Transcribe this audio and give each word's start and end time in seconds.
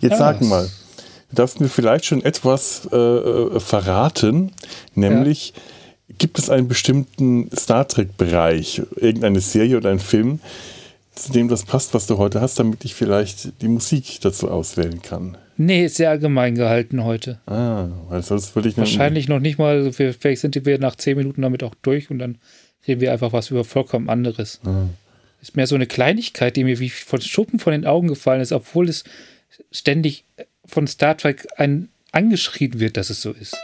Jetzt 0.00 0.18
sag 0.18 0.40
mal, 0.40 0.68
du 1.30 1.36
darfst 1.36 1.60
mir 1.60 1.68
vielleicht 1.68 2.06
schon 2.06 2.24
etwas 2.24 2.88
äh, 2.92 2.96
äh, 2.96 3.60
verraten, 3.60 4.52
nämlich 4.94 5.52
ja. 5.56 6.14
gibt 6.18 6.38
es 6.38 6.50
einen 6.50 6.68
bestimmten 6.68 7.50
Star 7.56 7.86
Trek-Bereich, 7.86 8.82
irgendeine 8.96 9.40
Serie 9.40 9.76
oder 9.76 9.90
einen 9.90 10.00
Film, 10.00 10.40
zu 11.14 11.32
dem 11.32 11.48
das 11.48 11.64
passt, 11.64 11.92
was 11.94 12.06
du 12.06 12.18
heute 12.18 12.40
hast, 12.40 12.58
damit 12.58 12.84
ich 12.84 12.94
vielleicht 12.94 13.60
die 13.62 13.68
Musik 13.68 14.20
dazu 14.22 14.50
auswählen 14.50 15.02
kann? 15.02 15.36
Nee, 15.56 15.84
ist 15.84 15.96
sehr 15.96 16.08
allgemein 16.08 16.54
gehalten 16.54 17.04
heute. 17.04 17.38
Ah, 17.44 17.88
weil 18.08 18.22
sonst 18.22 18.54
würde 18.54 18.70
ich 18.70 18.78
Wahrscheinlich 18.78 19.28
noch 19.28 19.40
nicht 19.40 19.58
mal, 19.58 19.92
vielleicht 19.92 20.40
sind 20.40 20.64
wir 20.64 20.78
nach 20.78 20.96
zehn 20.96 21.18
Minuten 21.18 21.42
damit 21.42 21.62
auch 21.62 21.74
durch 21.82 22.10
und 22.10 22.18
dann 22.18 22.38
reden 22.88 23.02
wir 23.02 23.12
einfach 23.12 23.34
was 23.34 23.50
über 23.50 23.64
vollkommen 23.64 24.08
anderes. 24.08 24.60
Ah. 24.64 24.86
Ist 25.42 25.56
mehr 25.56 25.66
so 25.66 25.74
eine 25.74 25.86
Kleinigkeit, 25.86 26.56
die 26.56 26.64
mir 26.64 26.78
wie 26.78 26.88
von 26.88 27.20
Schuppen 27.20 27.58
von 27.58 27.72
den 27.72 27.86
Augen 27.86 28.08
gefallen 28.08 28.40
ist, 28.40 28.52
obwohl 28.52 28.88
es 28.88 29.04
ständig 29.70 30.24
von 30.64 30.86
Star 30.86 31.16
Trek 31.16 31.46
ein, 31.56 31.88
angeschrien 32.12 32.80
wird, 32.80 32.96
dass 32.96 33.10
es 33.10 33.22
so 33.22 33.32
ist. 33.32 33.56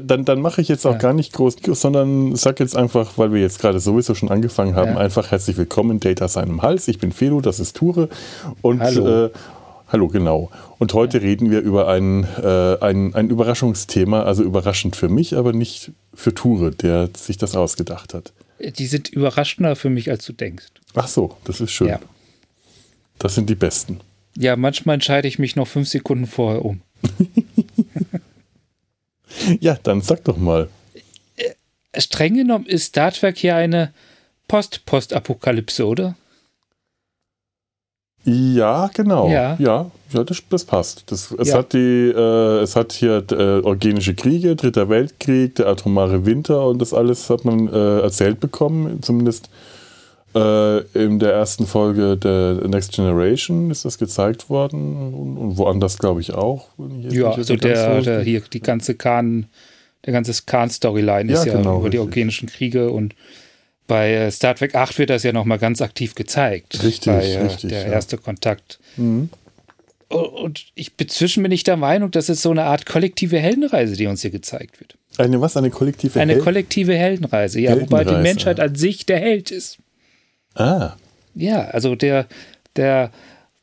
Dann, 0.00 0.24
dann 0.24 0.40
mache 0.40 0.60
ich 0.60 0.68
jetzt 0.68 0.86
auch 0.86 0.92
ja. 0.92 0.98
gar 0.98 1.12
nicht 1.12 1.32
groß, 1.32 1.56
sondern 1.72 2.36
sag 2.36 2.60
jetzt 2.60 2.76
einfach, 2.76 3.18
weil 3.18 3.32
wir 3.32 3.40
jetzt 3.40 3.58
gerade 3.60 3.80
sowieso 3.80 4.14
schon 4.14 4.30
angefangen 4.30 4.74
haben, 4.76 4.92
ja. 4.92 4.98
einfach 4.98 5.30
herzlich 5.30 5.56
willkommen, 5.56 6.00
Data 6.00 6.28
seinem 6.28 6.62
Hals. 6.62 6.88
Ich 6.88 6.98
bin 6.98 7.12
Felo, 7.12 7.40
das 7.40 7.60
ist 7.60 7.76
Ture. 7.76 8.08
Und 8.62 8.80
hallo, 8.80 9.26
äh, 9.26 9.30
hallo 9.88 10.08
genau. 10.08 10.50
Und 10.78 10.94
heute 10.94 11.18
ja. 11.18 11.24
reden 11.24 11.50
wir 11.50 11.60
über 11.60 11.88
ein, 11.88 12.24
äh, 12.42 12.78
ein, 12.80 13.14
ein 13.14 13.28
Überraschungsthema, 13.30 14.22
also 14.22 14.42
überraschend 14.42 14.96
für 14.96 15.08
mich, 15.08 15.36
aber 15.36 15.52
nicht 15.52 15.92
für 16.14 16.34
Ture, 16.34 16.70
der 16.70 17.10
sich 17.16 17.36
das 17.36 17.56
ausgedacht 17.56 18.14
hat. 18.14 18.32
Die 18.60 18.86
sind 18.86 19.08
überraschender 19.08 19.76
für 19.76 19.90
mich, 19.90 20.10
als 20.10 20.24
du 20.24 20.32
denkst. 20.32 20.66
Ach 20.94 21.08
so, 21.08 21.36
das 21.44 21.60
ist 21.60 21.72
schön. 21.72 21.96
Das 23.18 23.34
sind 23.34 23.50
die 23.50 23.54
besten. 23.54 24.00
Ja, 24.36 24.56
manchmal 24.56 24.94
entscheide 24.94 25.28
ich 25.28 25.38
mich 25.38 25.56
noch 25.56 25.68
fünf 25.68 25.88
Sekunden 25.88 26.26
vorher 26.26 26.64
um. 26.64 26.80
Ja, 29.60 29.76
dann 29.82 30.00
sag 30.00 30.24
doch 30.24 30.36
mal. 30.36 30.68
Äh, 31.36 32.00
streng 32.00 32.34
genommen 32.34 32.66
ist 32.66 32.86
Star 32.86 33.12
Trek 33.12 33.36
hier 33.36 33.56
eine 33.56 33.92
Post-Post-Apokalypse, 34.48 35.86
oder? 35.86 36.16
Ja, 38.24 38.90
genau. 38.94 39.28
Ja, 39.28 39.56
ja, 39.58 39.90
ja 40.12 40.24
das, 40.24 40.42
das 40.48 40.64
passt. 40.64 41.10
Das, 41.10 41.30
es, 41.30 41.48
ja. 41.48 41.58
hat 41.58 41.74
die, 41.74 42.12
äh, 42.14 42.62
es 42.62 42.74
hat 42.74 42.92
hier 42.92 43.22
äh, 43.30 43.60
organische 43.60 44.14
Kriege, 44.14 44.56
Dritter 44.56 44.88
Weltkrieg, 44.88 45.56
der 45.56 45.66
atomare 45.66 46.24
Winter 46.24 46.66
und 46.66 46.80
das 46.80 46.94
alles 46.94 47.28
hat 47.28 47.44
man 47.44 47.68
äh, 47.68 48.00
erzählt 48.00 48.40
bekommen, 48.40 49.02
zumindest 49.02 49.50
äh, 50.34 50.80
in 50.94 51.18
der 51.18 51.32
ersten 51.32 51.66
Folge 51.66 52.16
der 52.16 52.54
Next 52.66 52.92
Generation 52.92 53.70
ist 53.70 53.84
das 53.84 53.98
gezeigt 53.98 54.50
worden 54.50 55.12
und, 55.12 55.36
und 55.38 55.58
woanders 55.58 55.98
glaube 55.98 56.20
ich 56.20 56.32
auch. 56.34 56.68
ja, 57.08 57.30
also 57.30 57.56
der, 57.56 58.00
der, 58.02 58.22
hier 58.22 58.40
die 58.40 58.60
ganze 58.60 58.94
Khan, 58.94 59.46
der 60.04 60.12
ganze 60.12 60.32
Khan-Storyline 60.44 61.32
ist 61.32 61.46
ja, 61.46 61.56
genau, 61.56 61.80
über 61.80 61.90
die 61.90 61.98
organischen 61.98 62.48
Kriege 62.48 62.90
und 62.90 63.14
bei 63.86 64.12
äh, 64.12 64.30
Star 64.30 64.54
Trek 64.54 64.74
8 64.74 64.98
wird 64.98 65.10
das 65.10 65.22
ja 65.22 65.32
nochmal 65.32 65.58
ganz 65.58 65.82
aktiv 65.82 66.14
gezeigt. 66.14 66.82
Richtig, 66.82 67.12
bei, 67.12 67.26
äh, 67.26 67.42
richtig. 67.42 67.70
Der 67.70 67.86
ja. 67.86 67.92
erste 67.92 68.16
Kontakt. 68.16 68.78
Mhm. 68.96 69.28
Und 70.08 70.66
ich 70.74 70.94
bezwischen 70.94 71.42
bin 71.42 71.52
ich 71.52 71.64
der 71.64 71.76
Meinung, 71.76 72.10
das 72.10 72.28
ist 72.28 72.42
so 72.42 72.50
eine 72.50 72.64
Art 72.64 72.86
kollektive 72.86 73.38
Heldenreise, 73.38 73.96
die 73.96 74.06
uns 74.06 74.22
hier 74.22 74.30
gezeigt 74.30 74.80
wird. 74.80 74.96
Eine 75.18 75.40
was? 75.40 75.56
Eine 75.56 75.70
kollektive 75.70 76.20
Eine 76.20 76.34
Hel 76.34 76.42
kollektive 76.42 76.94
Heldenreise, 76.94 77.60
ja, 77.60 77.70
Heldenreise. 77.70 78.06
wobei 78.06 78.16
die 78.16 78.22
Menschheit 78.22 78.60
an 78.60 78.74
sich 78.74 79.06
der 79.06 79.18
Held 79.18 79.50
ist. 79.50 79.78
Ah. 80.54 80.92
Ja, 81.34 81.62
also 81.66 81.94
der, 81.94 82.26
der, 82.76 83.10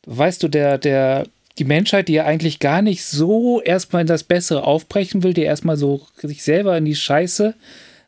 weißt 0.06 0.44
du, 0.44 0.47
der, 0.47 0.78
der, 0.78 1.25
die 1.57 1.63
Menschheit, 1.63 2.07
die 2.07 2.13
ja 2.13 2.25
eigentlich 2.25 2.59
gar 2.59 2.81
nicht 2.81 3.03
so 3.03 3.62
erstmal 3.62 4.02
in 4.02 4.07
das 4.07 4.24
Bessere 4.24 4.63
aufbrechen 4.63 5.24
will, 5.24 5.34
die 5.34 5.44
erstmal 5.44 5.78
so 5.78 6.01
sich 6.18 6.44
selber 6.44 6.78
in 6.78 6.85
die 6.85 6.96
Scheiße 6.96 7.53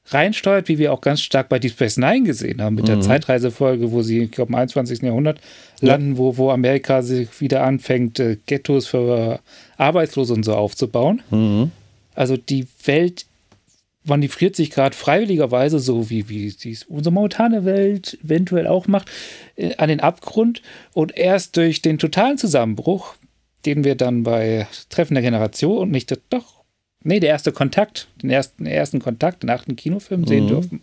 reinsteuert, 0.08 0.68
wie 0.68 0.78
wir 0.78 0.92
auch 0.92 1.02
ganz 1.02 1.22
stark 1.22 1.50
bei 1.50 1.60
Deep 1.60 1.72
Space 1.72 1.98
Nine 1.98 2.24
gesehen 2.24 2.62
haben, 2.62 2.76
mit 2.76 2.86
mhm. 2.86 2.88
der 2.88 3.02
Zeitreisefolge, 3.02 3.92
wo 3.92 4.02
sie, 4.02 4.24
ich 4.24 4.32
glaube, 4.32 4.50
im 4.50 4.56
21. 4.56 5.02
Jahrhundert 5.02 5.40
landen, 5.80 6.14
ja. 6.14 6.18
wo, 6.18 6.38
wo 6.38 6.52
Amerika 6.52 7.02
sich 7.02 7.40
wieder 7.40 7.64
anfängt, 7.64 8.20
äh, 8.20 8.38
Ghettos 8.46 8.88
für 8.88 9.40
Arbeitslose 9.78 10.34
und 10.34 10.44
so 10.44 10.56
aufzubauen. 10.56 11.22
Mhm. 11.30 11.72
Also 12.16 12.38
die 12.38 12.68
Welt 12.86 13.26
manövriert 14.06 14.56
sich 14.56 14.70
gerade 14.70 14.96
freiwilligerweise, 14.96 15.80
so 15.80 16.10
wie, 16.10 16.30
wie 16.30 16.52
dies 16.52 16.84
unsere 16.84 17.14
momentane 17.14 17.66
Welt 17.66 18.18
eventuell 18.24 18.68
auch 18.68 18.88
macht, 18.88 19.10
äh, 19.56 19.76
an 19.78 19.90
den 19.90 20.00
Abgrund 20.00 20.62
und 20.94 21.16
erst 21.18 21.58
durch 21.58 21.82
den 21.82 21.98
totalen 21.98 22.38
Zusammenbruch, 22.38 23.16
den 23.66 23.84
wir 23.84 23.96
dann 23.96 24.24
bei 24.24 24.68
Treffen 24.90 25.14
der 25.14 25.24
Generation 25.24 25.78
und 25.78 25.92
nicht 25.92 26.18
doch, 26.30 26.64
nee, 27.04 27.20
der 27.20 27.30
erste 27.30 27.52
Kontakt, 27.52 28.08
den 28.22 28.30
ersten, 28.30 28.66
ersten 28.66 29.00
Kontakt, 29.00 29.44
den 29.44 29.50
achten 29.50 29.76
Kinofilm 29.76 30.26
sehen 30.26 30.46
mhm. 30.46 30.50
dürfen. 30.50 30.82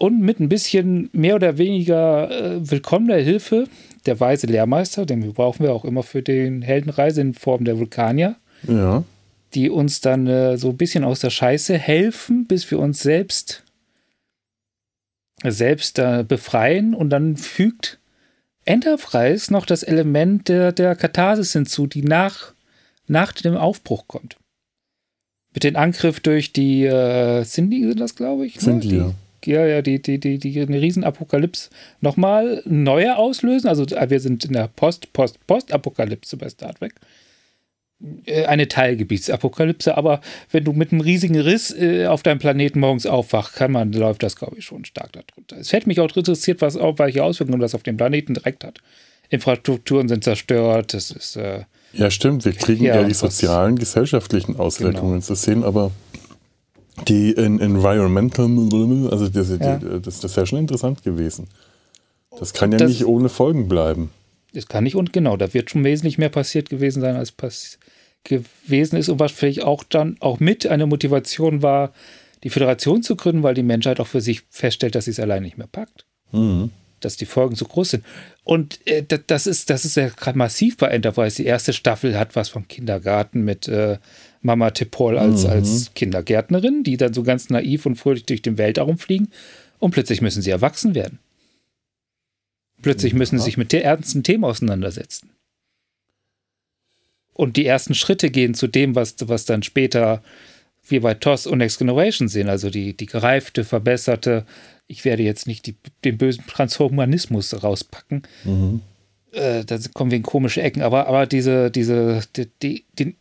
Und 0.00 0.20
mit 0.20 0.40
ein 0.40 0.48
bisschen 0.48 1.08
mehr 1.12 1.36
oder 1.36 1.56
weniger 1.56 2.28
äh, 2.28 2.70
willkommener 2.70 3.16
Hilfe 3.16 3.68
der 4.06 4.18
weise 4.18 4.48
Lehrmeister, 4.48 5.06
den 5.06 5.32
brauchen 5.32 5.62
wir 5.62 5.72
auch 5.72 5.84
immer 5.84 6.02
für 6.02 6.20
den 6.20 6.62
Heldenreise 6.62 7.20
in 7.20 7.32
Form 7.32 7.64
der 7.64 7.78
Vulkanier. 7.78 8.34
Ja 8.66 9.04
die 9.54 9.70
uns 9.70 10.00
dann 10.00 10.26
äh, 10.26 10.58
so 10.58 10.70
ein 10.70 10.76
bisschen 10.76 11.04
aus 11.04 11.20
der 11.20 11.30
Scheiße 11.30 11.78
helfen, 11.78 12.46
bis 12.46 12.70
wir 12.70 12.78
uns 12.78 13.00
selbst 13.00 13.64
selbst 15.42 15.98
äh, 15.98 16.24
befreien 16.26 16.94
und 16.94 17.10
dann 17.10 17.36
fügt 17.36 17.98
Enterprise 18.64 19.52
noch 19.52 19.66
das 19.66 19.82
Element 19.82 20.48
der, 20.48 20.72
der 20.72 20.96
Katharsis 20.96 21.52
hinzu, 21.52 21.86
die 21.86 22.02
nach, 22.02 22.54
nach 23.06 23.32
dem 23.32 23.56
Aufbruch 23.56 24.08
kommt. 24.08 24.36
Mit 25.52 25.64
dem 25.64 25.76
Angriff 25.76 26.20
durch 26.20 26.52
die 26.52 26.84
äh, 26.84 27.44
Cindy 27.44 27.86
sind 27.86 28.00
das, 28.00 28.16
glaube 28.16 28.46
ich. 28.46 28.58
Cindy, 28.58 28.88
ne? 28.88 28.92
die, 28.92 29.50
ja. 29.50 29.66
Ja, 29.66 29.82
die, 29.82 30.00
die, 30.00 30.18
die, 30.18 30.38
die 30.38 30.60
eine 30.60 30.80
Riesenapokalypse 30.80 31.68
nochmal 32.00 32.62
neue 32.64 33.16
auslösen. 33.16 33.68
Also 33.68 33.84
äh, 33.84 34.08
wir 34.08 34.20
sind 34.20 34.44
in 34.46 34.54
der 34.54 34.68
Post, 34.68 35.12
Post, 35.12 35.46
Post-Apokalypse 35.46 36.38
bei 36.38 36.48
Star 36.48 36.74
Trek. 36.74 36.94
Äh, 38.26 38.44
eine 38.46 38.68
Teilgebietsapokalypse, 38.68 39.96
aber 39.96 40.20
wenn 40.50 40.64
du 40.64 40.72
mit 40.72 40.92
einem 40.92 41.00
riesigen 41.00 41.38
Riss 41.38 41.70
äh, 41.70 42.06
auf 42.06 42.22
deinem 42.22 42.38
Planeten 42.38 42.80
morgens 42.80 43.06
aufwachst, 43.06 43.54
kann 43.54 43.72
man, 43.72 43.92
läuft 43.92 44.22
das, 44.22 44.36
glaube 44.36 44.56
ich, 44.58 44.64
schon 44.64 44.84
stark 44.84 45.12
darunter. 45.12 45.56
Es 45.58 45.72
hätte 45.72 45.88
mich 45.88 46.00
auch 46.00 46.14
interessiert, 46.14 46.60
was 46.60 46.76
auch 46.76 46.98
welche 46.98 47.22
Auswirkungen 47.22 47.60
das 47.60 47.74
auf 47.74 47.82
den 47.82 47.96
Planeten 47.96 48.34
direkt 48.34 48.64
hat. 48.64 48.80
Infrastrukturen 49.30 50.08
sind 50.08 50.24
zerstört, 50.24 50.92
das 50.92 51.10
ist. 51.10 51.36
Äh, 51.36 51.64
ja, 51.92 52.10
stimmt, 52.10 52.44
wir 52.44 52.52
kriegen 52.52 52.84
ja, 52.84 52.96
ja 52.96 53.04
die 53.04 53.14
sozialen, 53.14 53.78
gesellschaftlichen 53.78 54.56
Auswirkungen 54.56 55.12
genau. 55.12 55.24
zu 55.24 55.34
sehen, 55.34 55.62
aber 55.62 55.92
die 57.08 57.30
in 57.30 57.60
Environmental, 57.60 58.46
also 59.10 59.28
das, 59.28 59.48
ja. 59.50 59.78
das, 59.78 60.20
das 60.20 60.24
ist 60.24 60.36
ja 60.36 60.46
schon 60.46 60.58
interessant 60.58 61.02
gewesen. 61.02 61.46
Das 62.38 62.52
kann 62.52 62.72
ja 62.72 62.78
das, 62.78 62.90
nicht 62.90 63.06
ohne 63.06 63.28
Folgen 63.28 63.68
bleiben. 63.68 64.10
Das 64.52 64.66
kann 64.66 64.84
nicht 64.84 64.96
und 64.96 65.12
genau, 65.12 65.36
da 65.36 65.54
wird 65.54 65.70
schon 65.70 65.84
wesentlich 65.84 66.18
mehr 66.18 66.28
passiert 66.28 66.68
gewesen 66.68 67.00
sein, 67.00 67.16
als 67.16 67.32
passiert 67.32 67.78
gewesen 68.24 68.96
ist 68.96 69.08
und 69.08 69.20
was 69.20 69.32
vielleicht 69.32 69.62
auch 69.62 69.84
dann 69.84 70.16
auch 70.20 70.40
mit 70.40 70.66
eine 70.66 70.86
Motivation 70.86 71.62
war, 71.62 71.92
die 72.42 72.50
Föderation 72.50 73.02
zu 73.02 73.16
gründen, 73.16 73.42
weil 73.42 73.54
die 73.54 73.62
Menschheit 73.62 74.00
auch 74.00 74.06
für 74.06 74.20
sich 74.20 74.42
feststellt, 74.50 74.94
dass 74.94 75.06
sie 75.06 75.12
es 75.12 75.20
allein 75.20 75.42
nicht 75.42 75.58
mehr 75.58 75.66
packt. 75.66 76.06
Mhm. 76.32 76.70
Dass 77.00 77.16
die 77.16 77.26
Folgen 77.26 77.54
zu 77.54 77.64
groß 77.66 77.90
sind. 77.90 78.04
Und 78.44 78.80
äh, 78.86 79.04
das 79.26 79.46
ist, 79.46 79.70
das 79.70 79.84
ist 79.84 79.96
ja 79.96 80.08
gerade 80.08 80.38
massiv 80.38 80.76
bei 80.76 80.88
Enterprise. 80.88 81.36
Die 81.36 81.46
erste 81.46 81.72
Staffel 81.72 82.18
hat 82.18 82.36
was 82.36 82.48
vom 82.48 82.68
Kindergarten 82.68 83.44
mit 83.44 83.68
äh, 83.68 83.98
Mama 84.40 84.70
Tipol 84.70 85.18
als, 85.18 85.44
mhm. 85.44 85.50
als 85.50 85.92
Kindergärtnerin, 85.94 86.82
die 86.82 86.96
dann 86.96 87.14
so 87.14 87.22
ganz 87.22 87.50
naiv 87.50 87.86
und 87.86 87.96
fröhlich 87.96 88.26
durch 88.26 88.42
den 88.42 88.58
Weltraum 88.58 88.98
fliegen. 88.98 89.28
Und 89.78 89.92
plötzlich 89.92 90.20
müssen 90.20 90.42
sie 90.42 90.50
erwachsen 90.50 90.94
werden. 90.94 91.18
Plötzlich 92.82 93.14
müssen 93.14 93.38
sie 93.38 93.44
sich 93.46 93.56
mit 93.56 93.72
der 93.72 93.84
ernsten 93.84 94.22
Themen 94.22 94.44
auseinandersetzen. 94.44 95.30
Und 97.34 97.56
die 97.56 97.66
ersten 97.66 97.94
Schritte 97.94 98.30
gehen 98.30 98.54
zu 98.54 98.66
dem, 98.66 98.94
was, 98.94 99.16
was 99.26 99.44
dann 99.44 99.62
später 99.62 100.22
wir 100.86 101.00
bei 101.00 101.14
TOS 101.14 101.46
und 101.46 101.58
Next 101.58 101.78
Generation 101.78 102.28
sehen, 102.28 102.48
also 102.48 102.70
die, 102.70 102.96
die 102.96 103.06
gereifte, 103.06 103.64
verbesserte, 103.64 104.44
ich 104.86 105.04
werde 105.04 105.22
jetzt 105.22 105.46
nicht 105.46 105.66
die, 105.66 105.76
den 106.04 106.18
bösen 106.18 106.44
Transhumanismus 106.46 107.62
rauspacken. 107.62 108.22
Mhm. 108.44 108.82
Äh, 109.32 109.64
da 109.64 109.78
kommen 109.94 110.10
wir 110.10 110.18
in 110.18 110.22
komische 110.22 110.62
Ecken, 110.62 110.82
aber, 110.82 111.06
aber 111.06 111.26
diese, 111.26 111.70
diese, 111.70 112.20
die, 112.36 112.50
die, 112.62 112.84
die 112.98 113.16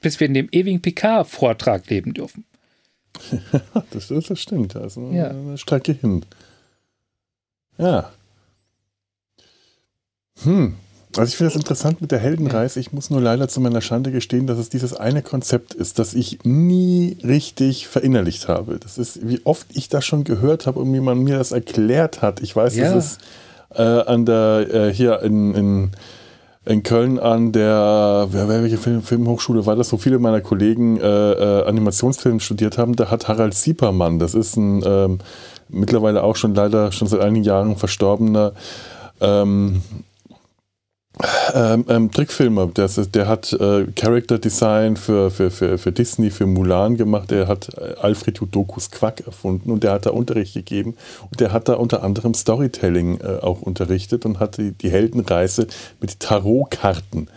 bis 0.00 0.20
wir 0.20 0.28
in 0.28 0.34
dem 0.34 0.48
ewigen 0.52 0.80
Picard-Vortrag 0.80 1.90
leben 1.90 2.14
dürfen. 2.14 2.44
das, 3.90 4.08
das 4.08 4.40
stimmt, 4.40 4.76
also 4.76 5.10
ja. 5.10 5.30
eine 5.30 5.58
Strecke 5.58 5.92
hin. 5.92 6.24
Ja. 7.78 8.12
Hm. 10.42 10.76
Also 11.16 11.30
ich 11.30 11.36
finde 11.36 11.52
das 11.52 11.56
interessant 11.56 12.00
mit 12.00 12.10
der 12.10 12.18
Heldenreise. 12.18 12.78
Ich 12.80 12.92
muss 12.92 13.10
nur 13.10 13.20
leider 13.20 13.48
zu 13.48 13.60
meiner 13.60 13.80
Schande 13.80 14.12
gestehen, 14.12 14.46
dass 14.46 14.58
es 14.58 14.68
dieses 14.68 14.94
eine 14.94 15.22
Konzept 15.22 15.74
ist, 15.74 15.98
das 15.98 16.14
ich 16.14 16.40
nie 16.44 17.16
richtig 17.24 17.88
verinnerlicht 17.88 18.48
habe. 18.48 18.78
Das 18.78 18.98
ist, 18.98 19.26
wie 19.26 19.40
oft 19.44 19.66
ich 19.72 19.88
das 19.88 20.04
schon 20.04 20.24
gehört 20.24 20.66
habe 20.66 20.80
und 20.80 20.92
wie 20.92 21.00
man 21.00 21.18
mir 21.18 21.38
das 21.38 21.52
erklärt 21.52 22.20
hat. 22.20 22.40
Ich 22.40 22.54
weiß, 22.54 22.76
ja. 22.76 22.92
dass 22.92 23.04
es 23.04 23.18
äh, 23.74 23.82
an 23.82 24.26
der, 24.26 24.66
äh, 24.72 24.92
hier 24.92 25.22
in, 25.22 25.54
in, 25.54 25.90
in, 26.66 26.82
Köln 26.82 27.18
an 27.18 27.52
der, 27.52 28.28
wer, 28.30 28.48
welche 28.48 28.78
Film, 28.78 29.02
Filmhochschule 29.02 29.64
war 29.64 29.76
das, 29.76 29.92
wo 29.92 29.96
viele 29.96 30.18
meiner 30.18 30.42
Kollegen 30.42 31.00
äh, 31.00 31.32
äh, 31.32 31.66
Animationsfilm 31.66 32.40
studiert 32.40 32.76
haben, 32.76 32.96
da 32.96 33.10
hat 33.10 33.28
Harald 33.28 33.54
Siepermann, 33.54 34.18
das 34.18 34.34
ist 34.34 34.56
ein 34.56 34.82
ähm, 34.84 35.18
mittlerweile 35.68 36.22
auch 36.22 36.36
schon 36.36 36.54
leider 36.54 36.92
schon 36.92 37.08
seit 37.08 37.20
einigen 37.20 37.44
Jahren 37.44 37.76
verstorbener 37.76 38.52
ähm, 39.20 39.82
ähm, 41.54 41.84
ähm, 41.88 42.10
Trickfilmer, 42.10 42.68
der, 42.68 42.88
der 42.88 43.26
hat 43.26 43.52
äh, 43.52 43.86
Character 43.96 44.38
Design 44.38 44.96
für, 44.96 45.30
für, 45.30 45.50
für, 45.50 45.78
für 45.78 45.92
Disney, 45.92 46.30
für 46.30 46.46
Mulan 46.46 46.96
gemacht, 46.96 47.30
der 47.30 47.48
hat 47.48 47.70
äh, 47.76 47.94
Alfred 48.00 48.38
Judokus 48.38 48.90
Quack 48.90 49.26
erfunden 49.26 49.70
und 49.70 49.82
der 49.82 49.92
hat 49.92 50.06
da 50.06 50.10
Unterricht 50.10 50.54
gegeben 50.54 50.96
und 51.30 51.40
der 51.40 51.52
hat 51.52 51.68
da 51.68 51.74
unter 51.74 52.02
anderem 52.02 52.34
Storytelling 52.34 53.20
äh, 53.20 53.38
auch 53.40 53.62
unterrichtet 53.62 54.26
und 54.26 54.38
hat 54.38 54.58
die, 54.58 54.72
die 54.72 54.90
Heldenreise 54.90 55.66
mit 56.00 56.20
Tarotkarten 56.20 57.28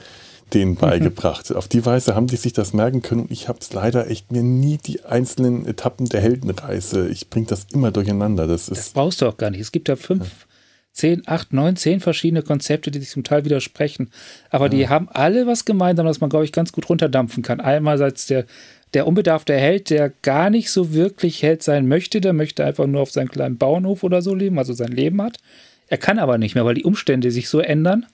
denen 0.54 0.72
mhm. 0.72 0.78
beigebracht. 0.78 1.50
Mhm. 1.50 1.56
Auf 1.56 1.68
die 1.68 1.86
Weise 1.86 2.14
haben 2.16 2.28
die 2.28 2.36
sich 2.36 2.54
das 2.54 2.74
merken 2.74 3.02
können 3.02 3.22
und 3.22 3.32
ich 3.32 3.48
habe 3.48 3.60
es 3.62 3.74
leider 3.74 4.10
echt 4.10 4.32
mir 4.32 4.44
nie 4.44 4.78
die 4.78 5.04
einzelnen 5.06 5.66
Etappen 5.66 6.08
der 6.08 6.22
Heldenreise. 6.22 7.08
Ich 7.10 7.30
bringe 7.30 7.48
das 7.48 7.68
immer 7.74 7.92
durcheinander. 7.92 8.48
Das, 8.48 8.70
ist, 8.70 8.78
das 8.78 8.90
brauchst 8.90 9.22
du 9.22 9.28
auch 9.28 9.38
gar 9.38 9.50
nicht. 9.50 9.62
Es 9.62 9.72
gibt 9.72 9.88
ja 9.88 9.96
fünf 9.96 10.26
ja 10.26 10.51
zehn, 10.94 11.24
acht, 11.26 11.54
neun, 11.54 11.76
zehn 11.76 12.00
verschiedene 12.00 12.42
Konzepte, 12.42 12.92
die 12.92 13.00
sich 13.00 13.10
zum 13.10 13.24
Teil 13.24 13.46
widersprechen. 13.46 14.12
Aber 14.50 14.66
ja. 14.66 14.70
die 14.70 14.90
haben 14.90 15.10
alle 15.10 15.48
was 15.48 15.66
gemeinsam, 15.66 16.06
was 16.06 16.22
man, 16.22 16.30
glaube 16.30 16.46
ich, 16.46 16.52
ganz 16.52 16.72
gut 16.72 16.90
runterdampfen 16.90 17.44
kann. 17.44 17.60
Einerseits 17.60 18.26
der, 18.28 18.46
der 18.94 19.08
unbedarfte 19.08 19.54
Held, 19.54 19.90
der 19.90 20.12
gar 20.22 20.50
nicht 20.50 20.70
so 20.70 20.94
wirklich 20.94 21.44
Held 21.44 21.64
sein 21.64 21.88
möchte, 21.88 22.22
der 22.22 22.34
möchte 22.34 22.66
einfach 22.66 22.88
nur 22.88 23.02
auf 23.02 23.12
seinem 23.12 23.30
kleinen 23.30 23.58
Bauernhof 23.58 24.04
oder 24.04 24.22
so 24.22 24.36
leben, 24.36 24.58
also 24.58 24.74
sein 24.74 24.92
Leben 24.92 25.22
hat. 25.22 25.38
Er 25.88 25.98
kann 25.98 26.20
aber 26.20 26.38
nicht 26.38 26.56
mehr, 26.56 26.66
weil 26.66 26.76
die 26.76 26.84
Umstände 26.84 27.32
sich 27.32 27.50
so 27.50 27.60
ändern, 27.60 28.06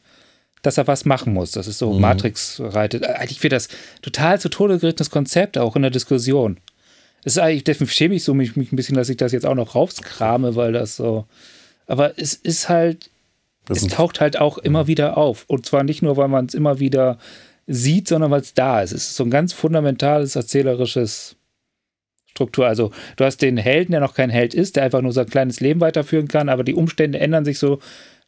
dass 0.62 0.78
er 0.78 0.88
was 0.88 1.06
machen 1.06 1.34
muss. 1.34 1.52
Das 1.52 1.68
ist 1.68 1.78
so 1.78 1.94
mhm. 1.94 2.02
Matrix 2.02 2.60
reitet. 2.64 3.06
Eigentlich 3.06 3.42
wird 3.44 3.54
das 3.54 3.70
total 4.02 4.40
zu 4.40 4.50
Tode 4.50 4.80
gerittenes 4.80 5.10
Konzept, 5.10 5.58
auch 5.58 5.76
in 5.76 5.84
der 5.84 5.92
Diskussion. 5.92 6.60
Es 7.24 7.34
ist 7.34 7.40
eigentlich, 7.40 7.64
definitiv 7.64 7.96
schäme 7.96 8.16
ich 8.16 8.24
so 8.24 8.34
mich, 8.34 8.56
mich 8.56 8.72
ein 8.72 8.76
bisschen, 8.76 8.96
dass 8.96 9.10
ich 9.10 9.18
das 9.18 9.32
jetzt 9.32 9.46
auch 9.46 9.56
noch 9.56 9.76
rauskrame, 9.76 10.56
weil 10.56 10.74
das 10.74 10.96
so, 10.96 11.26
aber 11.88 12.20
es 12.20 12.34
ist 12.34 12.70
halt, 12.70 13.10
das 13.66 13.82
es 13.82 13.88
taucht 13.88 14.22
halt 14.22 14.40
auch 14.40 14.58
immer 14.58 14.88
wieder 14.88 15.18
auf. 15.18 15.46
Und 15.48 15.66
zwar 15.66 15.84
nicht 15.84 16.02
nur, 16.02 16.18
weil 16.18 16.28
man 16.28 16.46
es 16.46 16.54
immer 16.54 16.80
wieder 16.80 17.18
sieht, 17.66 18.08
sondern 18.08 18.32
weil 18.32 18.42
es 18.42 18.54
da 18.54 18.82
ist. 18.82 18.92
Es 18.92 19.10
ist 19.10 19.16
so 19.16 19.24
ein 19.24 19.30
ganz 19.30 19.54
fundamentales 19.54 20.36
erzählerisches 20.36 21.36
Struktur. 22.28 22.68
Also 22.68 22.92
du 23.16 23.26
hast 23.26 23.42
den 23.42 23.58
Helden, 23.58 23.92
der 23.92 24.02
noch 24.02 24.14
kein 24.14 24.30
Held 24.30 24.54
ist, 24.54 24.76
der 24.76 24.84
einfach 24.84 25.02
nur 25.02 25.12
sein 25.12 25.26
kleines 25.26 25.60
Leben 25.60 25.82
weiterführen 25.82 26.28
kann, 26.28 26.50
aber 26.50 26.64
die 26.64 26.76
Umstände 26.76 27.20
ändern 27.20 27.46
sich 27.46 27.60
so, 27.60 27.80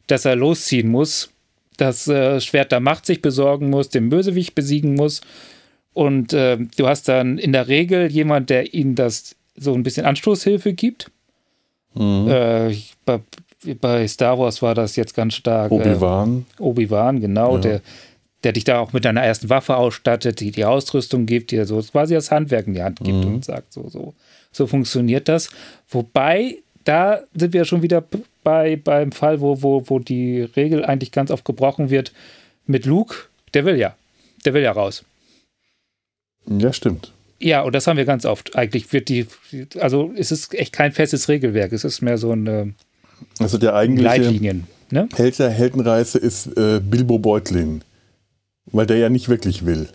dass 0.06 0.24
er 0.24 0.36
losziehen 0.36 0.88
muss, 0.88 1.30
das 1.76 2.08
äh, 2.08 2.40
Schwert 2.40 2.72
der 2.72 2.80
Macht 2.80 3.06
sich 3.06 3.22
besorgen 3.22 3.70
muss, 3.70 3.88
den 3.88 4.10
Bösewicht 4.10 4.54
besiegen 4.54 4.94
muss. 4.94 5.20
Und 5.92 6.32
äh, 6.32 6.58
du 6.76 6.86
hast 6.86 7.08
dann 7.08 7.38
in 7.38 7.52
der 7.52 7.68
Regel 7.68 8.10
jemand, 8.10 8.50
der 8.50 8.74
ihm 8.74 8.94
das 8.94 9.36
so 9.56 9.74
ein 9.74 9.82
bisschen 9.82 10.06
Anstoßhilfe 10.06 10.72
gibt. 10.72 11.10
Mhm. 11.94 12.28
Äh, 12.28 12.76
bei, 13.04 13.20
bei 13.80 14.06
Star 14.08 14.38
Wars 14.38 14.62
war 14.62 14.74
das 14.74 14.96
jetzt 14.96 15.14
ganz 15.14 15.34
stark. 15.34 15.70
Äh, 15.70 15.74
Obi-Wan. 15.74 16.46
Äh, 16.58 16.62
Obi-Wan, 16.62 17.20
genau, 17.20 17.56
ja. 17.56 17.60
der, 17.60 17.80
der 18.44 18.52
dich 18.52 18.64
da 18.64 18.80
auch 18.80 18.92
mit 18.92 19.04
deiner 19.04 19.22
ersten 19.22 19.50
Waffe 19.50 19.76
ausstattet, 19.76 20.40
die 20.40 20.50
die 20.50 20.64
Ausrüstung 20.64 21.26
gibt, 21.26 21.50
dir 21.50 21.66
so 21.66 21.80
quasi 21.82 22.14
das 22.14 22.30
Handwerk 22.30 22.66
in 22.66 22.74
die 22.74 22.82
Hand 22.82 23.00
gibt 23.00 23.24
mhm. 23.24 23.34
und 23.34 23.44
sagt, 23.44 23.72
so, 23.72 23.88
so, 23.88 24.14
so 24.50 24.66
funktioniert 24.66 25.28
das. 25.28 25.50
Wobei, 25.88 26.58
da 26.84 27.20
sind 27.34 27.52
wir 27.52 27.64
schon 27.64 27.82
wieder 27.82 28.04
bei, 28.42 28.76
beim 28.76 29.12
Fall, 29.12 29.40
wo, 29.40 29.62
wo, 29.62 29.84
wo 29.86 29.98
die 29.98 30.42
Regel 30.42 30.84
eigentlich 30.84 31.12
ganz 31.12 31.30
oft 31.30 31.44
gebrochen 31.44 31.90
wird 31.90 32.12
mit 32.66 32.86
Luke, 32.86 33.14
der 33.52 33.64
will 33.64 33.76
ja. 33.76 33.94
Der 34.44 34.54
will 34.54 34.62
ja 34.62 34.72
raus. 34.72 35.04
Ja, 36.46 36.72
stimmt. 36.72 37.12
Ja, 37.38 37.62
und 37.62 37.74
das 37.74 37.86
haben 37.86 37.96
wir 37.96 38.04
ganz 38.04 38.24
oft. 38.24 38.56
Eigentlich 38.56 38.92
wird 38.92 39.08
die, 39.08 39.26
also 39.78 40.12
es 40.16 40.30
ist 40.30 40.54
echt 40.54 40.72
kein 40.72 40.92
festes 40.92 41.28
Regelwerk. 41.28 41.72
Es 41.72 41.84
ist 41.84 42.00
mehr 42.00 42.18
so 42.18 42.32
eine 42.32 42.74
also 43.38 43.58
der 43.58 43.74
eigentliche 43.74 44.08
Leitlinien, 44.08 44.66
ne? 44.90 45.08
Held 45.14 45.38
der 45.38 45.50
Heldenreise 45.50 46.18
ist 46.18 46.46
äh, 46.56 46.80
Bilbo 46.80 47.18
Beutlin, 47.18 47.82
weil 48.66 48.86
der 48.86 48.98
ja 48.98 49.08
nicht 49.08 49.28
wirklich 49.28 49.64
will. 49.66 49.88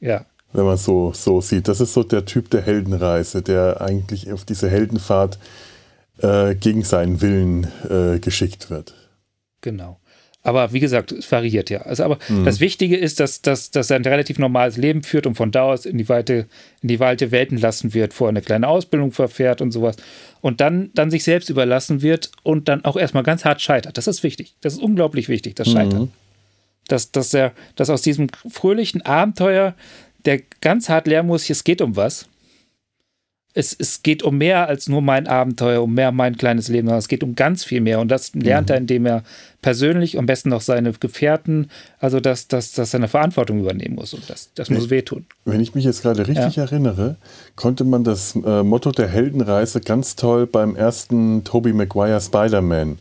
Ja. 0.00 0.26
Wenn 0.52 0.64
man 0.64 0.76
so 0.76 1.12
so 1.12 1.40
sieht, 1.40 1.66
das 1.68 1.80
ist 1.80 1.94
so 1.94 2.02
der 2.02 2.24
Typ 2.24 2.50
der 2.50 2.62
Heldenreise, 2.62 3.42
der 3.42 3.80
eigentlich 3.80 4.32
auf 4.32 4.44
diese 4.44 4.70
Heldenfahrt 4.70 5.38
äh, 6.18 6.54
gegen 6.54 6.84
seinen 6.84 7.20
Willen 7.20 7.66
äh, 7.88 8.18
geschickt 8.20 8.70
wird. 8.70 8.94
Genau. 9.60 9.98
Aber 10.46 10.74
wie 10.74 10.80
gesagt, 10.80 11.10
es 11.10 11.32
variiert 11.32 11.70
ja. 11.70 11.80
Also, 11.80 12.04
aber 12.04 12.18
mhm. 12.28 12.44
das 12.44 12.60
Wichtige 12.60 12.98
ist, 12.98 13.18
dass, 13.18 13.40
dass, 13.40 13.70
dass 13.70 13.90
er 13.90 13.96
ein 13.96 14.04
relativ 14.04 14.38
normales 14.38 14.76
Leben 14.76 15.02
führt 15.02 15.26
und 15.26 15.36
von 15.36 15.50
da 15.50 15.62
aus 15.62 15.86
in 15.86 15.96
die 15.96 16.08
weite, 16.10 16.46
in 16.82 16.88
die 16.88 17.00
weite 17.00 17.30
Welten 17.30 17.56
lassen 17.56 17.94
wird, 17.94 18.12
vorher 18.12 18.28
eine 18.28 18.42
kleine 18.42 18.68
Ausbildung 18.68 19.10
verfährt 19.10 19.62
und 19.62 19.72
sowas. 19.72 19.96
Und 20.42 20.60
dann, 20.60 20.90
dann 20.94 21.10
sich 21.10 21.24
selbst 21.24 21.48
überlassen 21.48 22.02
wird 22.02 22.30
und 22.42 22.68
dann 22.68 22.84
auch 22.84 22.98
erstmal 22.98 23.22
ganz 23.22 23.46
hart 23.46 23.62
scheitert. 23.62 23.96
Das 23.96 24.06
ist 24.06 24.22
wichtig. 24.22 24.54
Das 24.60 24.74
ist 24.74 24.82
unglaublich 24.82 25.30
wichtig, 25.30 25.54
das 25.56 25.70
Scheitern. 25.70 26.02
Mhm. 26.02 26.10
Dass, 26.88 27.10
dass, 27.10 27.32
er, 27.32 27.52
dass 27.76 27.88
aus 27.88 28.02
diesem 28.02 28.26
fröhlichen 28.50 29.00
Abenteuer, 29.00 29.74
der 30.26 30.42
ganz 30.60 30.90
hart 30.90 31.06
lernen 31.06 31.28
muss, 31.28 31.48
es 31.48 31.64
geht 31.64 31.80
um 31.80 31.96
was, 31.96 32.28
es, 33.54 33.74
es 33.78 34.02
geht 34.02 34.24
um 34.24 34.36
mehr 34.36 34.68
als 34.68 34.88
nur 34.88 35.00
mein 35.00 35.28
Abenteuer, 35.28 35.82
um 35.82 35.94
mehr 35.94 36.10
mein 36.10 36.36
kleines 36.36 36.68
Leben, 36.68 36.88
sondern 36.88 36.98
es 36.98 37.08
geht 37.08 37.22
um 37.22 37.36
ganz 37.36 37.64
viel 37.64 37.80
mehr. 37.80 38.00
Und 38.00 38.08
das 38.08 38.34
lernt 38.34 38.68
mhm. 38.68 38.72
er, 38.72 38.78
indem 38.78 39.06
er 39.06 39.22
persönlich, 39.62 40.18
am 40.18 40.26
besten 40.26 40.50
noch 40.50 40.60
seine 40.60 40.92
Gefährten, 40.92 41.70
also 42.00 42.18
dass, 42.18 42.48
dass, 42.48 42.72
dass 42.72 42.90
seine 42.90 43.06
Verantwortung 43.08 43.60
übernehmen 43.60 43.94
muss. 43.94 44.12
Und 44.12 44.28
das, 44.28 44.50
das 44.54 44.70
muss 44.70 44.90
wehtun. 44.90 45.24
Wenn 45.44 45.60
ich 45.60 45.74
mich 45.74 45.84
jetzt 45.84 46.02
gerade 46.02 46.26
richtig 46.26 46.56
ja. 46.56 46.64
erinnere, 46.64 47.16
konnte 47.54 47.84
man 47.84 48.02
das 48.02 48.34
äh, 48.34 48.62
Motto 48.64 48.90
der 48.90 49.08
Heldenreise 49.08 49.80
ganz 49.80 50.16
toll 50.16 50.46
beim 50.46 50.74
ersten 50.74 51.44
Tobey 51.44 51.72
Maguire 51.72 52.20
Spider-Man 52.20 52.98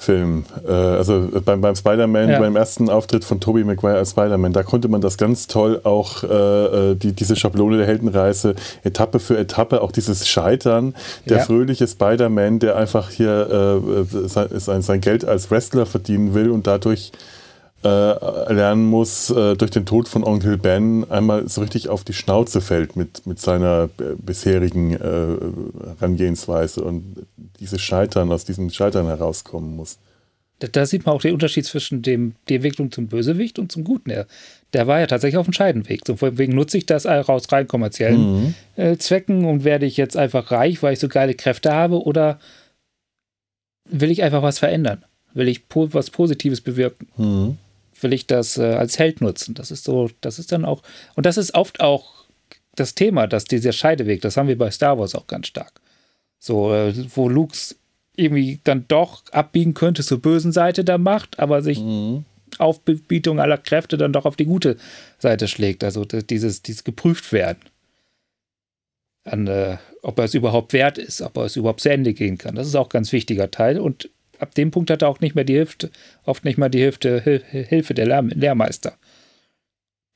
Film, 0.00 0.44
äh, 0.64 0.70
also 0.70 1.28
beim, 1.44 1.60
beim 1.60 1.74
Spider-Man, 1.74 2.30
ja. 2.30 2.38
beim 2.38 2.54
ersten 2.54 2.88
Auftritt 2.88 3.24
von 3.24 3.40
Tobey 3.40 3.64
Maguire 3.64 3.98
als 3.98 4.10
Spider-Man, 4.10 4.52
da 4.52 4.62
konnte 4.62 4.86
man 4.86 5.00
das 5.00 5.18
ganz 5.18 5.48
toll 5.48 5.80
auch, 5.82 6.22
äh, 6.22 6.92
äh, 6.92 6.94
die, 6.94 7.12
diese 7.12 7.34
Schablone 7.34 7.78
der 7.78 7.86
Heldenreise, 7.86 8.54
Etappe 8.84 9.18
für 9.18 9.36
Etappe, 9.36 9.82
auch 9.82 9.90
dieses 9.90 10.28
Scheitern, 10.28 10.94
der 11.28 11.38
ja. 11.38 11.42
fröhliche 11.42 11.88
Spider-Man, 11.88 12.60
der 12.60 12.76
einfach 12.76 13.10
hier 13.10 13.82
äh, 13.82 14.28
sein, 14.28 14.82
sein 14.82 15.00
Geld 15.00 15.24
als 15.24 15.50
Wrestler 15.50 15.84
verdienen 15.84 16.32
will 16.32 16.50
und 16.50 16.68
dadurch 16.68 17.10
äh, 17.12 17.37
lernen 17.82 18.86
muss, 18.86 19.30
äh, 19.30 19.54
durch 19.54 19.70
den 19.70 19.86
Tod 19.86 20.08
von 20.08 20.24
Onkel 20.24 20.56
Ben 20.56 21.08
einmal 21.10 21.48
so 21.48 21.60
richtig 21.60 21.88
auf 21.88 22.02
die 22.02 22.12
Schnauze 22.12 22.60
fällt 22.60 22.96
mit, 22.96 23.26
mit 23.26 23.40
seiner 23.40 23.88
äh, 23.98 24.14
bisherigen 24.18 24.94
äh, 24.94 25.98
Herangehensweise 25.98 26.82
und 26.82 27.26
dieses 27.60 27.80
Scheitern, 27.80 28.32
aus 28.32 28.44
diesem 28.44 28.70
Scheitern 28.70 29.06
herauskommen 29.06 29.76
muss. 29.76 29.98
Da, 30.58 30.86
sieht 30.86 31.06
man 31.06 31.14
auch 31.14 31.20
den 31.20 31.34
Unterschied 31.34 31.66
zwischen 31.66 32.02
dem, 32.02 32.34
der 32.48 32.56
Entwicklung 32.56 32.90
zum 32.90 33.06
Bösewicht 33.06 33.60
und 33.60 33.70
zum 33.70 33.84
Guten. 33.84 34.10
Der, 34.10 34.26
der 34.72 34.88
war 34.88 34.98
ja 34.98 35.06
tatsächlich 35.06 35.38
auf 35.38 35.46
dem 35.46 35.52
Scheidenweg. 35.52 36.00
So, 36.04 36.14
deswegen 36.14 36.56
nutze 36.56 36.78
ich 36.78 36.86
das 36.86 37.06
aus 37.06 37.52
rein 37.52 37.68
kommerziellen 37.68 38.42
mhm. 38.42 38.54
äh, 38.74 38.96
Zwecken 38.96 39.44
und 39.44 39.62
werde 39.62 39.86
ich 39.86 39.96
jetzt 39.96 40.16
einfach 40.16 40.50
reich, 40.50 40.82
weil 40.82 40.94
ich 40.94 40.98
so 40.98 41.06
geile 41.06 41.34
Kräfte 41.34 41.72
habe 41.72 42.02
oder 42.02 42.40
will 43.84 44.10
ich 44.10 44.24
einfach 44.24 44.42
was 44.42 44.58
verändern? 44.58 45.04
Will 45.32 45.46
ich 45.46 45.68
po 45.68 45.88
was 45.92 46.10
Positives 46.10 46.60
bewirken? 46.60 47.06
Mhm 47.16 47.58
will 48.02 48.12
ich 48.12 48.26
das 48.26 48.58
äh, 48.58 48.74
als 48.74 48.98
Held 48.98 49.20
nutzen. 49.20 49.54
Das 49.54 49.70
ist 49.70 49.84
so, 49.84 50.10
das 50.20 50.38
ist 50.38 50.52
dann 50.52 50.64
auch, 50.64 50.82
und 51.14 51.26
das 51.26 51.36
ist 51.36 51.54
oft 51.54 51.80
auch 51.80 52.26
das 52.74 52.94
Thema, 52.94 53.26
dass 53.26 53.44
dieser 53.44 53.72
Scheideweg, 53.72 54.20
das 54.20 54.36
haben 54.36 54.48
wir 54.48 54.58
bei 54.58 54.70
Star 54.70 54.98
Wars 54.98 55.14
auch 55.14 55.26
ganz 55.26 55.48
stark. 55.48 55.80
So, 56.38 56.72
äh, 56.72 56.94
wo 57.14 57.28
Lukes 57.28 57.76
irgendwie 58.16 58.60
dann 58.64 58.84
doch 58.88 59.22
abbiegen 59.32 59.74
könnte 59.74 60.02
zur 60.02 60.20
bösen 60.20 60.52
Seite 60.52 60.84
der 60.84 60.98
Macht, 60.98 61.38
aber 61.38 61.62
sich 61.62 61.80
mhm. 61.80 62.24
auf 62.58 62.80
Bebietung 62.80 63.40
aller 63.40 63.58
Kräfte 63.58 63.96
dann 63.96 64.12
doch 64.12 64.24
auf 64.24 64.36
die 64.36 64.44
gute 64.44 64.76
Seite 65.18 65.48
schlägt. 65.48 65.84
Also 65.84 66.04
dieses, 66.04 66.62
dieses 66.62 66.84
geprüft 66.84 67.32
werden. 67.32 67.60
An, 69.24 69.46
äh, 69.46 69.76
ob 70.02 70.18
er 70.18 70.24
es 70.24 70.34
überhaupt 70.34 70.72
wert 70.72 70.98
ist, 70.98 71.20
ob 71.22 71.36
er 71.36 71.44
es 71.44 71.56
überhaupt 71.56 71.80
zu 71.80 71.90
Ende 71.90 72.14
gehen 72.14 72.38
kann. 72.38 72.54
Das 72.54 72.66
ist 72.66 72.74
auch 72.74 72.86
ein 72.86 72.90
ganz 72.90 73.12
wichtiger 73.12 73.50
Teil. 73.50 73.78
Und 73.78 74.10
ab 74.38 74.54
dem 74.54 74.70
Punkt 74.70 74.90
hat 74.90 75.02
er 75.02 75.08
auch 75.08 75.20
nicht 75.20 75.34
mehr 75.34 75.44
die 75.44 75.54
Hilfe, 75.54 75.90
oft 76.24 76.44
nicht 76.44 76.58
mal 76.58 76.68
die 76.68 76.78
Hilfe, 76.78 77.42
Hilfe 77.50 77.94
der 77.94 78.06
Lehr 78.06 78.22
Lehrmeister. 78.22 78.94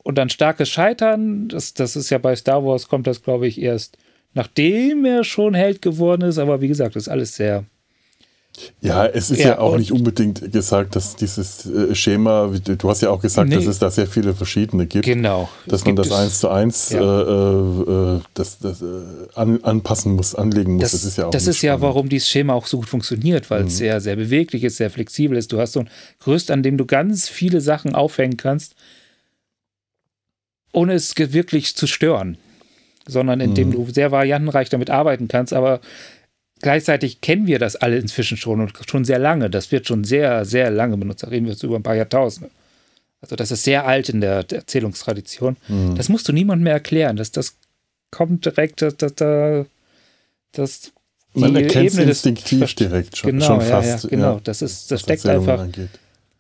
Und 0.03 0.19
dann 0.19 0.31
starkes 0.31 0.69
Scheitern, 0.69 1.49
das, 1.49 1.75
das 1.75 1.95
ist 1.95 2.11
ja 2.11 2.19
bei 2.19 2.35
Star 2.35 2.65
Wars, 2.65 2.89
kommt 2.89 3.07
das, 3.07 3.23
glaube 3.23 3.47
ich, 3.47 3.61
erst 3.61 3.99
nachdem 4.35 5.05
er 5.05 5.25
schon 5.25 5.55
Held 5.55 5.83
geworden 5.83 6.23
ist. 6.23 6.39
Aber 6.39 6.61
wie 6.61 6.69
gesagt, 6.69 6.97
das 6.97 7.05
ist 7.05 7.09
alles 7.09 7.37
sehr 7.37 7.65
ja, 8.81 9.07
es 9.07 9.31
ist 9.31 9.41
ja, 9.41 9.51
ja 9.51 9.59
auch 9.59 9.79
nicht 9.79 9.93
unbedingt 9.93 10.53
gesagt, 10.53 10.95
dass 10.95 11.17
dieses 11.17 11.65
äh, 11.67 11.95
Schema, 11.95 12.49
du 12.49 12.91
hast 12.91 13.01
ja 13.01 13.11
auch 13.11 13.21
gesagt, 13.21 13.49
nee. 13.49 13.55
dass 13.55 13.67
es 13.67 13.79
da 13.79 13.91
sehr 13.91 14.07
viele 14.07 14.35
verschiedene 14.35 14.87
gibt. 14.87 15.07
Genau. 15.07 15.49
Dass 15.67 15.85
man 15.87 15.97
das 15.97 16.13
eins 16.13 16.41
zu 16.41 16.49
eins 16.49 16.91
ja. 16.91 17.01
äh, 17.01 18.17
äh, 18.17 18.21
das, 18.35 18.59
das, 18.59 18.83
äh, 18.83 18.87
an, 19.35 19.63
anpassen 19.63 20.13
muss, 20.13 20.35
anlegen 20.35 20.75
muss. 20.75 20.83
Das, 20.83 20.93
das 20.93 21.05
ist 21.05 21.17
ja 21.17 21.27
auch 21.27 21.31
Das 21.31 21.47
ist 21.47 21.59
spannend. 21.59 21.81
ja, 21.81 21.87
warum 21.87 22.09
dieses 22.09 22.29
Schema 22.29 22.53
auch 22.53 22.67
so 22.67 22.79
gut 22.79 22.89
funktioniert, 22.89 23.51
weil 23.51 23.63
mhm. 23.63 23.69
es 23.69 23.79
sehr, 23.79 24.01
sehr 24.01 24.17
beweglich 24.17 24.65
ist, 24.65 24.77
sehr 24.77 24.91
flexibel 24.91 25.39
ist. 25.39 25.51
Du 25.53 25.59
hast 25.59 25.73
so 25.73 25.81
ein 25.81 25.91
Gerüst, 26.23 26.51
an 26.51 26.63
dem 26.63 26.77
du 26.77 26.85
ganz 26.85 27.29
viele 27.29 27.63
Sachen 27.63 27.95
aufhängen 27.95 28.37
kannst, 28.37 28.75
ohne 30.73 30.93
es 30.93 31.15
wirklich 31.17 31.75
zu 31.75 31.87
stören. 31.87 32.37
Sondern 33.09 33.41
indem 33.41 33.71
mhm. 33.71 33.73
du 33.73 33.93
sehr 33.93 34.13
variantenreich 34.13 34.69
damit 34.69 34.91
arbeiten 34.91 35.27
kannst, 35.27 35.53
aber 35.53 35.81
gleichzeitig 36.63 37.21
kennen 37.21 37.47
wir 37.47 37.59
das 37.59 37.77
alle 37.77 37.99
inzwischen 37.99 38.39
schon 38.39 38.61
und 38.61 38.73
schon 38.89 39.05
sehr 39.05 39.19
lange. 39.19 39.51
Das 39.51 39.71
wird 39.71 39.87
schon 39.87 40.05
sehr, 40.05 40.45
sehr 40.45 40.71
lange 40.71 40.97
benutzt. 40.97 41.23
Da 41.23 41.29
reden 41.29 41.45
wir 41.47 41.53
jetzt 41.53 41.63
über 41.63 41.77
ein 41.77 41.83
paar 41.83 41.97
Jahrtausende. 41.97 42.51
Also 43.21 43.37
das 43.37 43.51
ist 43.51 43.65
sehr 43.65 43.87
alt 43.87 44.09
in 44.09 44.21
der, 44.21 44.43
der 44.45 44.59
Erzählungstradition. 44.61 45.57
Mhm. 45.69 45.95
Das 45.97 46.09
musst 46.09 46.29
du 46.29 46.33
niemandem 46.33 46.65
mehr 46.65 46.73
erklären. 46.75 47.17
Das, 47.17 47.31
das 47.31 47.57
kommt 48.11 48.45
direkt, 48.47 48.83
das, 48.83 48.97
das, 48.97 49.67
das 50.53 50.93
man 51.35 51.57
erkennt 51.57 51.91
es 51.91 51.99
instinktiv 51.99 52.75
direkt 52.75 53.17
schon, 53.17 53.33
genau, 53.33 53.47
schon 53.47 53.61
fast. 53.63 54.05
Ja, 54.05 54.11
genau, 54.11 54.35
ja, 54.35 54.41
das 54.45 54.61
ist, 54.61 54.91
das 54.91 55.01
steckt 55.01 55.25
einfach, 55.27 55.61
angeht. 55.61 55.89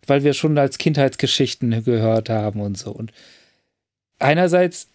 weil 0.07 0.23
wir 0.23 0.35
schon 0.35 0.59
als 0.59 0.76
Kindheitsgeschichten 0.79 1.85
gehört 1.85 2.29
haben 2.29 2.61
und 2.61 2.76
so. 2.76 2.91
Und 2.91 3.12
einerseits 4.19 4.88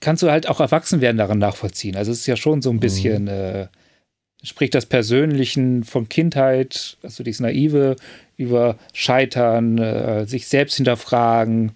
kannst 0.00 0.22
du 0.22 0.30
halt 0.30 0.48
auch 0.48 0.60
Erwachsenwerden 0.60 1.18
daran 1.18 1.38
nachvollziehen. 1.38 1.96
Also 1.96 2.12
es 2.12 2.20
ist 2.20 2.26
ja 2.26 2.36
schon 2.36 2.62
so 2.62 2.70
ein 2.70 2.76
mhm. 2.76 2.80
bisschen 2.80 3.22
mhm. 3.22 3.28
äh, 3.28 3.66
spricht 4.42 4.74
das 4.74 4.86
Persönlichen 4.86 5.84
von 5.84 6.08
Kindheit, 6.08 6.96
also 7.02 7.24
dieses 7.24 7.40
Naive, 7.40 7.96
über 8.36 8.78
Scheitern, 8.92 9.78
äh, 9.78 10.26
sich 10.26 10.46
selbst 10.46 10.76
hinterfragen 10.76 11.72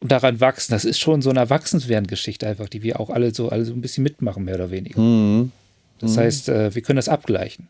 und 0.00 0.12
daran 0.12 0.40
wachsen. 0.40 0.72
Das 0.72 0.84
ist 0.84 0.98
schon 0.98 1.22
so 1.22 1.30
eine 1.30 1.40
Erwachsenswerden-Geschichte 1.40 2.46
einfach, 2.46 2.68
die 2.68 2.82
wir 2.82 3.00
auch 3.00 3.10
alle 3.10 3.32
so, 3.32 3.48
alle 3.48 3.64
so 3.64 3.72
ein 3.72 3.80
bisschen 3.80 4.02
mitmachen, 4.02 4.44
mehr 4.44 4.56
oder 4.56 4.70
weniger. 4.70 5.00
Mhm. 5.00 5.52
Das 6.00 6.16
mhm. 6.16 6.20
heißt, 6.20 6.48
äh, 6.48 6.74
wir 6.74 6.82
können 6.82 6.96
das 6.96 7.08
abgleichen. 7.08 7.68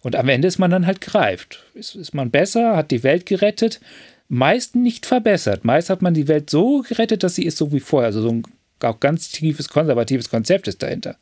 Und 0.00 0.16
am 0.16 0.28
Ende 0.28 0.48
ist 0.48 0.58
man 0.58 0.70
dann 0.70 0.86
halt 0.86 1.00
greift. 1.00 1.64
Ist, 1.74 1.94
ist 1.94 2.14
man 2.14 2.30
besser, 2.30 2.76
hat 2.76 2.90
die 2.90 3.02
Welt 3.02 3.26
gerettet, 3.26 3.80
meist 4.28 4.74
nicht 4.74 5.06
verbessert. 5.06 5.64
Meist 5.64 5.90
hat 5.90 6.02
man 6.02 6.14
die 6.14 6.26
Welt 6.26 6.50
so 6.50 6.80
gerettet, 6.80 7.22
dass 7.22 7.34
sie 7.34 7.44
ist 7.44 7.58
so 7.58 7.70
wie 7.70 7.80
vorher. 7.80 8.06
Also 8.06 8.22
so 8.22 8.30
ein 8.30 8.42
auch 8.80 8.98
ganz 8.98 9.30
tiefes 9.30 9.68
konservatives 9.68 10.28
Konzept 10.28 10.66
ist 10.66 10.82
dahinter. 10.82 11.16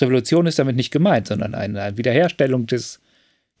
Revolution 0.00 0.46
ist 0.46 0.58
damit 0.58 0.76
nicht 0.76 0.90
gemeint, 0.90 1.28
sondern 1.28 1.54
eine 1.54 1.96
Wiederherstellung 1.96 2.66
des, 2.66 3.00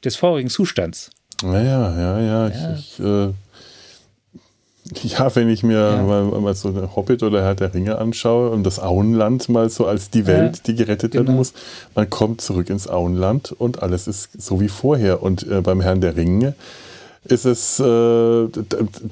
des 0.04 0.16
vorigen 0.16 0.48
Zustands. 0.48 1.10
Ja, 1.42 1.62
ja, 1.62 1.98
ja, 1.98 2.20
ja. 2.20 2.74
Ich, 2.74 2.98
ich, 2.98 3.00
äh, 3.00 3.32
ja 5.02 5.34
wenn 5.34 5.48
ich 5.48 5.62
mir 5.62 5.78
ja. 5.78 6.02
mal, 6.02 6.24
mal, 6.24 6.54
so 6.54 6.68
eine 6.68 6.94
Hobbit 6.94 7.22
oder 7.22 7.42
Herr 7.42 7.54
der 7.54 7.74
Ringe 7.74 7.98
anschaue 7.98 8.50
und 8.50 8.64
das 8.64 8.78
Auenland 8.78 9.48
mal 9.48 9.70
so 9.70 9.86
als 9.86 10.10
die 10.10 10.26
Welt, 10.26 10.58
ja, 10.58 10.62
die 10.66 10.74
gerettet 10.74 11.12
genau. 11.12 11.26
werden 11.26 11.36
muss, 11.36 11.52
man 11.94 12.08
kommt 12.10 12.40
zurück 12.40 12.70
ins 12.70 12.88
Auenland 12.88 13.52
und 13.52 13.82
alles 13.82 14.08
ist 14.08 14.30
so 14.40 14.60
wie 14.60 14.68
vorher. 14.68 15.22
Und 15.22 15.46
äh, 15.46 15.60
beim 15.60 15.80
Herrn 15.80 16.00
der 16.00 16.16
Ringe 16.16 16.54
ist 17.24 17.44
es, 17.44 17.78
äh, 17.78 18.48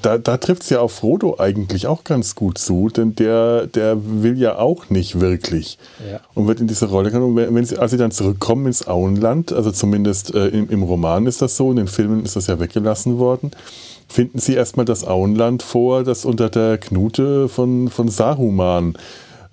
da, 0.02 0.18
da 0.18 0.36
trifft 0.36 0.62
es 0.62 0.70
ja 0.70 0.80
auf 0.80 0.92
Frodo 0.92 1.36
eigentlich 1.38 1.86
auch 1.86 2.02
ganz 2.02 2.34
gut 2.34 2.58
zu, 2.58 2.88
denn 2.88 3.14
der, 3.14 3.68
der 3.68 3.98
will 4.02 4.36
ja 4.36 4.58
auch 4.58 4.90
nicht 4.90 5.20
wirklich 5.20 5.78
ja. 6.10 6.20
und 6.34 6.48
wird 6.48 6.60
in 6.60 6.66
diese 6.66 6.86
Rolle 6.86 7.12
wenn, 7.12 7.54
wenn 7.54 7.64
sie, 7.64 7.78
als 7.78 7.92
sie 7.92 7.98
dann 7.98 8.10
zurückkommen 8.10 8.66
ins 8.66 8.88
Auenland, 8.88 9.52
also 9.52 9.70
zumindest 9.70 10.34
äh, 10.34 10.48
im, 10.48 10.68
im 10.70 10.82
Roman 10.82 11.26
ist 11.26 11.40
das 11.40 11.56
so, 11.56 11.70
in 11.70 11.76
den 11.76 11.88
Filmen 11.88 12.24
ist 12.24 12.34
das 12.34 12.48
ja 12.48 12.58
weggelassen 12.58 13.18
worden, 13.18 13.52
finden 14.08 14.40
sie 14.40 14.54
erstmal 14.54 14.86
das 14.86 15.06
Auenland 15.06 15.62
vor, 15.62 16.02
das 16.02 16.24
unter 16.24 16.50
der 16.50 16.78
Knute 16.78 17.48
von, 17.48 17.88
von 17.88 18.08
Saruman 18.08 18.94
äh, 18.94 18.98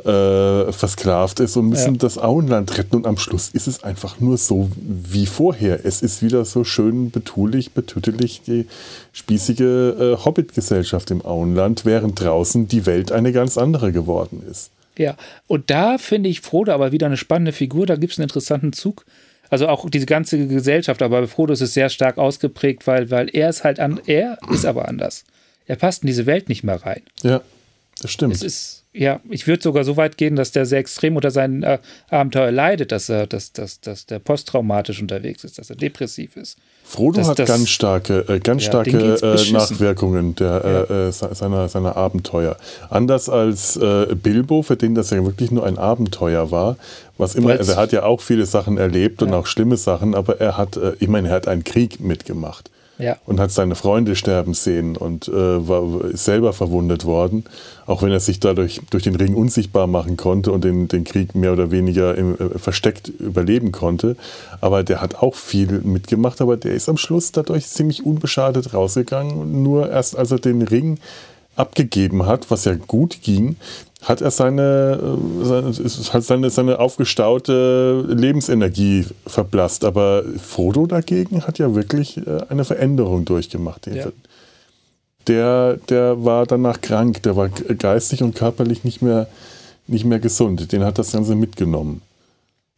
versklavt 0.03 1.39
ist 1.39 1.57
und 1.57 1.69
müssen 1.69 1.95
ja. 1.95 1.99
das 1.99 2.19
Auenland 2.19 2.77
retten. 2.77 2.97
Und 2.97 3.07
am 3.07 3.17
Schluss 3.17 3.49
ist 3.49 3.67
es 3.67 3.83
einfach 3.83 4.19
nur 4.19 4.37
so 4.37 4.69
wie 4.77 5.25
vorher. 5.25 5.85
Es 5.85 6.03
ist 6.03 6.21
wieder 6.21 6.45
so 6.45 6.63
schön 6.63 7.09
betulich, 7.09 7.71
betütelig 7.71 8.41
die 8.45 8.67
spießige 9.13 9.63
äh, 9.63 10.23
Hobbit-Gesellschaft 10.23 11.09
im 11.09 11.25
Auenland, 11.25 11.83
während 11.83 12.21
draußen 12.21 12.67
die 12.67 12.85
Welt 12.85 13.11
eine 13.11 13.31
ganz 13.31 13.57
andere 13.57 13.91
geworden 13.91 14.43
ist. 14.49 14.69
Ja, 14.97 15.15
und 15.47 15.69
da 15.69 15.97
finde 15.97 16.29
ich 16.29 16.41
Frodo 16.41 16.73
aber 16.73 16.91
wieder 16.91 17.07
eine 17.07 17.17
spannende 17.17 17.51
Figur. 17.51 17.85
Da 17.85 17.95
gibt 17.95 18.13
es 18.13 18.19
einen 18.19 18.25
interessanten 18.25 18.73
Zug. 18.73 19.05
Also 19.49 19.67
auch 19.67 19.89
diese 19.89 20.05
ganze 20.05 20.47
Gesellschaft, 20.47 21.01
aber 21.01 21.21
bei 21.21 21.27
Frodo 21.27 21.53
ist 21.53 21.61
es 21.61 21.73
sehr 21.73 21.89
stark 21.89 22.17
ausgeprägt, 22.17 22.85
weil, 22.85 23.09
weil 23.11 23.29
er 23.33 23.49
ist 23.49 23.63
halt 23.63 23.79
an, 23.79 24.01
er 24.05 24.37
ist 24.51 24.65
aber 24.65 24.87
anders. 24.87 25.23
Er 25.67 25.77
passt 25.77 26.03
in 26.03 26.07
diese 26.07 26.25
Welt 26.25 26.49
nicht 26.49 26.63
mehr 26.63 26.83
rein. 26.85 27.01
Ja, 27.23 27.41
das 28.01 28.11
stimmt. 28.11 28.33
Es 28.33 28.43
ist, 28.43 28.76
ja, 28.97 29.19
ich 29.29 29.47
würde 29.47 29.61
sogar 29.61 29.83
so 29.83 29.95
weit 29.95 30.17
gehen, 30.17 30.35
dass 30.35 30.51
der 30.51 30.65
sehr 30.65 30.79
extrem 30.79 31.15
unter 31.15 31.31
seinen 31.31 31.63
äh, 31.63 31.77
Abenteuer 32.09 32.51
leidet, 32.51 32.91
dass 32.91 33.09
er, 33.09 33.27
dass, 33.27 33.51
dass, 33.53 33.79
dass 33.79 34.05
der 34.05 34.19
posttraumatisch 34.19 35.01
unterwegs 35.01 35.43
ist, 35.43 35.59
dass 35.59 35.69
er 35.69 35.75
depressiv 35.75 36.35
ist. 36.35 36.57
Frodo 36.83 37.19
dass, 37.19 37.29
hat 37.29 37.39
das, 37.39 37.47
ganz 37.47 37.69
starke, 37.69 38.25
äh, 38.27 38.39
ganz 38.39 38.63
ja, 38.63 38.69
starke 38.69 39.15
äh, 39.21 39.51
Nachwirkungen 39.51 40.35
der, 40.35 40.65
äh, 40.89 40.93
ja. 40.93 41.07
Äh, 41.07 41.11
seiner, 41.11 41.69
seiner 41.69 41.95
Abenteuer. 41.95 42.57
Anders 42.89 43.29
als 43.29 43.77
äh, 43.77 44.15
Bilbo, 44.15 44.63
für 44.63 44.77
den 44.77 44.95
das 44.95 45.11
ja 45.11 45.23
wirklich 45.23 45.51
nur 45.51 45.65
ein 45.65 45.77
Abenteuer 45.77 46.49
war, 46.49 46.77
was 47.17 47.35
immer, 47.35 47.51
also 47.51 47.73
er 47.73 47.77
hat 47.77 47.91
ja 47.91 48.03
auch 48.03 48.21
viele 48.21 48.45
Sachen 48.45 48.77
erlebt 48.77 49.21
ja. 49.21 49.27
und 49.27 49.33
auch 49.33 49.45
schlimme 49.45 49.77
Sachen, 49.77 50.15
aber 50.15 50.39
er 50.39 50.57
hat, 50.57 50.79
ich 50.99 51.07
meine, 51.07 51.29
er 51.29 51.35
hat 51.35 51.47
einen 51.47 51.63
Krieg 51.63 51.99
mitgemacht 51.99 52.69
ja. 52.97 53.17
und 53.25 53.39
hat 53.39 53.51
seine 53.51 53.75
Freunde 53.75 54.15
sterben 54.15 54.53
sehen 54.53 54.97
und 54.97 55.27
äh, 55.27 55.67
war 55.67 55.83
selber 56.13 56.53
verwundet 56.53 57.05
worden, 57.05 57.45
auch 57.85 58.01
wenn 58.01 58.11
er 58.11 58.19
sich 58.19 58.39
dadurch 58.39 58.81
durch 58.89 59.03
den 59.03 59.15
Ring 59.15 59.35
unsichtbar 59.35 59.87
machen 59.87 60.17
konnte 60.17 60.51
und 60.51 60.63
den, 60.63 60.87
den 60.87 61.03
Krieg 61.03 61.35
mehr 61.35 61.53
oder 61.53 61.71
weniger 61.71 62.15
im, 62.15 62.35
äh, 62.35 62.57
versteckt 62.57 63.07
überleben 63.07 63.71
konnte. 63.71 64.15
Aber 64.61 64.83
der 64.83 65.01
hat 65.01 65.15
auch 65.15 65.35
viel 65.35 65.81
mitgemacht, 65.81 66.41
aber 66.41 66.57
der 66.57 66.73
ist 66.73 66.89
am 66.89 66.97
Schluss 66.97 67.31
dadurch 67.31 67.67
ziemlich 67.67 68.05
unbeschadet 68.05 68.73
rausgegangen. 68.73 69.63
Nur 69.63 69.89
erst 69.89 70.17
als 70.17 70.31
er 70.31 70.39
den 70.39 70.61
Ring 70.61 70.99
abgegeben 71.57 72.25
hat, 72.25 72.49
was 72.49 72.65
ja 72.65 72.75
gut 72.75 73.21
ging, 73.21 73.57
hat 74.01 74.21
er 74.21 74.31
seine, 74.31 74.99
äh, 75.01 75.45
seine, 75.45 75.73
halt 76.13 76.23
seine, 76.23 76.49
seine 76.49 76.79
aufgestaute 76.79 78.05
Lebensenergie 78.07 79.05
verblasst. 79.25 79.83
Aber 79.83 80.23
Frodo 80.37 80.85
dagegen 80.85 81.45
hat 81.45 81.59
ja 81.59 81.73
wirklich 81.75 82.17
äh, 82.17 82.41
eine 82.49 82.63
Veränderung 82.63 83.25
durchgemacht. 83.25 83.87
Ja. 83.87 84.07
Der, 85.27 85.77
der 85.89 86.23
war 86.23 86.45
danach 86.45 86.79
krank, 86.79 87.21
der 87.23 87.35
war 87.35 87.49
geistig 87.49 88.23
und 88.23 88.35
körperlich 88.35 88.83
nicht 88.83 89.01
mehr, 89.01 89.27
nicht 89.87 90.05
mehr 90.05 90.19
gesund. 90.19 90.71
Den 90.71 90.83
hat 90.83 90.97
das 90.97 91.11
Ganze 91.11 91.35
mitgenommen. 91.35 92.01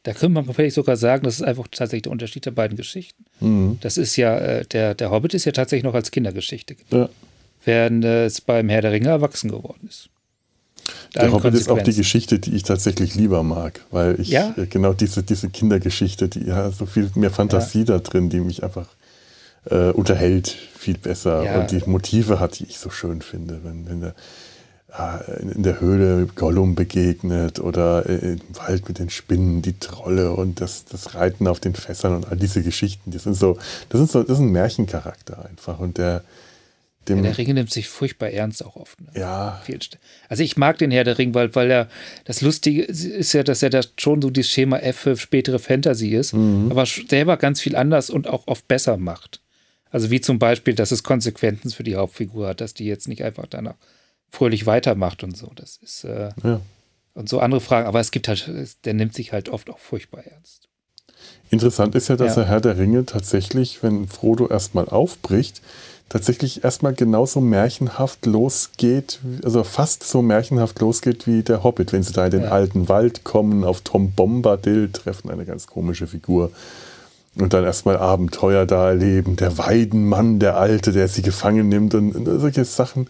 Da 0.04 0.14
könnte 0.14 0.42
man 0.42 0.52
vielleicht 0.54 0.76
sogar 0.76 0.96
sagen, 0.96 1.24
das 1.26 1.36
ist 1.36 1.42
einfach 1.44 1.68
tatsächlich 1.68 2.04
der 2.04 2.14
Unterschied 2.14 2.46
der 2.46 2.52
beiden 2.52 2.78
Geschichten. 2.78 3.26
Mhm. 3.42 3.78
Das 3.82 3.98
ist 3.98 4.16
ja, 4.16 4.38
äh, 4.38 4.66
der, 4.66 4.96
der 4.96 5.12
Hobbit 5.12 5.34
ist 5.34 5.46
ja 5.46 5.52
tatsächlich 5.52 5.84
noch 5.84 5.94
als 5.94 6.10
Kindergeschichte. 6.10 6.78
Ja. 6.90 7.10
Während 7.70 8.04
es 8.04 8.42
beim 8.42 8.68
Herr 8.68 8.82
der 8.82 8.92
Ringe 8.92 9.10
erwachsen 9.10 9.52
geworden 9.52 9.88
ist. 9.88 10.10
Der 11.14 11.32
Hobbit 11.32 11.54
ist 11.54 11.70
auch 11.70 11.84
die 11.84 11.94
Geschichte, 11.94 12.40
die 12.40 12.56
ich 12.56 12.64
tatsächlich 12.64 13.14
lieber 13.14 13.44
mag, 13.44 13.82
weil 13.92 14.20
ich 14.20 14.30
ja? 14.30 14.56
Äh, 14.58 14.66
genau 14.66 14.94
diese, 14.94 15.22
diese 15.22 15.50
Kindergeschichte, 15.50 16.30
die 16.30 16.46
ja 16.46 16.72
so 16.72 16.88
viel 16.88 17.12
mehr 17.14 17.30
Fantasie 17.30 17.80
ja. 17.80 17.86
da 17.86 18.00
drin, 18.00 18.30
die 18.30 18.40
mich 18.40 18.64
einfach 18.64 18.88
äh, 19.70 19.92
unterhält 19.92 20.48
viel 20.76 20.98
besser 20.98 21.44
ja. 21.44 21.60
und 21.60 21.70
die 21.70 21.82
Motive 21.86 22.40
hat, 22.40 22.58
die 22.58 22.66
ich 22.66 22.80
so 22.80 22.90
schön 22.90 23.22
finde, 23.22 23.60
wenn, 23.64 23.88
wenn 23.88 24.02
der 24.02 24.16
äh, 24.98 25.44
in 25.44 25.62
der 25.62 25.80
Höhle 25.80 26.28
Gollum 26.34 26.74
begegnet 26.74 27.60
oder 27.60 28.10
äh, 28.10 28.34
im 28.34 28.42
Wald 28.54 28.88
mit 28.88 28.98
den 28.98 29.12
Spinnen, 29.12 29.62
die 29.62 29.78
Trolle 29.78 30.32
und 30.32 30.60
das, 30.60 30.86
das 30.86 31.14
Reiten 31.14 31.48
auf 31.48 31.60
den 31.60 31.76
Fässern 31.76 32.16
und 32.16 32.32
all 32.32 32.38
diese 32.38 32.64
Geschichten, 32.64 33.12
die 33.12 33.20
sind 33.20 33.36
so, 33.36 33.60
das 33.90 34.00
sind 34.00 34.10
so, 34.10 34.24
das 34.24 34.38
ist 34.38 34.44
ein 34.44 34.52
Märchencharakter 34.52 35.46
einfach 35.46 35.80
und 35.80 36.00
der 36.00 36.24
dem. 37.10 37.18
Ja, 37.18 37.24
der 37.24 37.38
Ring 37.38 37.54
nimmt 37.54 37.72
sich 37.72 37.88
furchtbar 37.90 38.30
ernst 38.30 38.64
auch 38.64 38.76
oft. 38.76 39.00
Ne? 39.02 39.08
Ja. 39.16 39.62
Also 40.30 40.44
ich 40.44 40.58
mag 40.58 40.78
den 40.78 40.92
Herr 40.92 41.04
der 41.04 41.18
Ring, 41.18 41.34
weil, 41.34 41.54
weil 41.56 41.70
er 41.72 41.90
das 42.26 42.42
Lustige 42.42 42.84
ist 42.84 43.34
ja, 43.34 43.44
dass 43.44 43.64
er 43.64 43.70
da 43.70 43.82
schon 43.98 44.22
so 44.22 44.30
das 44.30 44.48
Schema 44.48 44.78
F 44.78 44.98
für 44.98 45.18
spätere 45.18 45.60
Fantasy 45.60 46.10
ist, 46.10 46.34
mhm. 46.34 46.72
aber 46.72 46.86
selber 46.86 47.38
ganz 47.38 47.62
viel 47.62 47.76
anders 47.76 48.10
und 48.10 48.28
auch 48.28 48.48
oft 48.48 48.68
besser 48.68 48.98
macht. 48.98 49.42
Also 49.92 50.12
wie 50.12 50.22
zum 50.22 50.40
Beispiel, 50.40 50.76
dass 50.76 50.92
es 50.92 51.04
Konsequenzen 51.04 51.72
für 51.72 51.84
die 51.84 51.96
Hauptfigur 51.96 52.48
hat, 52.48 52.62
dass 52.62 52.74
die 52.74 52.86
jetzt 52.86 53.08
nicht 53.08 53.24
einfach 53.24 53.48
danach 53.50 53.76
fröhlich 54.30 54.66
weitermacht 54.66 55.24
und 55.24 55.36
so. 55.36 55.52
Das 55.56 55.78
ist 55.78 56.04
äh, 56.04 56.30
ja. 56.44 56.62
und 57.16 57.28
so 57.28 57.40
andere 57.40 57.62
Fragen. 57.62 57.88
Aber 57.88 58.00
es 58.00 58.12
gibt 58.12 58.28
halt, 58.28 58.50
der 58.86 58.94
nimmt 58.94 59.16
sich 59.16 59.34
halt 59.34 59.50
oft 59.50 59.70
auch 59.70 59.80
furchtbar 59.80 60.24
ernst. 60.26 60.70
Interessant 61.50 61.96
ist 61.96 62.10
ja, 62.10 62.16
dass 62.16 62.36
ja. 62.36 62.44
der 62.44 62.52
Herr 62.52 62.62
der 62.62 62.78
Ringe 62.78 63.06
tatsächlich, 63.06 63.82
wenn 63.82 64.08
Frodo 64.08 64.48
erstmal 64.48 64.88
aufbricht, 64.88 65.62
tatsächlich 66.10 66.64
erstmal 66.64 66.94
genauso 66.94 67.40
märchenhaft 67.40 68.26
losgeht, 68.26 69.20
also 69.44 69.64
fast 69.64 70.04
so 70.04 70.22
märchenhaft 70.22 70.80
losgeht 70.80 71.28
wie 71.28 71.44
der 71.44 71.64
Hobbit, 71.64 71.94
wenn 71.94 72.04
sie 72.04 72.14
da 72.14 72.26
in 72.26 72.32
den 72.32 72.44
ja. 72.44 72.50
alten 72.50 72.90
Wald 72.90 73.24
kommen, 73.24 73.64
auf 73.64 73.82
Tom 73.82 74.12
Bombadil 74.12 74.90
treffen, 74.92 75.30
eine 75.30 75.46
ganz 75.46 75.68
komische 75.68 76.08
Figur. 76.08 76.52
Und 77.36 77.54
dann 77.54 77.64
erstmal 77.64 77.98
Abenteuer 77.98 78.66
da 78.66 78.90
erleben, 78.90 79.36
der 79.36 79.58
Weidenmann, 79.58 80.40
der 80.40 80.58
Alte, 80.58 80.92
der 80.92 81.08
sie 81.08 81.22
gefangen 81.22 81.70
nimmt 81.70 81.94
und, 81.94 82.16
und 82.16 82.40
solche 82.40 82.66
Sachen 82.66 83.08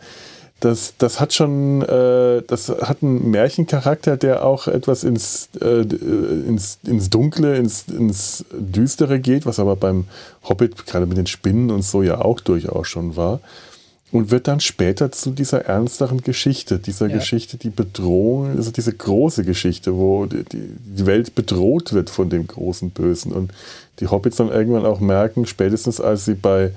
das, 0.59 0.95
das 0.97 1.19
hat 1.19 1.33
schon, 1.33 1.81
äh, 1.81 2.41
das 2.45 2.69
hat 2.69 3.01
einen 3.01 3.31
Märchencharakter, 3.31 4.17
der 4.17 4.45
auch 4.45 4.67
etwas 4.67 5.03
ins, 5.03 5.49
äh, 5.61 5.81
ins, 5.81 6.79
ins 6.85 7.09
Dunkle, 7.09 7.57
ins, 7.57 7.85
ins 7.87 8.45
Düstere 8.51 9.19
geht, 9.19 9.45
was 9.45 9.59
aber 9.59 9.75
beim 9.75 10.05
Hobbit 10.47 10.85
gerade 10.85 11.05
mit 11.05 11.17
den 11.17 11.27
Spinnen 11.27 11.71
und 11.71 11.83
so 11.83 12.03
ja 12.03 12.21
auch 12.21 12.39
durchaus 12.39 12.87
schon 12.87 13.15
war. 13.15 13.39
Und 14.11 14.31
wird 14.31 14.47
dann 14.47 14.59
später 14.59 15.11
zu 15.11 15.29
dieser 15.29 15.65
ernsteren 15.65 16.21
Geschichte, 16.21 16.79
dieser 16.79 17.07
ja. 17.07 17.17
Geschichte, 17.17 17.57
die 17.57 17.69
Bedrohung, 17.69 18.57
also 18.57 18.71
diese 18.71 18.91
große 18.91 19.43
Geschichte, 19.43 19.95
wo 19.95 20.25
die, 20.25 20.43
die 20.43 21.05
Welt 21.05 21.35
bedroht 21.35 21.93
wird 21.93 22.09
von 22.09 22.29
dem 22.29 22.47
großen 22.47 22.89
Bösen. 22.89 23.31
Und 23.31 23.51
die 23.99 24.07
Hobbits 24.07 24.37
dann 24.37 24.49
irgendwann 24.49 24.87
auch 24.87 24.99
merken, 24.99 25.45
spätestens 25.45 26.01
als 26.01 26.25
sie 26.25 26.33
bei 26.33 26.71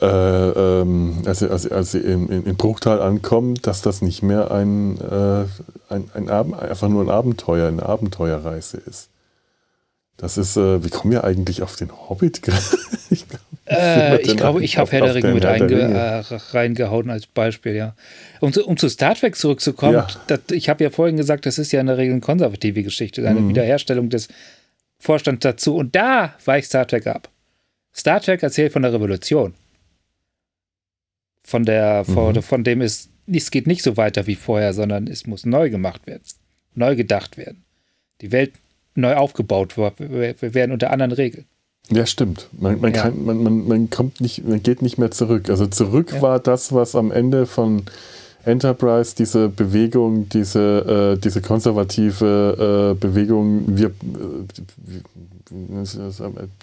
äh, 0.00 0.80
ähm, 0.80 1.22
als, 1.26 1.40
sie, 1.40 1.50
als, 1.50 1.70
als 1.70 1.92
sie 1.92 1.98
in, 1.98 2.28
in, 2.28 2.56
Bruchtal 2.56 3.00
ankommen, 3.00 3.54
dass 3.62 3.82
das 3.82 4.02
nicht 4.02 4.22
mehr 4.22 4.50
ein, 4.50 4.98
äh, 5.00 5.44
ein, 5.92 6.10
ein 6.14 6.28
einfach 6.54 6.88
nur 6.88 7.02
ein 7.02 7.10
Abenteuer, 7.10 7.68
eine 7.68 7.84
Abenteuerreise 7.84 8.78
ist. 8.78 9.10
Das 10.16 10.38
ist, 10.38 10.56
äh, 10.56 10.82
wie 10.84 10.88
kommen 10.88 11.12
wir 11.12 11.24
eigentlich 11.24 11.62
auf 11.62 11.76
den 11.76 11.90
Hobbit? 11.92 12.40
ich 13.10 13.26
glaube, 13.28 13.44
äh, 13.66 14.20
ich, 14.22 14.36
glaub, 14.36 14.60
ich 14.60 14.78
habe 14.78 14.90
Herr 14.90 15.02
der 15.02 15.14
Ringe 15.14 15.34
mit 15.34 15.44
äh, 15.44 16.22
reingehauen 16.52 17.10
als 17.10 17.26
Beispiel, 17.26 17.74
ja. 17.74 17.94
Um 18.40 18.52
zu, 18.52 18.66
um 18.66 18.76
zu 18.76 18.88
Star 18.88 19.14
Trek 19.14 19.36
zurückzukommen, 19.36 19.94
ja. 19.94 20.06
das, 20.26 20.40
ich 20.52 20.68
habe 20.68 20.84
ja 20.84 20.90
vorhin 20.90 21.16
gesagt, 21.16 21.44
das 21.44 21.58
ist 21.58 21.72
ja 21.72 21.80
in 21.80 21.86
der 21.86 21.98
Regel 21.98 22.12
eine 22.12 22.22
konservative 22.22 22.82
Geschichte, 22.82 23.26
eine 23.28 23.40
mhm. 23.40 23.50
Wiederherstellung 23.50 24.08
des 24.08 24.28
Vorstands 24.98 25.42
dazu. 25.42 25.76
Und 25.76 25.94
da 25.94 26.34
weicht 26.44 26.68
Star 26.68 26.86
Trek 26.86 27.06
ab. 27.06 27.28
Star 27.94 28.20
Trek 28.20 28.42
erzählt 28.42 28.72
von 28.72 28.82
der 28.82 28.92
Revolution 28.94 29.54
von 31.46 31.64
der, 31.64 32.04
mhm. 32.06 32.42
von, 32.42 32.64
dem 32.64 32.82
ist, 32.82 33.08
es 33.32 33.50
geht 33.52 33.68
nicht 33.68 33.82
so 33.82 33.96
weiter 33.96 34.26
wie 34.26 34.34
vorher, 34.34 34.74
sondern 34.74 35.06
es 35.06 35.26
muss 35.26 35.46
neu 35.46 35.70
gemacht 35.70 36.06
werden, 36.06 36.22
neu 36.74 36.96
gedacht 36.96 37.38
werden. 37.38 37.64
Die 38.20 38.32
Welt 38.32 38.52
neu 38.96 39.14
aufgebaut 39.14 39.78
werden 39.78 40.72
unter 40.72 40.90
anderen 40.90 41.12
Regeln. 41.12 41.46
Ja, 41.88 42.04
stimmt. 42.04 42.48
Man, 42.52 42.80
man, 42.80 42.94
ja. 42.94 43.02
Kann, 43.02 43.24
man, 43.24 43.42
man, 43.44 43.68
man 43.68 43.90
kommt 43.90 44.20
nicht, 44.20 44.44
man 44.44 44.60
geht 44.60 44.82
nicht 44.82 44.98
mehr 44.98 45.12
zurück. 45.12 45.48
Also 45.48 45.68
zurück 45.68 46.12
ja. 46.14 46.22
war 46.22 46.40
das, 46.40 46.72
was 46.72 46.96
am 46.96 47.12
Ende 47.12 47.46
von 47.46 47.84
Enterprise 48.44 49.14
diese 49.16 49.48
Bewegung, 49.48 50.28
diese, 50.28 51.14
äh, 51.16 51.20
diese 51.20 51.42
konservative 51.42 52.92
äh, 52.92 52.98
Bewegung, 52.98 53.64
wir, 53.68 53.88
äh, 53.88 53.92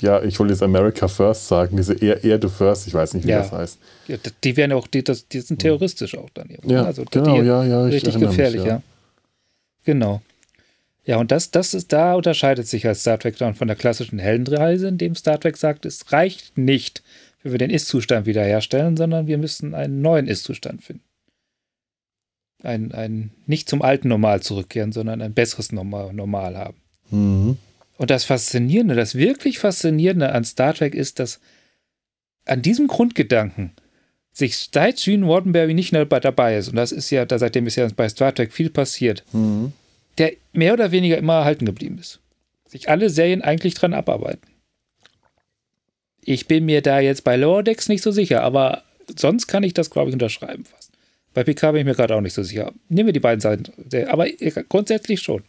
ja, 0.02 0.22
ich 0.24 0.40
wollte 0.40 0.54
jetzt 0.54 0.64
America 0.64 1.08
First 1.08 1.48
sagen, 1.48 1.78
diese 1.78 1.94
Erde 1.94 2.50
First, 2.50 2.88
ich 2.88 2.94
weiß 2.94 3.14
nicht, 3.14 3.26
wie 3.26 3.32
ja. 3.32 3.40
das 3.40 3.52
heißt. 3.52 3.80
Ja, 4.08 4.18
die 4.44 4.58
werden 4.58 4.74
auch, 4.74 4.88
die, 4.88 5.04
das, 5.04 5.28
die 5.28 5.42
sind 5.42 5.60
terroristisch 5.60 6.18
auch 6.18 6.30
dann. 6.34 6.50
Ja, 6.66 6.84
also, 6.84 7.06
genau, 7.10 7.42
ja, 7.42 7.64
ja. 7.64 7.86
Richtig 7.86 8.20
gefährlich, 8.20 8.62
mich, 8.62 8.68
ja. 8.68 8.76
ja. 8.76 8.82
Genau. 9.86 10.22
Ja, 11.06 11.18
und 11.18 11.32
das, 11.32 11.52
das 11.52 11.74
ist, 11.74 11.92
da 11.92 12.16
unterscheidet 12.16 12.68
sich 12.68 12.88
als 12.88 13.02
Star 13.02 13.20
Trek 13.20 13.38
dann 13.38 13.56
von 13.56 13.68
der 13.68 13.76
klassischen 13.76 14.20
Heldenreise, 14.20 14.88
in 14.88 14.98
dem 14.98 15.16
Star 15.16 15.40
Trek 15.40 15.58
sagt, 15.58 15.86
es 15.86 16.12
reicht 16.12 16.58
nicht, 16.58 17.04
wenn 17.42 17.52
wir 17.52 17.60
den 17.60 17.70
Ist-Zustand 17.70 18.26
wiederherstellen, 18.26 18.96
sondern 18.96 19.28
wir 19.28 19.38
müssen 19.38 19.76
einen 19.76 20.02
neuen 20.02 20.28
Ist-Zustand 20.28 20.84
finden. 20.84 21.04
Ein, 22.62 22.94
ein, 22.94 23.32
nicht 23.46 23.68
zum 23.68 23.82
alten 23.82 24.08
Normal 24.08 24.42
zurückkehren, 24.42 24.94
sondern 24.94 25.22
ein 25.22 25.34
besseres 25.34 25.74
Normal, 25.74 26.14
Normal 26.14 26.58
haben. 26.58 26.78
Mhm. 27.10 27.58
Und 27.98 28.10
das 28.10 28.24
Faszinierende, 28.24 28.96
das 28.96 29.16
wirklich 29.16 29.60
Faszinierende 29.60 30.32
an 30.32 30.44
Star 30.44 30.74
Trek 30.74 30.96
ist, 30.96 31.20
dass 31.20 31.40
an 32.46 32.62
diesem 32.62 32.88
Grundgedanken 32.88 33.72
sich 34.32 34.58
seit 34.58 34.98
Gene 34.98 35.26
Roddenberry 35.26 35.74
nicht 35.74 35.92
mehr 35.92 36.06
dabei 36.06 36.58
ist, 36.58 36.70
und 36.70 36.76
das 36.76 36.92
ist 36.92 37.12
ja, 37.12 37.26
seitdem 37.30 37.68
ist 37.68 37.76
ja 37.76 37.88
bei 37.96 38.10
Star 38.10 38.34
Trek 38.34 38.52
viel 38.52 38.70
passiert, 38.70 39.24
mhm. 39.32 39.74
der 40.18 40.34
mehr 40.54 40.74
oder 40.74 40.92
weniger 40.92 41.18
immer 41.18 41.36
erhalten 41.36 41.66
geblieben 41.66 42.00
ist. 42.00 42.20
Sich 42.66 42.90
alle 42.90 43.12
Serien 43.12 43.44
eigentlich 43.44 43.76
dran 43.76 43.94
abarbeiten. 43.94 44.48
Ich 46.26 46.48
bin 46.48 46.66
mir 46.66 46.82
da 46.82 47.00
jetzt 47.00 47.24
bei 47.24 47.36
Lower 47.36 47.62
Decks 47.62 47.90
nicht 47.90 48.02
so 48.02 48.12
sicher, 48.12 48.42
aber 48.42 48.84
sonst 49.16 49.48
kann 49.48 49.64
ich 49.64 49.74
das, 49.74 49.92
glaube 49.92 50.10
ich, 50.10 50.14
unterschreiben 50.14 50.66
fast. 50.66 50.92
Bei 51.34 51.44
PK 51.44 51.72
bin 51.72 51.82
ich 51.82 51.86
mir 51.86 51.96
gerade 51.96 52.16
auch 52.16 52.22
nicht 52.22 52.34
so 52.34 52.44
sicher. 52.44 52.72
Nehmen 52.90 53.08
wir 53.08 53.14
die 53.14 53.20
beiden 53.20 53.42
Seiten, 53.42 53.72
aber 54.08 54.28
grundsätzlich 54.70 55.22
schon. 55.22 55.44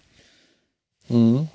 Mhm. 1.09 1.49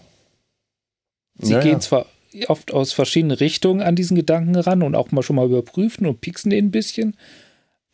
Sie 1.39 1.53
ja, 1.53 1.61
gehen 1.61 1.81
zwar 1.81 2.05
oft 2.47 2.71
aus 2.71 2.93
verschiedenen 2.93 3.37
Richtungen 3.37 3.81
an 3.81 3.95
diesen 3.95 4.15
Gedanken 4.15 4.55
ran 4.55 4.83
und 4.83 4.95
auch 4.95 5.11
mal 5.11 5.23
schon 5.23 5.35
mal 5.35 5.45
überprüfen 5.45 6.05
und 6.05 6.21
pixen 6.21 6.51
den 6.51 6.67
ein 6.67 6.71
bisschen, 6.71 7.15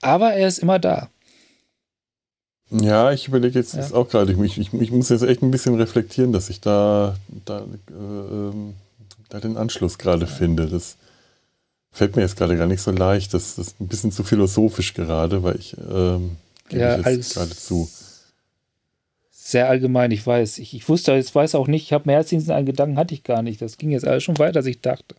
aber 0.01 0.34
er 0.34 0.47
ist 0.47 0.60
immer 0.60 0.79
da. 0.79 1.10
Ja, 2.71 3.12
ich 3.12 3.27
überlege 3.27 3.60
jetzt 3.60 3.75
ja. 3.75 3.91
auch 3.93 4.10
gerade, 4.10 4.34
ich, 4.34 4.58
ich, 4.58 4.73
ich, 4.73 4.91
muss 4.91 5.10
jetzt 5.10 5.21
echt 5.21 5.43
ein 5.43 5.51
bisschen 5.51 5.75
reflektieren, 5.75 6.34
dass 6.34 6.49
ich 6.49 6.62
da, 6.62 7.15
da, 7.45 7.60
äh, 7.60 8.53
da 9.29 9.39
den 9.39 9.55
Anschluss 9.55 9.97
gerade 9.97 10.25
ja. 10.25 10.31
finde. 10.31 10.67
Das 10.67 10.97
fällt 11.91 12.15
mir 12.15 12.23
jetzt 12.23 12.38
gerade 12.38 12.58
gar 12.58 12.67
nicht 12.67 12.81
so 12.81 12.91
leicht. 12.91 13.34
Das, 13.34 13.55
das 13.55 13.67
ist 13.67 13.81
ein 13.81 13.88
bisschen 13.88 14.12
zu 14.12 14.23
philosophisch 14.23 14.95
gerade, 14.95 15.43
weil 15.43 15.58
ich 15.58 15.77
ähm, 15.77 16.38
gebe 16.69 16.81
ja, 16.81 16.99
ich 16.99 17.05
jetzt 17.05 17.36
gerade 17.36 17.55
zu 17.55 17.88
sehr 19.45 19.69
allgemein, 19.69 20.10
ich 20.10 20.25
weiß. 20.25 20.58
Ich, 20.58 20.73
ich 20.73 20.89
wusste, 20.89 21.15
ich 21.15 21.34
weiß 21.34 21.53
auch 21.53 21.67
nicht, 21.67 21.84
ich 21.84 21.93
habe 21.93 22.05
mehr 22.08 22.17
als 22.17 22.29
diesen 22.29 22.65
Gedanken 22.65 22.97
hatte 22.97 23.13
ich 23.13 23.23
gar 23.23 23.43
nicht. 23.43 23.62
Das 23.62 23.77
ging 23.77 23.91
jetzt 23.91 24.08
alles 24.08 24.23
schon 24.23 24.39
weiter, 24.39 24.58
als 24.58 24.65
ich 24.65 24.81
dachte. 24.81 25.15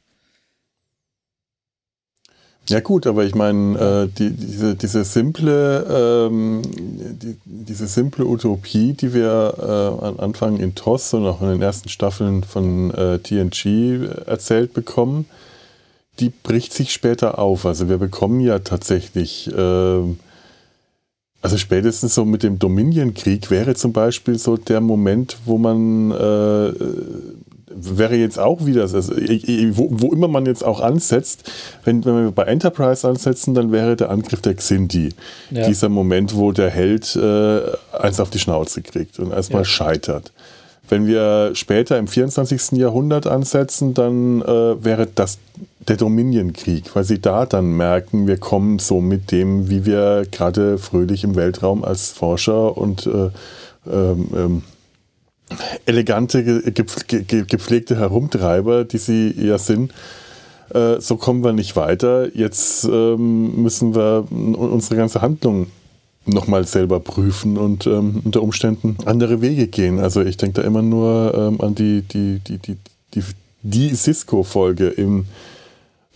Ja 2.68 2.80
gut, 2.80 3.06
aber 3.06 3.24
ich 3.24 3.36
meine, 3.36 3.78
äh, 3.78 4.18
die, 4.18 4.30
diese, 4.30 4.74
diese 4.74 5.04
simple, 5.04 6.26
ähm, 6.28 6.62
die, 6.64 7.36
diese 7.44 7.86
simple 7.86 8.26
Utopie, 8.26 8.94
die 8.94 9.14
wir 9.14 9.54
äh, 9.60 10.04
am 10.04 10.18
Anfang 10.18 10.56
in 10.56 10.74
TOS 10.74 11.14
und 11.14 11.24
auch 11.24 11.40
in 11.42 11.48
den 11.50 11.62
ersten 11.62 11.88
Staffeln 11.88 12.42
von 12.42 12.90
äh, 12.90 13.20
TNG 13.20 14.08
erzählt 14.26 14.74
bekommen, 14.74 15.26
die 16.18 16.30
bricht 16.30 16.72
sich 16.72 16.92
später 16.92 17.38
auf. 17.38 17.64
Also 17.64 17.88
wir 17.88 17.98
bekommen 17.98 18.40
ja 18.40 18.58
tatsächlich 18.58 19.48
ähm, 19.56 20.18
also 21.46 21.59
spätestens 21.59 22.12
so 22.16 22.24
mit 22.24 22.42
dem 22.42 22.59
Dominion-Krieg 22.59 23.52
wäre 23.52 23.76
zum 23.76 23.92
Beispiel 23.92 24.37
so 24.37 24.56
der 24.56 24.80
Moment, 24.80 25.37
wo 25.44 25.59
man 25.59 26.11
äh, 26.11 26.72
wäre 27.68 28.16
jetzt 28.16 28.40
auch 28.40 28.66
wieder, 28.66 28.80
also, 28.82 28.98
wo, 28.98 29.88
wo, 29.92 30.12
immer 30.12 30.26
man 30.26 30.44
jetzt 30.44 30.64
auch 30.64 30.80
ansetzt, 30.80 31.48
wenn, 31.85 32.04
wenn 32.04 32.24
wir 32.24 32.32
bei 32.32 32.42
Enterprise 32.42 33.06
ansetzen, 33.06 33.54
dann 33.54 33.70
wäre 33.70 33.94
der 33.94 34.11
Angriff 34.11 34.40
der 34.40 34.54
Xindi. 34.54 35.11
Ja. 35.52 35.68
Dieser 35.68 35.88
Moment, 35.88 36.35
wo 36.35 36.50
der 36.50 36.68
Held 36.68 37.14
äh, 37.14 37.61
eins 37.96 38.18
auf 38.18 38.30
die 38.30 38.40
Schnauze 38.40 38.82
kriegt 38.82 39.20
und 39.20 39.32
erstmal 39.32 39.62
ja. 39.62 39.66
scheitert. 39.66 40.32
Wenn 40.88 41.06
wir 41.06 41.52
später 41.54 41.96
im 41.96 42.09
24. 42.09 42.72
Jahrhundert 42.72 43.28
ansetzen, 43.28 43.94
dann 43.94 44.42
äh, 44.42 44.85
wäre 44.85 45.06
das 45.14 45.38
der 45.88 45.96
Dominion-Krieg, 45.96 46.94
weil 46.94 47.05
sie 47.05 47.20
da 47.20 47.46
dann 47.46 47.77
merken, 47.77 48.27
wir 48.27 48.38
kommen 48.38 48.79
so 48.79 49.01
mit 49.01 49.31
dem, 49.31 49.70
wie 49.70 49.87
wir 49.87 50.27
gerade 50.31 50.79
fröhlich 50.79 51.25
im 51.25 51.37
Weltraum 51.37 51.85
als 51.85 52.11
Forscher 52.11 52.77
und 52.77 53.07
äh, 53.07 53.31
ähm, 53.90 54.29
ähm, 54.35 54.62
elegante, 55.87 56.62
gepflegte 56.72 57.96
Herumtreiber, 57.96 58.85
die 58.85 58.99
sie 58.99 59.33
ja 59.38 59.59
sind, 59.59 59.92
äh, 60.75 61.01
so 61.01 61.16
kommen 61.16 61.44
wir 61.44 61.53
nicht 61.53 61.77
weiter. 61.77 62.35
Jetzt 62.37 62.85
ähm, 62.85 63.62
müssen 63.62 63.94
wir 63.94 64.27
unsere 64.31 64.96
ganze 64.96 65.22
Handlung 65.22 65.68
nochmal 66.25 66.66
selber 66.66 66.99
prüfen 66.99 67.57
und 67.57 67.87
ähm, 67.87 68.22
unter 68.25 68.42
Umständen 68.42 68.96
andere 69.05 69.40
Wege 69.40 69.68
gehen. 69.68 70.01
Also 70.01 70.22
ich 70.22 70.37
denke 70.37 70.61
da 70.61 70.66
immer 70.66 70.83
nur 70.83 71.33
ähm, 71.35 71.61
an 71.61 71.77
die, 71.77 72.03
die, 72.03 72.40
die, 72.40 72.59
die, 72.59 72.77
die, 73.14 73.22
die 73.62 73.94
Cisco-Folge 73.94 74.88
im 74.88 75.27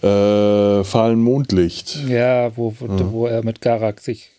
Äh, 0.02 0.84
fahlen 0.84 1.20
Mondlicht. 1.20 1.96
Ja, 2.08 2.56
wo, 2.56 2.74
wo, 2.78 2.86
ja. 2.86 3.12
wo 3.12 3.26
er 3.26 3.44
mit 3.44 3.60
Garak 3.60 4.00
sich 4.00 4.30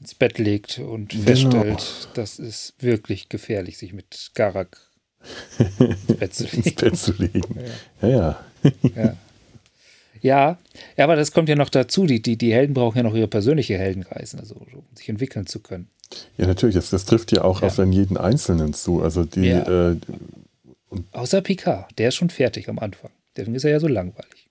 ins 0.00 0.14
Bett 0.14 0.38
legt 0.38 0.78
und 0.78 1.10
genau. 1.10 1.24
feststellt, 1.24 2.08
das 2.14 2.38
ist 2.38 2.74
wirklich 2.80 3.28
gefährlich, 3.28 3.78
sich 3.78 3.92
mit 3.92 4.30
Garak 4.34 4.78
ins 5.78 6.16
Bett 6.18 6.34
zu 6.34 6.44
legen. 6.44 6.56
ins 6.64 6.74
Bett 6.74 6.96
zu 6.96 7.12
legen. 7.12 7.60
Ja, 8.00 8.08
ja. 8.08 9.16
ja. 10.22 10.58
Ja, 10.96 11.04
aber 11.04 11.16
das 11.16 11.32
kommt 11.32 11.48
ja 11.48 11.56
noch 11.56 11.68
dazu. 11.68 12.06
Die, 12.06 12.22
die, 12.22 12.36
die 12.36 12.52
Helden 12.52 12.74
brauchen 12.74 12.96
ja 12.96 13.02
noch 13.02 13.14
ihre 13.14 13.26
persönliche 13.26 13.76
Heldenreisen, 13.76 14.38
also 14.38 14.54
um 14.54 14.84
sich 14.94 15.08
entwickeln 15.08 15.46
zu 15.46 15.60
können. 15.60 15.88
Ja, 16.36 16.46
natürlich. 16.46 16.76
Das, 16.76 16.90
das 16.90 17.04
trifft 17.04 17.32
ja 17.32 17.42
auch 17.42 17.60
ja. 17.60 17.66
auf 17.66 17.76
dann 17.76 17.92
jeden 17.92 18.16
Einzelnen 18.16 18.72
zu. 18.72 19.02
Also 19.02 19.24
die. 19.24 19.48
Ja. 19.48 19.90
Äh, 19.90 19.96
Außer 21.10 21.40
Picard, 21.40 21.90
der 21.98 22.08
ist 22.08 22.16
schon 22.16 22.30
fertig 22.30 22.68
am 22.68 22.78
Anfang. 22.78 23.10
Deswegen 23.36 23.54
ist 23.54 23.64
er 23.64 23.70
ja 23.70 23.80
so 23.80 23.88
langweilig. 23.88 24.41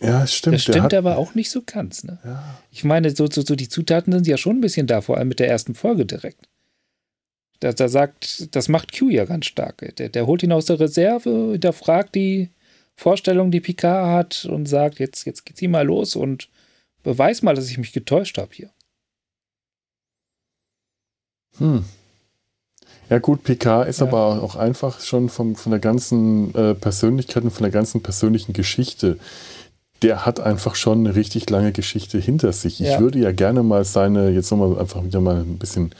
Ja, 0.00 0.26
stimmt. 0.26 0.56
Das 0.56 0.62
stimmt 0.62 0.92
aber 0.92 1.16
auch 1.16 1.34
nicht 1.34 1.50
so 1.50 1.62
ganz. 1.64 2.04
Ne? 2.04 2.18
Ja. 2.24 2.60
Ich 2.70 2.84
meine, 2.84 3.14
so, 3.14 3.28
so, 3.30 3.42
so 3.42 3.54
die 3.54 3.68
Zutaten 3.68 4.12
sind 4.12 4.26
ja 4.26 4.36
schon 4.36 4.58
ein 4.58 4.60
bisschen 4.60 4.86
da, 4.86 5.00
vor 5.00 5.16
allem 5.16 5.28
mit 5.28 5.38
der 5.38 5.48
ersten 5.48 5.74
Folge 5.74 6.04
direkt. 6.04 6.48
Da, 7.60 7.72
da 7.72 7.88
sagt, 7.88 8.54
das 8.54 8.68
macht 8.68 8.98
Q 8.98 9.08
ja 9.10 9.24
ganz 9.24 9.46
stark. 9.46 9.78
Der, 9.96 10.08
der 10.08 10.26
holt 10.26 10.42
ihn 10.42 10.52
aus 10.52 10.66
der 10.66 10.80
Reserve, 10.80 11.52
hinterfragt 11.52 12.14
die 12.14 12.50
Vorstellung, 12.96 13.50
die 13.50 13.60
Picard 13.60 14.06
hat 14.08 14.44
und 14.44 14.66
sagt, 14.66 14.98
jetzt, 14.98 15.24
jetzt 15.24 15.46
geht's 15.46 15.62
ihm 15.62 15.70
mal 15.70 15.86
los 15.86 16.16
und 16.16 16.48
beweis 17.02 17.42
mal, 17.42 17.54
dass 17.54 17.70
ich 17.70 17.78
mich 17.78 17.92
getäuscht 17.92 18.38
habe 18.38 18.50
hier. 18.52 18.70
Hm. 21.58 21.84
Ja 23.10 23.18
gut, 23.18 23.44
Picard 23.44 23.88
ist 23.88 24.00
ja. 24.00 24.06
aber 24.06 24.42
auch 24.42 24.56
einfach 24.56 25.00
schon 25.00 25.28
vom, 25.28 25.56
von 25.56 25.70
der 25.70 25.80
ganzen 25.80 26.54
äh, 26.54 26.74
Persönlichkeit 26.74 27.44
und 27.44 27.50
von 27.50 27.64
der 27.64 27.72
ganzen 27.72 28.02
persönlichen 28.02 28.52
Geschichte. 28.52 29.18
Der 30.04 30.24
hat 30.26 30.38
einfach 30.38 30.74
schon 30.74 31.00
eine 31.00 31.16
richtig 31.16 31.50
lange 31.50 31.72
Geschichte 31.72 32.18
hinter 32.18 32.52
sich. 32.52 32.80
Ich 32.80 32.88
ja. 32.88 33.00
würde 33.00 33.18
ja 33.18 33.32
gerne 33.32 33.62
mal 33.62 33.84
seine, 33.84 34.30
jetzt 34.30 34.50
nochmal 34.50 34.78
einfach 34.78 35.02
wieder 35.02 35.20
mal 35.20 35.36
ein 35.36 35.58
bisschen 35.58 35.90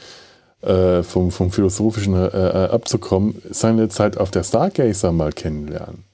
äh, 0.61 1.03
vom, 1.03 1.31
vom 1.31 1.51
Philosophischen 1.51 2.15
äh, 2.15 2.27
äh 2.27 2.69
abzukommen, 2.69 3.43
seine 3.51 3.89
Zeit 3.89 4.19
auf 4.19 4.31
der 4.31 4.45
Stargazer 4.45 5.11
mal 5.11 5.33
kennenlernen. 5.33 6.05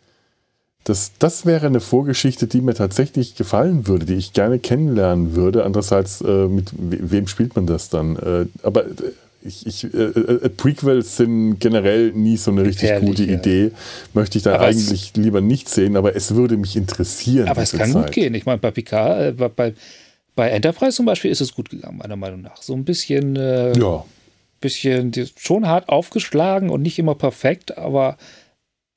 Das, 0.85 1.13
das 1.19 1.45
wäre 1.45 1.67
eine 1.67 1.81
Vorgeschichte, 1.81 2.47
die 2.47 2.63
mir 2.63 2.75
tatsächlich 2.75 3.35
gefallen 3.35 3.87
würde, 3.87 4.07
die 4.07 4.15
ich 4.15 4.33
gerne 4.33 4.59
kennenlernen 4.59 5.37
würde. 5.37 5.65
Andererseits, 5.65 6.21
äh, 6.23 6.49
mit 6.49 6.73
wem 6.73 7.27
spielt 7.27 7.55
man 7.55 7.67
das 7.67 7.91
dann? 7.91 8.17
Äh, 8.17 8.47
aber 8.63 8.87
äh, 8.87 8.93
ich, 9.43 9.67
ich, 9.67 9.85
äh, 9.85 9.89
äh, 9.89 10.49
Prequels 10.51 11.17
sind 11.17 11.59
generell 11.59 12.13
nie 12.13 12.37
so 12.37 12.51
eine 12.51 12.63
richtig 12.63 12.83
Gefährlich, 12.83 13.09
gute 13.09 13.25
ja. 13.25 13.39
Idee. 13.39 13.73
Möchte 14.13 14.39
ich 14.39 14.45
da 14.45 14.55
aber 14.55 14.67
eigentlich 14.67 15.13
lieber 15.17 15.41
nicht 15.41 15.69
sehen, 15.69 15.97
aber 15.97 16.15
es 16.15 16.35
würde 16.35 16.57
mich 16.57 16.77
interessieren. 16.77 17.49
Aber 17.49 17.63
es 17.63 17.73
kann 17.73 17.93
Zeit. 17.93 18.07
gut 18.07 18.13
gehen. 18.13 18.35
Ich 18.35 18.45
meine, 18.45 18.59
bei 18.59 18.71
Picard, 18.71 19.41
äh, 19.41 19.49
bei, 19.49 19.75
bei 20.35 20.51
Enterprise 20.51 20.97
zum 20.97 21.07
Beispiel 21.07 21.31
ist 21.31 21.41
es 21.41 21.55
gut 21.55 21.71
gegangen, 21.71 21.99
meiner 21.99 22.17
Meinung 22.17 22.43
nach. 22.43 22.61
So 22.63 22.75
ein 22.75 22.85
bisschen, 22.85 23.37
äh, 23.37 23.77
ja. 23.79 24.05
bisschen 24.61 25.13
schon 25.37 25.67
hart 25.67 25.89
aufgeschlagen 25.89 26.69
und 26.69 26.83
nicht 26.83 26.99
immer 26.99 27.15
perfekt, 27.15 27.79
aber 27.79 28.19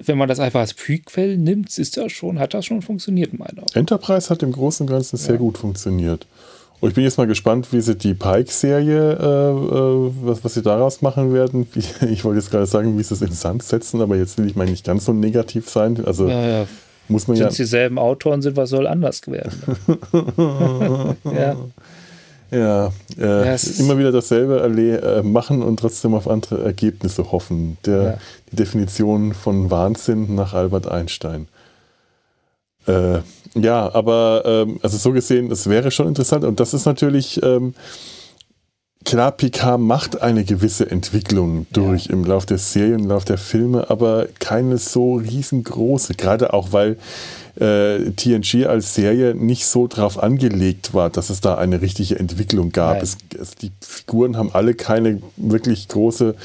wenn 0.06 0.18
man 0.18 0.28
das 0.28 0.40
einfach 0.40 0.60
als 0.60 0.74
Prequel 0.74 1.38
nimmt, 1.38 1.78
ist 1.78 1.96
das 1.96 2.12
schon, 2.12 2.40
hat 2.40 2.54
das 2.54 2.66
schon 2.66 2.82
funktioniert, 2.82 3.32
meiner 3.34 3.62
Meinung 3.62 3.70
Enterprise 3.74 4.30
hat 4.30 4.44
im 4.44 4.52
Großen 4.52 4.86
und 4.86 4.92
Ganzen 4.92 5.16
sehr 5.16 5.38
gut 5.38 5.58
funktioniert. 5.58 6.28
Und 6.84 6.90
ich 6.90 6.96
bin 6.96 7.06
jetzt 7.06 7.18
mal 7.18 7.28
gespannt, 7.28 7.72
wie 7.72 7.80
sie 7.80 7.96
die 7.96 8.14
Pike-Serie, 8.14 9.14
äh, 9.14 9.52
äh, 9.52 10.12
was, 10.22 10.44
was 10.44 10.54
sie 10.56 10.62
daraus 10.62 11.02
machen 11.02 11.34
werden. 11.34 11.66
Ich 12.12 12.26
wollte 12.26 12.42
jetzt 12.42 12.52
gerade 12.52 12.66
sagen, 12.66 13.00
wie 13.00 13.04
sie 13.04 13.14
es 13.14 13.22
in 13.22 13.32
Sand 13.32 13.64
setzen, 13.64 14.02
aber 14.02 14.18
jetzt 14.18 14.38
will 14.38 14.48
ich 14.48 14.58
mal 14.58 14.66
nicht 14.66 14.86
ganz 14.86 15.06
so 15.06 15.14
negativ 15.14 15.70
sein. 15.70 16.04
Also 16.06 16.28
ja, 16.28 16.46
ja. 16.46 16.66
muss 17.08 17.30
man 17.30 17.38
sind 17.38 17.46
ja. 17.46 17.50
es 17.52 17.56
dieselben 17.56 17.98
Autoren 17.98 18.42
sind, 18.42 18.58
was 18.58 18.70
soll 18.70 18.86
anders 18.88 19.22
werden? 19.28 19.58
ja. 21.24 21.56
Ja, 22.52 22.92
äh, 23.18 23.46
ja 23.46 23.56
immer 23.80 23.98
wieder 23.98 24.12
dasselbe 24.12 24.60
äh, 24.60 25.24
machen 25.24 25.62
und 25.62 25.80
trotzdem 25.80 26.14
auf 26.14 26.28
andere 26.28 26.66
Ergebnisse 26.66 27.32
hoffen. 27.32 27.78
Der, 27.86 28.04
ja. 28.04 28.18
Die 28.52 28.58
Definition 28.58 29.34
von 29.34 29.72
Wahnsinn 29.72 30.36
nach 30.36 30.54
Albert 30.54 30.90
Einstein. 30.90 31.48
Äh, 32.88 33.20
ja, 33.56 33.94
aber 33.94 34.44
ähm, 34.46 34.80
also 34.82 34.98
so 34.98 35.12
gesehen, 35.12 35.52
es 35.52 35.70
wäre 35.70 35.92
schon 35.92 36.08
interessant 36.08 36.44
und 36.44 36.60
das 36.60 36.74
ist 36.74 36.86
natürlich 36.86 37.42
ähm, 37.44 37.74
klar, 39.06 39.32
Picard 39.32 39.80
macht 39.80 40.22
eine 40.22 40.44
gewisse 40.44 40.90
Entwicklung 40.90 41.68
durch 41.72 42.06
ja. 42.06 42.14
im 42.14 42.24
Lauf 42.24 42.46
der 42.46 42.58
Serien, 42.58 43.02
im 43.02 43.08
Lauf 43.10 43.26
der 43.26 43.38
Filme, 43.38 43.90
aber 43.90 44.28
keine 44.40 44.78
so 44.78 45.16
riesengroße, 45.16 46.16
gerade 46.16 46.54
auch 46.54 46.72
weil 46.72 46.98
äh, 47.60 48.12
TNG 48.12 48.66
als 48.66 48.96
Serie 48.96 49.36
nicht 49.36 49.68
so 49.68 49.88
drauf 49.88 50.22
angelegt 50.22 50.94
war, 50.94 51.10
dass 51.10 51.30
es 51.30 51.42
da 51.42 51.56
eine 51.56 51.82
richtige 51.82 52.18
Entwicklung 52.18 52.72
gab. 52.72 53.02
Es, 53.02 53.18
es, 53.40 53.52
die 53.56 53.72
Figuren 53.82 54.38
haben 54.38 54.52
alle 54.54 54.74
keine 54.74 55.22
wirklich 55.38 55.88
große 55.88 56.36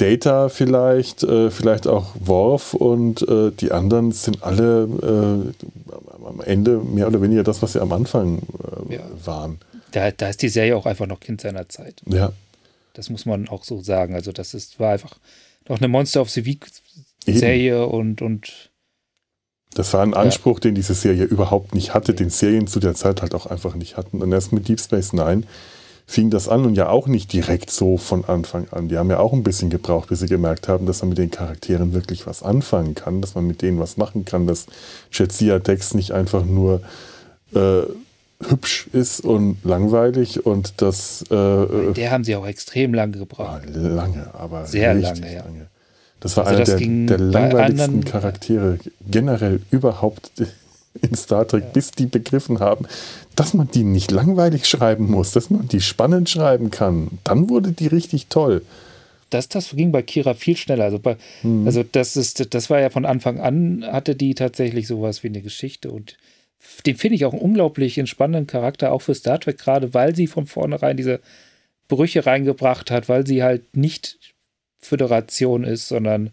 Data 0.00 0.48
vielleicht, 0.48 1.22
äh, 1.22 1.50
vielleicht 1.50 1.86
auch 1.86 2.14
Worf 2.18 2.74
und 2.74 3.22
äh, 3.28 3.50
die 3.50 3.70
anderen 3.70 4.12
sind 4.12 4.42
alle 4.42 4.84
äh, 4.84 6.26
am 6.26 6.40
Ende 6.40 6.78
mehr 6.78 7.06
oder 7.06 7.20
weniger 7.20 7.42
das, 7.42 7.60
was 7.60 7.74
sie 7.74 7.82
am 7.82 7.92
Anfang 7.92 8.38
äh, 8.88 8.94
ja. 8.94 9.00
waren. 9.24 9.58
Da, 9.90 10.10
da 10.10 10.28
ist 10.28 10.42
die 10.42 10.48
Serie 10.48 10.76
auch 10.76 10.86
einfach 10.86 11.06
noch 11.06 11.20
Kind 11.20 11.40
seiner 11.40 11.68
Zeit. 11.68 12.02
Ja. 12.06 12.32
Das 12.94 13.10
muss 13.10 13.26
man 13.26 13.48
auch 13.48 13.64
so 13.64 13.82
sagen. 13.82 14.14
Also 14.14 14.32
das 14.32 14.54
ist, 14.54 14.80
war 14.80 14.92
einfach 14.92 15.16
noch 15.68 15.78
eine 15.78 15.88
Monster 15.88 16.20
of 16.20 16.30
the 16.30 16.44
Week 16.44 16.66
Serie 17.26 17.86
und, 17.86 18.22
und 18.22 18.70
das 19.74 19.92
war 19.92 20.02
ein 20.02 20.14
Anspruch, 20.14 20.56
ja. 20.56 20.60
den 20.62 20.74
diese 20.74 20.94
Serie 20.94 21.24
überhaupt 21.24 21.74
nicht 21.74 21.94
hatte, 21.94 22.14
den 22.14 22.30
Serien 22.30 22.66
zu 22.66 22.80
der 22.80 22.94
Zeit 22.94 23.22
halt 23.22 23.34
auch 23.34 23.46
einfach 23.46 23.74
nicht 23.74 23.96
hatten. 23.96 24.20
Und 24.22 24.32
erst 24.32 24.52
mit 24.52 24.66
Deep 24.68 24.80
Space 24.80 25.12
Nine 25.12 25.44
fing 26.10 26.28
das 26.28 26.48
an 26.48 26.66
und 26.66 26.74
ja 26.74 26.88
auch 26.88 27.06
nicht 27.06 27.32
direkt 27.32 27.70
so 27.70 27.96
von 27.96 28.24
Anfang 28.24 28.66
an. 28.72 28.88
Die 28.88 28.98
haben 28.98 29.10
ja 29.10 29.20
auch 29.20 29.32
ein 29.32 29.44
bisschen 29.44 29.70
gebraucht, 29.70 30.08
bis 30.08 30.18
sie 30.18 30.26
gemerkt 30.26 30.66
haben, 30.66 30.84
dass 30.84 31.02
man 31.02 31.10
mit 31.10 31.18
den 31.18 31.30
Charakteren 31.30 31.94
wirklich 31.94 32.26
was 32.26 32.42
anfangen 32.42 32.96
kann, 32.96 33.20
dass 33.20 33.36
man 33.36 33.46
mit 33.46 33.62
denen 33.62 33.78
was 33.78 33.96
machen 33.96 34.24
kann, 34.24 34.48
dass 34.48 34.66
Jetsia 35.12 35.60
Dex 35.60 35.94
nicht 35.94 36.10
einfach 36.10 36.44
nur 36.44 36.80
äh, 37.54 37.82
hübsch 38.44 38.88
ist 38.92 39.20
und 39.20 39.58
langweilig 39.62 40.44
und 40.44 40.82
das. 40.82 41.24
Äh, 41.30 41.36
äh 41.36 41.92
der 41.92 42.10
haben 42.10 42.24
sie 42.24 42.34
auch 42.34 42.46
extrem 42.46 42.92
lange 42.92 43.16
gebraucht. 43.16 43.62
Lange, 43.72 44.34
aber 44.34 44.66
sehr 44.66 44.94
lange, 44.94 45.32
ja. 45.32 45.44
Lange. 45.44 45.68
Das 46.18 46.36
war 46.36 46.44
also 46.44 46.56
einer 46.56 46.64
das 46.64 46.76
der, 46.76 47.18
der 47.18 47.18
langweiligsten 47.18 48.04
Charaktere 48.04 48.78
generell 49.08 49.60
überhaupt 49.70 50.32
in 51.00 51.14
Star 51.14 51.46
Trek, 51.46 51.72
bis 51.72 51.92
die 51.92 52.06
begriffen 52.06 52.60
haben, 52.60 52.86
dass 53.36 53.54
man 53.54 53.68
die 53.68 53.84
nicht 53.84 54.10
langweilig 54.10 54.66
schreiben 54.66 55.10
muss, 55.10 55.32
dass 55.32 55.50
man 55.50 55.68
die 55.68 55.80
spannend 55.80 56.28
schreiben 56.28 56.70
kann. 56.70 57.18
Dann 57.24 57.48
wurde 57.48 57.72
die 57.72 57.86
richtig 57.86 58.26
toll. 58.28 58.62
Das, 59.30 59.48
das 59.48 59.70
ging 59.70 59.92
bei 59.92 60.02
Kira 60.02 60.34
viel 60.34 60.56
schneller. 60.56 60.84
Also, 60.84 60.98
bei, 60.98 61.16
mhm. 61.42 61.64
also 61.66 61.84
das 61.84 62.16
ist, 62.16 62.52
das 62.52 62.68
war 62.68 62.80
ja 62.80 62.90
von 62.90 63.04
Anfang 63.04 63.38
an, 63.38 63.84
hatte 63.86 64.16
die 64.16 64.34
tatsächlich 64.34 64.88
sowas 64.88 65.22
wie 65.22 65.28
eine 65.28 65.42
Geschichte 65.42 65.90
und 65.90 66.16
den 66.84 66.96
finde 66.96 67.14
ich 67.14 67.24
auch 67.24 67.32
einen 67.32 67.40
unglaublich 67.40 67.96
entspannenden 67.96 68.46
Charakter, 68.46 68.92
auch 68.92 69.00
für 69.00 69.14
Star 69.14 69.40
Trek, 69.40 69.58
gerade 69.58 69.94
weil 69.94 70.14
sie 70.14 70.26
von 70.26 70.46
vornherein 70.46 70.96
diese 70.96 71.20
Brüche 71.88 72.26
reingebracht 72.26 72.90
hat, 72.90 73.08
weil 73.08 73.26
sie 73.26 73.42
halt 73.42 73.76
nicht 73.76 74.18
Föderation 74.78 75.64
ist, 75.64 75.88
sondern 75.88 76.30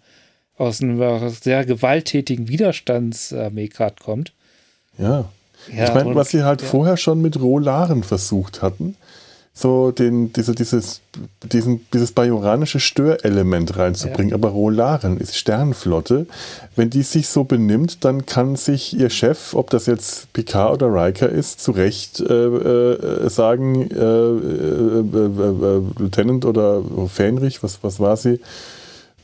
aus 0.58 0.82
einer 0.82 1.30
sehr 1.30 1.66
gewalttätigen 1.66 2.50
Widerstandsarmee 2.50 3.68
gerade 3.68 3.96
kommt. 4.04 4.34
Ja. 4.98 5.26
ja 5.72 5.86
ich 5.86 5.94
meine, 5.94 6.16
was 6.16 6.30
sie 6.30 6.44
halt 6.44 6.62
ja. 6.62 6.68
vorher 6.68 6.98
schon 6.98 7.22
mit 7.22 7.40
Rolaren 7.40 8.04
versucht 8.04 8.62
hatten, 8.62 8.96
so 9.58 9.90
den, 9.90 10.32
diese, 10.34 10.54
dieses, 10.54 11.02
diesen, 11.52 11.86
dieses 11.92 12.12
bajoranische 12.12 12.80
Störelement 12.80 13.76
reinzubringen. 13.76 14.30
Ja. 14.30 14.36
Aber 14.36 14.50
Rolaren 14.50 15.18
ist 15.18 15.36
Sternflotte. 15.36 16.28
Wenn 16.76 16.92
die 16.92 17.02
sich 17.02 17.28
so 17.28 17.44
benimmt, 17.44 18.06
dann 18.06 18.28
kann 18.28 18.56
sich 18.56 18.96
ihr 18.96 19.10
Chef, 19.10 19.56
ob 19.56 19.72
das 19.72 19.88
jetzt 19.88 20.32
Picard 20.34 20.84
oder 20.84 20.94
Riker 20.94 21.28
ist, 21.28 21.60
zu 21.60 21.72
Recht 21.72 22.20
äh, 22.20 22.34
äh, 22.34 23.30
sagen, 23.30 23.90
äh, 23.90 23.96
äh, 23.96 25.00
äh, 25.00 25.78
äh 25.78 25.82
Lieutenant 25.98 26.46
oder 26.46 26.84
Fähnrich, 27.12 27.64
was, 27.64 27.80
was 27.82 28.00
war 28.00 28.16
sie? 28.16 28.40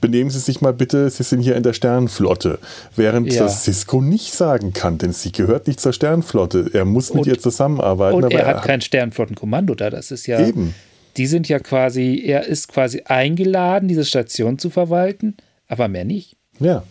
Benehmen 0.03 0.29
Sie 0.29 0.39
sich 0.39 0.59
mal 0.59 0.73
bitte, 0.73 1.09
Sie 1.09 1.23
sind 1.23 1.41
hier 1.41 1.55
in 1.55 1.63
der 1.63 1.71
Sternenflotte. 1.71 2.59
Während 2.97 3.31
ja. 3.31 3.43
das 3.43 3.63
Cisco 3.63 4.01
nicht 4.01 4.33
sagen 4.33 4.73
kann, 4.73 4.97
denn 4.97 5.13
sie 5.13 5.31
gehört 5.31 5.65
nicht 5.65 5.79
zur 5.79 5.93
Sternenflotte. 5.93 6.71
Er 6.73 6.83
muss 6.83 7.13
mit 7.13 7.21
und, 7.21 7.27
ihr 7.27 7.39
zusammenarbeiten. 7.39 8.21
Und 8.21 8.33
er 8.33 8.45
hat 8.45 8.55
er 8.57 8.61
kein 8.61 8.81
Sternenflottenkommando 8.81 9.75
da. 9.75 9.89
Das 9.89 10.11
ist 10.11 10.27
ja. 10.27 10.45
Eben. 10.45 10.75
Die 11.15 11.25
sind 11.25 11.47
ja 11.47 11.59
quasi, 11.59 12.21
er 12.25 12.45
ist 12.45 12.67
quasi 12.67 13.03
eingeladen, 13.05 13.87
diese 13.87 14.03
Station 14.03 14.59
zu 14.59 14.69
verwalten, 14.69 15.37
aber 15.67 15.87
mehr 15.87 16.03
nicht. 16.03 16.35
Ja. 16.59 16.83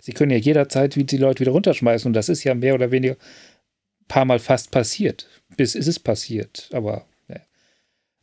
Sie 0.00 0.12
können 0.12 0.30
ja 0.30 0.38
jederzeit 0.38 0.94
die 0.94 1.16
Leute 1.18 1.40
wieder 1.40 1.52
runterschmeißen 1.52 2.08
und 2.08 2.14
das 2.14 2.30
ist 2.30 2.42
ja 2.42 2.54
mehr 2.54 2.74
oder 2.74 2.90
weniger 2.90 3.14
ein 3.14 4.08
paar 4.08 4.24
Mal 4.24 4.38
fast 4.38 4.70
passiert. 4.70 5.28
Bis 5.56 5.74
ist 5.74 5.88
es 5.88 5.98
passiert, 5.98 6.70
aber 6.72 7.04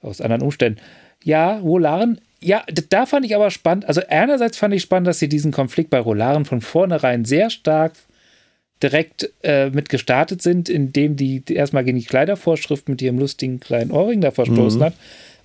aus 0.04 0.22
anderen 0.22 0.42
Umständen. 0.42 0.80
Ja, 1.24 1.62
Volaren 1.64 2.20
ja, 2.44 2.64
da 2.90 3.06
fand 3.06 3.26
ich 3.26 3.36
aber 3.36 3.52
spannend. 3.52 3.86
Also 3.86 4.02
einerseits 4.08 4.58
fand 4.58 4.74
ich 4.74 4.82
spannend, 4.82 5.08
dass 5.08 5.20
sie 5.20 5.30
diesen 5.30 5.52
Konflikt 5.52 5.90
bei 5.90 6.00
Rolaren 6.00 6.46
von 6.46 6.62
vornherein 6.62 7.26
sehr 7.26 7.50
stark 7.50 7.94
direkt 8.82 9.32
äh, 9.44 9.70
mit 9.70 9.90
gestartet 9.90 10.42
sind, 10.42 10.68
indem 10.70 11.16
die 11.16 11.44
erstmal 11.48 11.84
gegen 11.84 11.98
die 11.98 12.06
Kleidervorschrift 12.06 12.90
mit 12.90 13.02
ihrem 13.02 13.18
lustigen 13.18 13.60
kleinen 13.60 13.92
Ohrring 13.92 14.22
da 14.22 14.32
verstoßen 14.32 14.80
mhm. 14.80 14.86
hat 14.86 14.94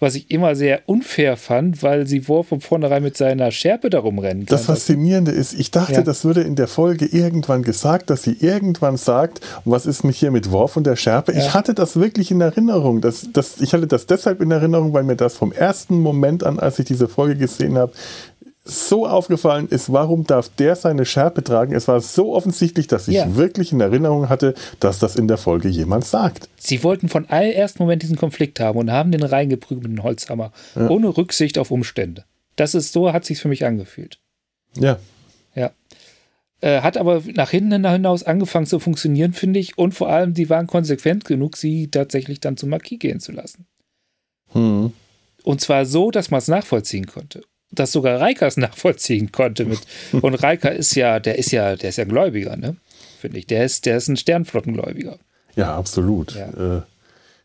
was 0.01 0.15
ich 0.15 0.31
immer 0.31 0.55
sehr 0.55 0.83
unfair 0.87 1.37
fand, 1.37 1.83
weil 1.83 2.07
sie 2.07 2.21
vor 2.21 2.45
von 2.45 2.61
vornherein 2.61 3.03
mit 3.03 3.17
seiner 3.17 3.51
Schärpe 3.51 3.91
darum 3.91 4.19
rennen 4.19 4.47
kann. 4.47 4.57
Das 4.57 4.67
Faszinierende 4.67 5.33
ist, 5.33 5.55
ich 5.55 5.71
dachte, 5.71 5.95
ja. 5.95 6.03
das 6.03 6.25
würde 6.25 6.43
in 6.43 6.57
der 6.57 6.69
Folge 6.69 7.07
irgendwann 7.07 7.63
gesagt, 7.63 8.11
dass 8.11 8.23
sie 8.23 8.37
irgendwann 8.41 8.97
sagt, 8.97 9.41
was 9.65 9.87
ist 9.87 10.05
mich 10.05 10.19
hier 10.19 10.31
mit 10.31 10.51
Worf 10.53 10.77
und 10.77 10.87
der 10.87 10.97
Schärpe? 10.97 11.33
Ja. 11.33 11.39
Ich 11.39 11.55
hatte 11.55 11.75
das 11.75 11.97
wirklich 11.97 12.31
in 12.31 12.41
Erinnerung. 12.41 13.01
Das, 13.01 13.29
das, 13.33 13.61
ich 13.61 13.73
hatte 13.73 13.87
das 13.87 14.07
deshalb 14.07 14.41
in 14.41 14.51
Erinnerung, 14.51 14.93
weil 14.93 15.03
mir 15.03 15.17
das 15.17 15.37
vom 15.37 15.53
ersten 15.53 16.01
Moment 16.01 16.45
an, 16.45 16.59
als 16.59 16.79
ich 16.79 16.85
diese 16.85 17.09
Folge 17.09 17.37
gesehen 17.37 17.77
habe, 17.77 17.93
so 18.69 19.07
aufgefallen 19.07 19.69
ist, 19.69 19.91
warum 19.93 20.25
darf 20.25 20.51
der 20.51 20.77
seine 20.77 21.07
Schärpe 21.07 21.43
tragen? 21.43 21.75
Es 21.75 21.89
war 21.89 22.01
so 22.01 22.35
offensichtlich, 22.35 22.87
dass 22.87 23.09
ich 23.09 23.15
ja. 23.15 23.35
wirklich 23.35 23.73
in 23.73 23.81
Erinnerung 23.81 24.29
hatte, 24.29 24.55
dass 24.79 24.99
das 24.99 25.17
in 25.17 25.27
der 25.27 25.39
Folge 25.39 25.69
jemand 25.69 26.05
sagt. 26.05 26.49
Sie 26.59 26.83
wollten 26.85 27.09
von 27.09 27.27
allerersten 27.29 27.83
Moment 27.83 28.03
diesen 28.03 28.17
Konflikt 28.17 28.61
haben 28.61 28.79
und 28.79 28.93
haben 28.93 29.11
den 29.11 29.23
reingeprügelt 29.23 29.89
mit 29.89 29.99
dem 29.99 30.03
Holzhammer, 30.03 30.53
ja. 30.77 30.89
ohne 30.89 31.17
Rücksicht 31.17 31.59
auf 31.59 31.71
Umstände. 31.71 32.25
Das 32.57 32.75
ist 32.75 32.93
so, 32.93 33.13
hat 33.13 33.25
sich 33.25 33.41
für 33.41 33.49
mich 33.49 33.65
angefühlt. 33.65 34.21
Ja. 34.77 34.99
Ja. 35.55 35.71
Äh, 36.61 36.83
hat 36.83 36.99
aber 36.99 37.23
nach 37.35 37.51
hinten 37.51 37.87
hinaus 37.87 38.23
angefangen 38.23 38.67
zu 38.67 38.81
funktionieren, 38.81 39.33
finde 39.33 39.61
ich. 39.61 39.79
Und 39.79 39.95
vor 39.95 40.11
allem, 40.11 40.35
die 40.35 40.51
waren 40.51 40.67
konsequent 40.67 41.25
genug, 41.25 41.57
sie 41.57 41.89
tatsächlich 41.89 42.41
dann 42.41 42.59
zum 42.59 42.69
Marquis 42.69 42.99
gehen 42.99 43.21
zu 43.21 43.33
lassen. 43.33 43.67
Hm. 44.53 44.93
Und 45.45 45.61
zwar 45.61 45.87
so, 45.87 46.11
dass 46.11 46.31
man 46.31 46.39
es 46.39 46.49
nachvollziehen 46.49 47.07
konnte 47.07 47.43
dass 47.71 47.93
sogar 47.93 48.21
Reikers 48.21 48.57
nachvollziehen 48.59 49.33
konnte 49.33 49.65
mit. 49.65 49.81
Und 50.13 50.35
Reiker 50.35 50.73
ist 50.73 50.95
ja, 50.95 51.21
der 51.21 51.39
ist 51.39 51.51
ja, 51.51 51.77
der 51.77 51.91
ist 51.91 51.97
ja 51.97 52.05
Gläubiger, 52.05 52.57
ne? 52.57 52.77
Finde 53.21 53.39
ich. 53.39 53.47
Der 53.47 53.65
ist, 53.65 53.87
der 53.87 53.97
ist 53.97 54.09
ein 54.09 54.17
Sternflottengläubiger. 54.17 55.19
Ja, 55.57 55.77
absolut. 55.77 56.35
Ja. 56.35 56.77
Äh, 56.77 56.83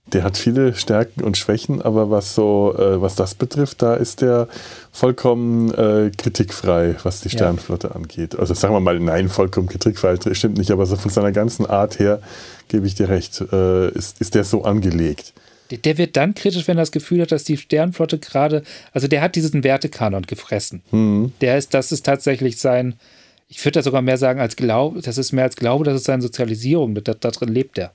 der 0.07 0.23
hat 0.23 0.37
viele 0.37 0.75
Stärken 0.75 1.23
und 1.23 1.37
Schwächen, 1.37 1.81
aber 1.81 2.11
was 2.11 2.35
so, 2.35 2.75
äh, 2.77 3.01
was 3.01 3.15
das 3.15 3.35
betrifft, 3.35 3.81
da 3.81 3.95
ist 3.95 4.21
der 4.21 4.49
vollkommen 4.91 5.73
äh, 5.73 6.11
kritikfrei, 6.15 6.95
was 7.03 7.21
die 7.21 7.29
Sternflotte 7.29 7.87
ja. 7.87 7.95
angeht. 7.95 8.37
Also 8.37 8.53
sagen 8.53 8.73
wir 8.73 8.81
mal, 8.81 8.99
nein, 8.99 9.29
vollkommen 9.29 9.67
kritikfrei, 9.67 10.17
stimmt 10.33 10.57
nicht, 10.57 10.71
aber 10.71 10.85
so 10.85 10.97
von 10.97 11.09
seiner 11.09 11.31
ganzen 11.31 11.65
Art 11.65 11.99
her, 11.99 12.21
gebe 12.67 12.85
ich 12.85 12.95
dir 12.95 13.09
recht, 13.09 13.39
ist, 13.41 14.19
ist 14.19 14.35
der 14.35 14.43
so 14.43 14.63
angelegt. 14.63 15.33
Der 15.71 15.97
wird 15.97 16.17
dann 16.17 16.35
kritisch, 16.35 16.67
wenn 16.67 16.77
er 16.77 16.81
das 16.83 16.91
Gefühl 16.91 17.21
hat, 17.21 17.31
dass 17.31 17.45
die 17.45 17.57
Sternflotte 17.57 18.19
gerade, 18.19 18.63
also 18.91 19.07
der 19.07 19.21
hat 19.21 19.35
diesen 19.35 19.63
Wertekanon 19.63 20.23
gefressen. 20.23 20.83
Mhm. 20.91 21.33
Der 21.41 21.57
ist, 21.57 21.73
das 21.73 21.91
ist 21.91 22.05
tatsächlich 22.05 22.57
sein, 22.57 22.95
ich 23.47 23.63
würde 23.63 23.79
da 23.79 23.83
sogar 23.83 24.01
mehr 24.01 24.17
sagen 24.17 24.39
als 24.39 24.55
Glaube, 24.55 25.01
das 25.01 25.17
ist 25.17 25.31
mehr 25.31 25.45
als 25.45 25.55
Glaube, 25.55 25.85
das 25.85 25.95
ist 25.95 26.05
seine 26.05 26.21
Sozialisierung, 26.21 26.95
da, 26.95 27.13
da 27.13 27.31
drin 27.31 27.49
lebt 27.49 27.77
er. 27.77 27.93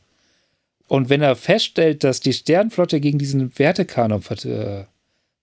Und 0.89 1.11
wenn 1.11 1.21
er 1.21 1.37
feststellt, 1.37 2.03
dass 2.03 2.21
die 2.21 2.33
Sternflotte 2.33 3.01
gegen 3.01 3.19
diesen 3.19 3.57
Wertekanon 3.59 4.23
ver 4.23 4.45
äh, 4.45 4.85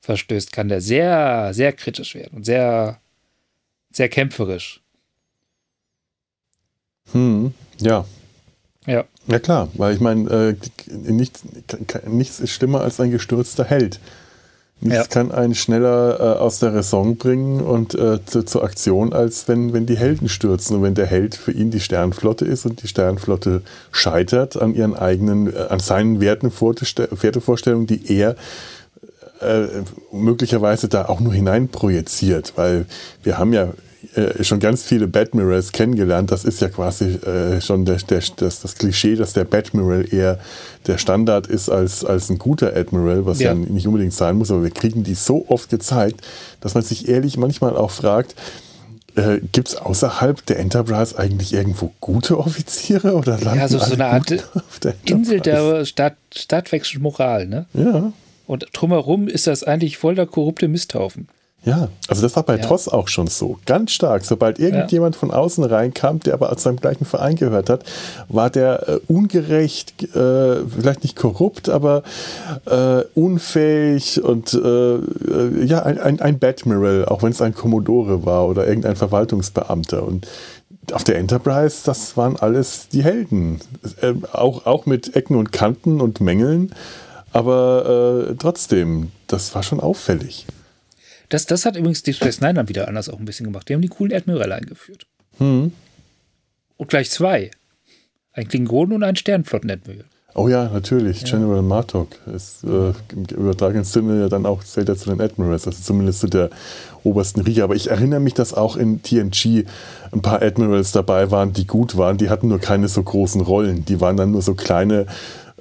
verstößt, 0.01 0.51
kann 0.51 0.67
der 0.67 0.81
sehr, 0.81 1.53
sehr 1.53 1.73
kritisch 1.73 2.15
werden 2.15 2.37
und 2.37 2.45
sehr, 2.45 2.99
sehr 3.91 4.09
kämpferisch. 4.09 4.81
Hm, 7.11 7.53
ja, 7.79 8.05
ja. 8.85 9.05
Ja 9.27 9.39
klar, 9.39 9.69
weil 9.73 9.95
ich 9.95 9.99
meine, 9.99 10.29
äh, 10.29 10.55
nichts, 11.11 11.43
nichts 12.07 12.39
ist 12.39 12.51
schlimmer 12.51 12.81
als 12.81 12.99
ein 12.99 13.11
gestürzter 13.11 13.63
Held. 13.63 13.99
Nichts 14.81 14.97
ja. 14.97 15.03
kann 15.05 15.31
einen 15.31 15.55
schneller 15.55 16.19
äh, 16.19 16.39
aus 16.39 16.59
der 16.59 16.75
Raison 16.75 17.15
bringen 17.15 17.61
und 17.61 17.95
äh, 17.95 18.23
zu, 18.25 18.43
zur 18.43 18.63
Aktion, 18.63 19.13
als 19.13 19.47
wenn, 19.47 19.73
wenn 19.73 19.85
die 19.85 19.97
Helden 19.97 20.27
stürzen 20.27 20.75
und 20.75 20.83
wenn 20.83 20.95
der 20.95 21.05
Held 21.05 21.35
für 21.35 21.51
ihn 21.51 21.71
die 21.71 21.79
Sternflotte 21.79 22.45
ist 22.45 22.65
und 22.65 22.83
die 22.83 22.87
Sternflotte 22.87 23.61
scheitert 23.91 24.61
an 24.61 24.75
ihren 24.75 24.93
eigenen, 24.93 25.51
äh, 25.51 25.57
an 25.69 25.79
seinen 25.79 26.19
Werten, 26.19 26.51
Wertevorstellungen, 26.51 27.87
die 27.87 28.15
er 28.15 28.35
äh, 29.39 29.67
möglicherweise 30.11 30.89
da 30.89 31.05
auch 31.05 31.21
nur 31.21 31.33
hineinprojiziert, 31.33 32.53
weil 32.57 32.85
wir 33.23 33.37
haben 33.37 33.53
ja 33.53 33.69
äh, 34.15 34.43
schon 34.43 34.59
ganz 34.59 34.83
viele 34.83 35.07
Badmirals 35.07 35.71
kennengelernt. 35.71 36.31
Das 36.31 36.45
ist 36.45 36.61
ja 36.61 36.69
quasi 36.69 37.05
äh, 37.05 37.61
schon 37.61 37.85
der, 37.85 37.97
der, 37.97 38.21
das, 38.37 38.61
das 38.61 38.75
Klischee, 38.75 39.15
dass 39.15 39.33
der 39.33 39.45
Badmiral 39.45 40.05
eher 40.11 40.39
der 40.87 40.97
Standard 40.97 41.47
ist 41.47 41.69
als, 41.69 42.05
als 42.05 42.29
ein 42.29 42.37
guter 42.37 42.75
Admiral, 42.75 43.25
was 43.25 43.39
ja. 43.39 43.49
ja 43.49 43.55
nicht 43.55 43.87
unbedingt 43.87 44.13
sein 44.13 44.37
muss, 44.37 44.51
aber 44.51 44.63
wir 44.63 44.71
kriegen 44.71 45.03
die 45.03 45.15
so 45.15 45.45
oft 45.49 45.69
gezeigt, 45.69 46.21
dass 46.61 46.75
man 46.75 46.83
sich 46.83 47.07
ehrlich 47.07 47.37
manchmal 47.37 47.75
auch 47.75 47.91
fragt, 47.91 48.35
äh, 49.15 49.39
Gibt 49.53 49.69
es 49.69 49.77
außerhalb 49.77 50.45
der 50.45 50.59
Enterprise 50.59 51.17
eigentlich 51.17 51.53
irgendwo 51.53 51.93
gute 52.01 52.37
Offiziere 52.37 53.15
oder 53.15 53.39
landen 53.39 53.59
Ja, 53.59 53.67
so, 53.69 53.79
so 53.79 53.93
eine 53.93 54.07
Art 54.07 54.29
der 54.83 54.93
Insel 55.05 55.39
der 55.39 55.85
Stadt, 55.85 56.17
stadtwechselnden 56.35 57.03
Moral, 57.03 57.47
ne? 57.47 57.65
Ja. 57.73 58.11
Und 58.45 58.67
drumherum 58.73 59.27
ist 59.27 59.47
das 59.47 59.63
eigentlich 59.63 59.97
voll 59.97 60.15
der 60.15 60.25
korrupte 60.25 60.67
Misthaufen. 60.67 61.27
Ja, 61.65 61.89
also 62.07 62.21
das 62.21 62.35
war 62.35 62.43
bei 62.43 62.57
ja. 62.57 62.61
TOS 62.63 62.87
auch 62.87 63.07
schon 63.07 63.25
so. 63.25 63.57
Ganz 63.65 63.91
stark. 63.91 64.23
Sobald 64.23 64.59
irgendjemand 64.59 65.15
ja. 65.15 65.19
von 65.19 65.31
außen 65.31 65.63
reinkam, 65.63 66.19
der 66.19 66.35
aber 66.35 66.51
aus 66.51 66.61
seinem 66.61 66.77
gleichen 66.77 67.05
Verein 67.05 67.35
gehört 67.35 67.71
hat, 67.71 67.83
war 68.29 68.51
der 68.51 68.87
äh, 68.87 68.99
ungerecht, 69.07 70.03
äh, 70.15 70.57
vielleicht 70.63 71.01
nicht 71.01 71.15
korrupt, 71.15 71.69
aber 71.69 72.03
äh, 72.65 73.01
unfähig 73.15 74.23
und 74.23 74.53
äh, 74.53 74.95
äh, 74.95 75.65
ja, 75.65 75.81
ein, 75.81 75.99
ein, 75.99 76.21
ein 76.21 76.37
Badmiral, 76.37 77.05
auch 77.05 77.23
wenn 77.23 77.31
es 77.31 77.41
ein 77.41 77.55
Commodore 77.55 78.25
war 78.25 78.47
oder 78.47 78.67
irgendein 78.67 78.95
Verwaltungsbeamter. 78.95 80.03
Und 80.03 80.27
auf 80.91 81.03
der 81.03 81.17
Enterprise, 81.17 81.81
das 81.83 82.15
waren 82.15 82.35
alles 82.35 82.89
die 82.89 83.03
Helden. 83.03 83.59
Äh, 84.01 84.13
auch, 84.33 84.67
auch 84.67 84.85
mit 84.85 85.15
Ecken 85.15 85.35
und 85.35 85.51
Kanten 85.51 85.99
und 85.99 86.21
Mängeln. 86.21 86.75
Aber 87.33 88.33
trotzdem, 88.39 89.11
das 89.27 89.53
war 89.55 89.61
schon 89.61 89.81
auffällig. 89.81 90.45
Das, 91.29 91.45
das 91.45 91.65
hat 91.65 91.75
übrigens 91.75 92.03
Deep 92.03 92.15
Space 92.15 92.41
Nine 92.41 92.55
dann 92.55 92.69
wieder 92.69 92.87
anders 92.87 93.09
auch 93.09 93.19
ein 93.19 93.25
bisschen 93.25 93.45
gemacht. 93.45 93.67
Die 93.69 93.73
haben 93.73 93.81
die 93.81 93.87
coolen 93.87 94.13
Admiral 94.13 94.51
eingeführt. 94.51 95.07
Hm. 95.37 95.71
Und 96.77 96.89
gleich 96.89 97.09
zwei. 97.09 97.51
Ein 98.33 98.47
Klingonen 98.47 98.93
und 98.93 99.03
ein 99.03 99.15
Sternflotten-Admiral. 99.15 100.05
Oh 100.37 100.49
ja, 100.49 100.67
natürlich. 100.67 101.21
Ja. 101.21 101.29
General 101.29 101.61
Martok 101.61 102.09
ist 102.35 102.65
äh, 102.65 102.91
im 103.13 103.23
übertragenen 103.31 103.85
Sinne 103.85 104.19
ja 104.19 104.27
dann 104.27 104.45
auch 104.45 104.61
zählt 104.65 104.89
er 104.89 104.97
zu 104.97 105.09
den 105.09 105.21
Admirals, 105.21 105.65
also 105.65 105.81
zumindest 105.81 106.19
zu 106.19 106.27
der 106.27 106.49
obersten 107.05 107.39
Riege. 107.39 107.63
Aber 107.63 107.75
ich 107.75 107.89
erinnere 107.89 108.19
mich, 108.19 108.33
dass 108.33 108.53
auch 108.53 108.75
in 108.75 109.01
TNG 109.01 109.65
ein 110.11 110.21
paar 110.21 110.41
Admirals 110.41 110.91
dabei 110.91 111.31
waren, 111.31 111.53
die 111.53 111.65
gut 111.65 111.95
waren. 111.95 112.17
Die 112.17 112.29
hatten 112.29 112.49
nur 112.49 112.59
keine 112.59 112.89
so 112.89 113.01
großen 113.01 113.39
Rollen. 113.39 113.85
Die 113.85 114.01
waren 114.01 114.17
dann 114.17 114.31
nur 114.31 114.41
so 114.41 114.55
kleine 114.55 115.05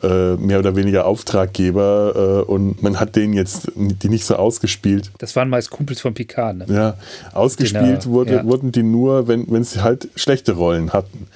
äh, 0.05 0.37
mehr 0.37 0.59
oder 0.59 0.77
weniger 0.77 1.07
Auftraggeber 1.07 2.45
äh, 2.47 2.51
und 2.51 2.83
man 2.83 3.01
hat 3.01 3.17
denen 3.17 3.33
jetzt 3.33 3.73
die 3.75 4.09
nicht 4.09 4.25
so 4.25 4.37
ausgespielt. 4.37 5.11
Das 5.19 5.35
waren 5.37 5.49
meist 5.49 5.71
Kumpels 5.71 6.01
von 6.01 6.15
Picard. 6.15 6.57
Ne? 6.57 6.67
Ja, 6.69 6.97
ausgespielt 7.33 8.07
wurde, 8.07 8.35
ja. 8.35 8.45
wurden 8.45 8.73
die 8.73 8.83
nur, 8.83 9.29
wenn, 9.29 9.51
wenn 9.51 9.65
sie 9.65 9.83
halt 9.83 10.09
schlechte 10.17 10.53
Rollen 10.53 10.93
hatten. 10.93 11.29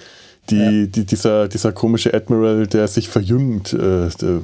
Die, 0.50 0.80
ja. 0.80 0.86
die, 0.86 1.04
dieser, 1.04 1.48
dieser 1.48 1.72
komische 1.72 2.14
Admiral, 2.14 2.66
der 2.66 2.88
sich 2.88 3.08
verjüngt, 3.08 3.72
äh, 3.74 4.08
der, 4.08 4.40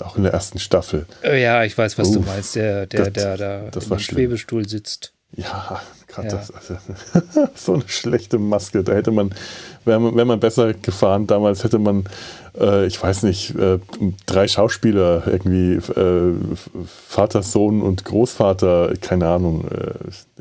auch 0.00 0.16
in 0.16 0.22
der 0.22 0.32
ersten 0.32 0.58
Staffel. 0.58 1.06
Äh, 1.22 1.42
ja, 1.42 1.64
ich 1.64 1.76
weiß, 1.76 1.98
was 1.98 2.08
Uff, 2.08 2.14
du 2.14 2.20
meinst, 2.20 2.54
der, 2.54 2.86
der, 2.86 3.04
Gott, 3.04 3.16
der 3.16 3.36
da 3.36 3.62
im 3.90 3.98
Schwebestuhl 3.98 4.68
sitzt. 4.68 5.12
Ja, 5.36 5.80
gerade 6.06 6.28
ja. 6.28 6.36
das. 6.36 6.50
Also, 6.50 6.78
so 7.54 7.74
eine 7.74 7.84
schlechte 7.86 8.38
Maske. 8.38 8.82
Da 8.82 8.92
hätte 8.92 9.10
man, 9.10 9.34
wäre 9.84 10.00
man, 10.00 10.16
wär 10.16 10.24
man 10.24 10.40
besser 10.40 10.72
gefahren 10.74 11.26
damals, 11.26 11.64
hätte 11.64 11.78
man 11.78 12.04
äh, 12.58 12.86
ich 12.86 13.02
weiß 13.02 13.22
nicht, 13.22 13.54
äh, 13.56 13.78
drei 14.26 14.48
Schauspieler 14.48 15.22
irgendwie, 15.26 15.74
äh, 15.74 16.34
Vater, 16.86 17.42
Sohn 17.42 17.82
und 17.82 18.04
Großvater, 18.04 18.94
keine 19.00 19.28
Ahnung, 19.28 19.66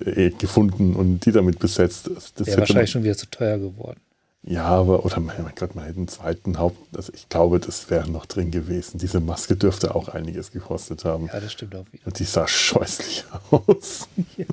äh, 0.03 0.27
eh, 0.27 0.29
gefunden 0.31 0.95
und 0.95 1.25
die 1.25 1.31
damit 1.31 1.59
besetzt. 1.59 2.09
Das 2.35 2.47
Wäre 2.47 2.59
wahrscheinlich 2.59 2.91
schon 2.91 3.03
wieder 3.03 3.17
zu 3.17 3.29
teuer 3.29 3.57
geworden. 3.57 3.99
Ja, 4.43 4.63
aber, 4.63 5.03
oder 5.03 5.19
mein 5.19 5.35
Gott, 5.55 5.75
man 5.75 5.85
hätte 5.85 5.97
einen 5.97 6.07
zweiten 6.07 6.57
Haupt, 6.57 6.77
also 6.95 7.11
ich 7.13 7.27
glaube, 7.27 7.59
das 7.59 7.89
wäre 7.89 8.09
noch 8.09 8.25
drin 8.25 8.49
gewesen. 8.49 8.97
Diese 8.97 9.19
Maske 9.19 9.57
dürfte 9.57 9.93
auch 9.93 10.07
einiges 10.07 10.51
gekostet 10.51 11.03
haben. 11.03 11.29
Ja, 11.33 11.39
das 11.41 11.51
stimmt 11.51 11.75
auch 11.75 11.85
wieder. 11.91 12.05
Und 12.05 12.17
die 12.17 12.23
sah 12.23 12.47
scheußlich 12.47 13.25
aus. 13.51 14.07
Ja. 14.37 14.45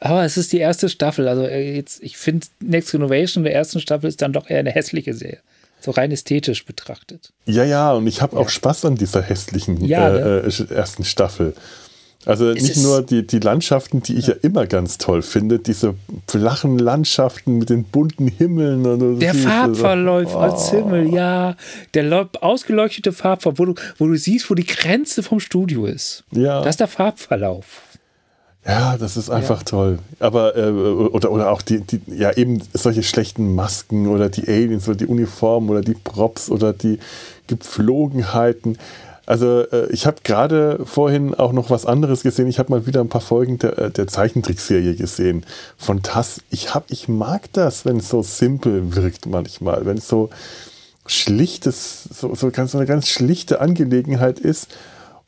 Aber 0.00 0.24
es 0.24 0.36
ist 0.36 0.52
die 0.52 0.58
erste 0.58 0.88
Staffel. 0.88 1.28
Also 1.28 1.42
äh, 1.42 1.76
jetzt, 1.76 2.02
ich 2.02 2.16
finde, 2.16 2.46
Next 2.60 2.92
Innovation 2.92 3.44
der 3.44 3.54
ersten 3.54 3.80
Staffel 3.80 4.08
ist 4.08 4.20
dann 4.20 4.32
doch 4.32 4.48
eher 4.50 4.58
eine 4.58 4.70
hässliche 4.70 5.14
Serie 5.14 5.40
so 5.80 5.90
rein 5.90 6.10
ästhetisch 6.12 6.64
betrachtet. 6.64 7.32
Ja, 7.46 7.64
ja, 7.64 7.92
und 7.92 8.06
ich 8.06 8.22
habe 8.22 8.36
ja. 8.36 8.42
auch 8.42 8.48
Spaß 8.48 8.84
an 8.84 8.96
dieser 8.96 9.22
hässlichen 9.22 9.84
ja, 9.84 10.10
ne? 10.10 10.42
äh, 10.46 10.74
ersten 10.74 11.04
Staffel. 11.04 11.54
Also 12.26 12.50
es 12.50 12.62
nicht 12.62 12.76
nur 12.82 13.02
die, 13.02 13.26
die 13.26 13.38
Landschaften, 13.38 14.02
die 14.02 14.16
ich 14.16 14.26
ja. 14.26 14.34
ja. 14.34 14.40
immer 14.42 14.66
ganz 14.66 14.98
toll 14.98 15.22
finde, 15.22 15.58
diese 15.58 15.94
flachen 16.26 16.78
Landschaften 16.78 17.58
mit 17.58 17.70
den 17.70 17.84
bunten 17.84 18.28
Himmeln. 18.28 18.84
Und 18.84 19.20
der 19.20 19.34
Farbverlauf 19.34 20.30
so, 20.30 20.36
oh. 20.36 20.40
als 20.40 20.70
Himmel, 20.70 21.14
ja. 21.14 21.56
Der 21.94 22.28
ausgeleuchtete 22.40 23.12
Farbverlauf, 23.12 23.58
wo 23.58 23.64
du, 23.64 23.74
wo 23.96 24.06
du 24.06 24.16
siehst, 24.16 24.50
wo 24.50 24.54
die 24.54 24.66
Grenze 24.66 25.22
vom 25.22 25.40
Studio 25.40 25.86
ist. 25.86 26.24
Ja. 26.30 26.60
Das 26.60 26.74
ist 26.74 26.80
der 26.80 26.88
Farbverlauf. 26.88 27.82
Ja, 28.66 28.98
das 28.98 29.16
ist 29.16 29.30
einfach 29.30 29.60
ja. 29.60 29.64
toll. 29.64 29.98
Aber, 30.18 30.56
äh, 30.56 30.70
oder, 30.70 31.32
oder 31.32 31.50
auch 31.50 31.62
die, 31.62 31.80
die, 31.80 32.00
ja, 32.06 32.32
eben 32.36 32.62
solche 32.74 33.02
schlechten 33.02 33.54
Masken 33.54 34.06
oder 34.06 34.28
die 34.28 34.46
Aliens 34.48 34.86
oder 34.86 34.98
die 34.98 35.06
Uniformen 35.06 35.70
oder 35.70 35.80
die 35.80 35.94
Props 35.94 36.50
oder 36.50 36.72
die 36.72 36.98
Gepflogenheiten. 37.46 38.76
Also 39.24 39.60
äh, 39.60 39.86
ich 39.90 40.06
habe 40.06 40.18
gerade 40.24 40.80
vorhin 40.84 41.34
auch 41.34 41.52
noch 41.52 41.70
was 41.70 41.86
anderes 41.86 42.22
gesehen. 42.22 42.48
Ich 42.48 42.58
habe 42.58 42.70
mal 42.70 42.86
wieder 42.86 43.00
ein 43.00 43.08
paar 43.08 43.20
Folgen 43.22 43.58
der, 43.58 43.78
äh, 43.78 43.90
der 43.90 44.06
Zeichentrickserie 44.08 44.94
gesehen 44.94 45.46
von 45.78 46.02
TAS. 46.02 46.42
Ich, 46.50 46.74
hab, 46.74 46.90
ich 46.90 47.08
mag 47.08 47.50
das, 47.54 47.86
wenn 47.86 47.96
es 47.96 48.10
so 48.10 48.22
simpel 48.22 48.94
wirkt 48.94 49.24
manchmal, 49.26 49.86
wenn 49.86 49.98
es 49.98 50.08
so 50.08 50.28
schlichtes, 51.06 52.04
so, 52.12 52.34
so, 52.34 52.50
ganz, 52.50 52.72
so 52.72 52.78
eine 52.78 52.86
ganz 52.86 53.08
schlichte 53.08 53.60
Angelegenheit 53.60 54.38
ist 54.38 54.68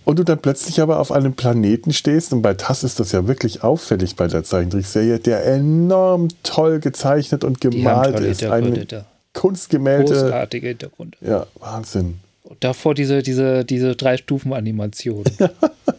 und 0.04 0.18
du 0.18 0.24
dann 0.24 0.38
plötzlich 0.38 0.80
aber 0.80 0.98
auf 0.98 1.12
einem 1.12 1.34
Planeten 1.34 1.92
stehst, 1.92 2.32
und 2.32 2.42
bei 2.42 2.54
TAS 2.54 2.84
ist 2.84 3.00
das 3.00 3.12
ja 3.12 3.26
wirklich 3.26 3.62
auffällig 3.62 4.16
bei 4.16 4.26
der 4.26 4.44
Zeichentrickserie, 4.44 5.18
der 5.18 5.46
enorm 5.46 6.28
toll 6.42 6.80
gezeichnet 6.80 7.44
und 7.44 7.60
gemalt 7.60 8.18
ist. 8.20 8.44
Eine 8.44 8.86
Kunstgemälde. 9.32 10.12
Großartige 10.12 10.68
Hintergründe. 10.68 11.16
Ja, 11.20 11.46
Wahnsinn 11.58 12.20
davor 12.60 12.94
diese, 12.94 13.22
diese, 13.22 13.64
diese 13.64 13.96
drei 13.96 14.16
Stufen 14.16 14.52
Animation. 14.52 15.24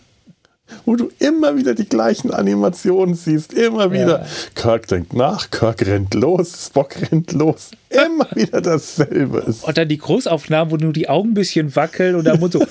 Wo 0.86 0.96
du 0.96 1.10
immer 1.20 1.56
wieder 1.58 1.74
die 1.74 1.86
gleichen 1.86 2.32
Animationen 2.32 3.16
siehst, 3.16 3.54
immer 3.54 3.92
wieder. 3.92 4.22
Ja. 4.22 4.26
Kirk 4.56 4.88
denkt 4.88 5.14
nach, 5.14 5.50
Kirk 5.50 5.86
rennt 5.86 6.14
los, 6.14 6.66
Spock 6.68 6.96
rennt 7.02 7.32
los. 7.34 7.72
Immer 7.90 8.28
wieder 8.36 8.62
dasselbe. 8.62 9.54
Und 9.62 9.78
dann 9.78 9.88
die 9.88 9.98
Großaufnahmen, 9.98 10.72
wo 10.72 10.78
nur 10.78 10.94
die 10.94 11.10
Augen 11.10 11.32
ein 11.32 11.34
bisschen 11.34 11.76
wackeln 11.76 12.16
und 12.16 12.26
der 12.26 12.38
Mund 12.38 12.54
so 12.54 12.60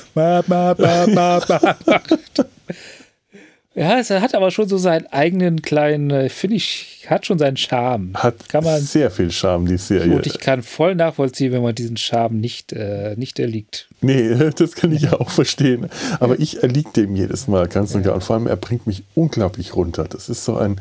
Ja, 3.74 3.98
es 3.98 4.10
hat 4.10 4.34
aber 4.34 4.50
schon 4.50 4.68
so 4.68 4.76
seinen 4.76 5.06
eigenen 5.06 5.62
kleinen, 5.62 6.10
äh, 6.10 6.28
finde 6.28 6.56
ich, 6.56 7.06
hat 7.08 7.24
schon 7.24 7.38
seinen 7.38 7.56
Charme. 7.56 8.12
Hat 8.14 8.48
kann 8.50 8.64
man, 8.64 8.82
sehr 8.82 9.10
viel 9.10 9.30
Charme, 9.30 9.66
die 9.66 9.78
Serie. 9.78 10.16
Und 10.16 10.26
ich 10.26 10.38
kann 10.38 10.62
voll 10.62 10.94
nachvollziehen, 10.94 11.52
wenn 11.52 11.62
man 11.62 11.74
diesen 11.74 11.96
Charme 11.96 12.38
nicht, 12.38 12.74
äh, 12.74 13.14
nicht 13.16 13.38
erliegt. 13.38 13.88
Nee, 14.02 14.34
das 14.56 14.74
kann 14.74 14.92
ich 14.92 15.02
ja 15.02 15.14
auch 15.14 15.30
verstehen. 15.30 15.88
Aber 16.20 16.38
ich 16.38 16.62
erliege 16.62 16.90
dem 16.94 17.16
jedes 17.16 17.48
Mal 17.48 17.66
ganz 17.66 17.94
und 17.94 18.02
gar. 18.02 18.14
Und 18.14 18.22
vor 18.22 18.36
allem, 18.36 18.46
er 18.46 18.56
bringt 18.56 18.86
mich 18.86 19.04
unglaublich 19.14 19.74
runter. 19.74 20.04
Das 20.04 20.28
ist 20.28 20.44
so 20.44 20.56
ein, 20.56 20.78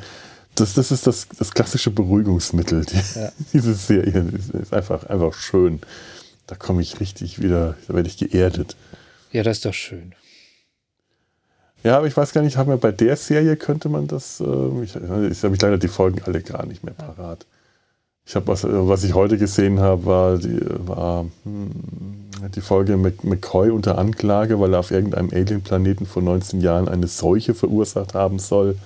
das, 0.55 0.73
das 0.73 0.91
ist 0.91 1.07
das, 1.07 1.29
das 1.39 1.53
klassische 1.53 1.91
Beruhigungsmittel. 1.91 2.85
Die, 2.85 3.19
ja. 3.19 3.31
Diese 3.53 3.73
Serie 3.73 4.25
ist 4.61 4.73
einfach, 4.73 5.05
einfach 5.05 5.33
schön. 5.33 5.79
Da 6.47 6.55
komme 6.55 6.81
ich 6.81 6.99
richtig 6.99 7.41
wieder, 7.41 7.77
da 7.87 7.93
werde 7.93 8.09
ich 8.09 8.17
geerdet. 8.17 8.75
Ja, 9.31 9.43
das 9.43 9.57
ist 9.57 9.65
doch 9.65 9.73
schön. 9.73 10.13
Ja, 11.83 11.97
aber 11.97 12.07
ich 12.07 12.15
weiß 12.15 12.31
gar 12.33 12.41
nicht, 12.41 12.57
haben 12.57 12.69
wir 12.69 12.77
bei 12.77 12.91
der 12.91 13.15
Serie 13.15 13.55
könnte 13.55 13.89
man 13.89 14.07
das, 14.07 14.39
äh, 14.39 14.83
ich, 14.83 14.95
ich 14.95 15.43
habe 15.43 15.57
leider 15.59 15.77
die 15.77 15.87
Folgen 15.87 16.21
alle 16.23 16.41
gar 16.41 16.65
nicht 16.65 16.83
mehr 16.83 16.93
parat. 16.93 17.45
Ich 18.25 18.35
habe 18.35 18.47
was, 18.47 18.63
was 18.63 19.03
ich 19.03 19.15
heute 19.15 19.37
gesehen 19.37 19.79
habe, 19.79 20.05
war 20.05 20.37
die, 20.37 20.59
war, 20.87 21.25
hm, 21.43 21.71
die 22.55 22.61
Folge 22.61 22.95
McCoy 22.97 23.71
unter 23.71 23.97
Anklage, 23.97 24.59
weil 24.59 24.73
er 24.73 24.79
auf 24.79 24.91
irgendeinem 24.91 25.29
Alien-Planeten 25.33 26.05
vor 26.05 26.21
19 26.21 26.61
Jahren 26.61 26.87
eine 26.87 27.07
Seuche 27.07 27.55
verursacht 27.55 28.13
haben 28.13 28.39
soll. 28.39 28.77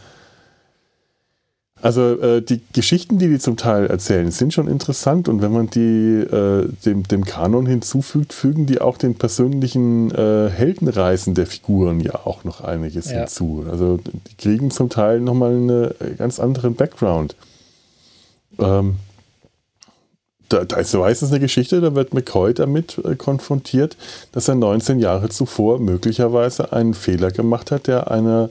Also 1.82 2.20
äh, 2.20 2.42
die 2.42 2.62
Geschichten, 2.74 3.20
die 3.20 3.28
die 3.28 3.38
zum 3.38 3.58
Teil 3.58 3.88
erzählen, 3.88 4.32
sind 4.32 4.54
schon 4.54 4.68
interessant 4.68 5.28
und 5.28 5.42
wenn 5.42 5.52
man 5.52 5.70
die 5.70 6.22
äh, 6.22 6.70
dem, 6.86 7.04
dem 7.04 7.26
Kanon 7.26 7.66
hinzufügt, 7.66 8.34
fügen 8.34 8.66
die 8.66 8.80
auch 8.80 8.98
den 8.98 9.16
persönlichen 9.16 10.10
äh, 10.12 10.50
Heldenreisen 10.50 11.36
der 11.36 11.46
Figuren 11.46 12.00
ja 12.00 12.16
auch 12.26 12.44
noch 12.46 12.62
einiges 12.62 13.12
ja. 13.12 13.20
hinzu. 13.20 13.66
Also 13.70 13.98
die 13.98 14.36
kriegen 14.38 14.72
zum 14.72 14.90
Teil 14.90 15.20
nochmal 15.20 15.52
einen 15.52 15.92
ganz 16.18 16.40
anderen 16.40 16.76
Background. 16.76 17.36
Ähm, 18.58 18.96
da, 20.50 20.64
da 20.64 20.78
ist 20.78 20.94
meistens 20.94 21.32
eine 21.32 21.40
Geschichte, 21.40 21.82
da 21.82 21.96
wird 21.96 22.14
McCoy 22.14 22.54
damit 22.54 23.00
äh, 23.04 23.16
konfrontiert, 23.16 23.98
dass 24.32 24.48
er 24.48 24.56
19 24.56 25.00
Jahre 25.00 25.30
zuvor 25.30 25.80
möglicherweise 25.80 26.72
einen 26.72 26.94
Fehler 26.94 27.32
gemacht 27.32 27.72
hat, 27.72 27.88
der 27.88 28.12
eine 28.12 28.50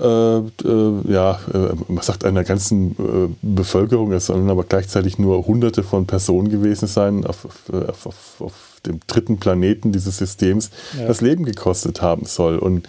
äh, 0.00 0.38
äh, 0.38 1.12
ja, 1.12 1.38
äh, 1.52 1.74
man 1.88 2.02
sagt 2.02 2.24
einer 2.24 2.44
ganzen 2.44 2.92
äh, 2.92 3.34
Bevölkerung, 3.42 4.12
es 4.12 4.26
sollen 4.26 4.48
aber 4.48 4.64
gleichzeitig 4.64 5.18
nur 5.18 5.46
hunderte 5.46 5.82
von 5.82 6.06
Personen 6.06 6.48
gewesen 6.48 6.86
sein 6.86 7.26
auf, 7.26 7.46
auf, 7.70 8.06
auf, 8.06 8.40
auf 8.40 8.80
dem 8.86 9.00
dritten 9.06 9.38
Planeten 9.38 9.92
dieses 9.92 10.16
Systems, 10.16 10.70
ja. 10.98 11.06
das 11.06 11.20
Leben 11.20 11.44
gekostet 11.44 12.00
haben 12.00 12.24
soll. 12.24 12.58
Und 12.58 12.88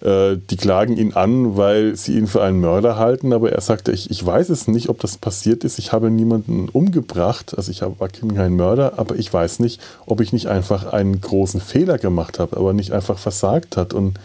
äh, 0.00 0.36
die 0.36 0.56
klagen 0.56 0.96
ihn 0.96 1.14
an, 1.14 1.56
weil 1.56 1.96
sie 1.96 2.16
ihn 2.16 2.28
für 2.28 2.42
einen 2.42 2.60
Mörder 2.60 2.96
halten, 2.96 3.32
aber 3.32 3.52
er 3.52 3.60
sagte, 3.60 3.92
ich, 3.92 4.10
ich 4.10 4.24
weiß 4.24 4.48
es 4.48 4.68
nicht, 4.68 4.88
ob 4.88 5.00
das 5.00 5.18
passiert 5.18 5.64
ist. 5.64 5.78
Ich 5.78 5.92
habe 5.92 6.10
niemanden 6.10 6.68
umgebracht, 6.68 7.54
also 7.56 7.70
ich 7.70 7.82
war 7.82 8.08
kein 8.08 8.56
Mörder, 8.56 8.94
aber 8.96 9.16
ich 9.16 9.32
weiß 9.32 9.58
nicht, 9.58 9.80
ob 10.06 10.20
ich 10.20 10.32
nicht 10.32 10.46
einfach 10.46 10.92
einen 10.92 11.20
großen 11.20 11.60
Fehler 11.60 11.98
gemacht 11.98 12.38
habe, 12.38 12.56
aber 12.56 12.72
nicht 12.72 12.92
einfach 12.92 13.18
versagt 13.18 13.76
hat. 13.76 13.92
Und 13.92 14.18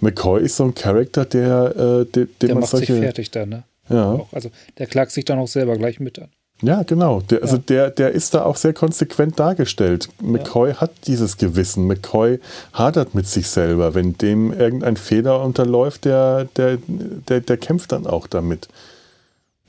McCoy 0.00 0.42
ist 0.42 0.56
so 0.56 0.64
ein 0.64 0.74
Charakter, 0.74 1.24
der, 1.24 1.76
äh, 1.76 2.04
der, 2.06 2.26
der 2.40 2.48
man 2.50 2.60
macht 2.60 2.70
solche, 2.70 2.94
sich 2.94 3.02
fertig 3.02 3.30
dann, 3.30 3.48
ne? 3.48 3.64
Ja. 3.88 4.12
Auch, 4.12 4.32
also 4.32 4.50
der 4.78 4.86
klagt 4.86 5.12
sich 5.12 5.24
dann 5.24 5.38
auch 5.38 5.48
selber 5.48 5.76
gleich 5.76 6.00
mit 6.00 6.18
an. 6.18 6.28
Ja, 6.62 6.82
genau. 6.82 7.20
Der, 7.20 7.42
also 7.42 7.56
ja. 7.56 7.62
der, 7.68 7.90
der 7.90 8.12
ist 8.12 8.32
da 8.32 8.44
auch 8.44 8.56
sehr 8.56 8.72
konsequent 8.72 9.38
dargestellt. 9.38 10.08
McCoy 10.22 10.70
ja. 10.70 10.80
hat 10.80 10.90
dieses 11.06 11.36
Gewissen. 11.36 11.86
McCoy 11.86 12.40
hadert 12.72 13.14
mit 13.14 13.26
sich 13.26 13.48
selber. 13.48 13.94
Wenn 13.94 14.16
dem 14.16 14.52
irgendein 14.52 14.96
Fehler 14.96 15.42
unterläuft, 15.42 16.06
der, 16.06 16.46
der, 16.56 16.78
der, 16.86 17.40
der 17.40 17.56
kämpft 17.58 17.92
dann 17.92 18.06
auch 18.06 18.26
damit. 18.26 18.68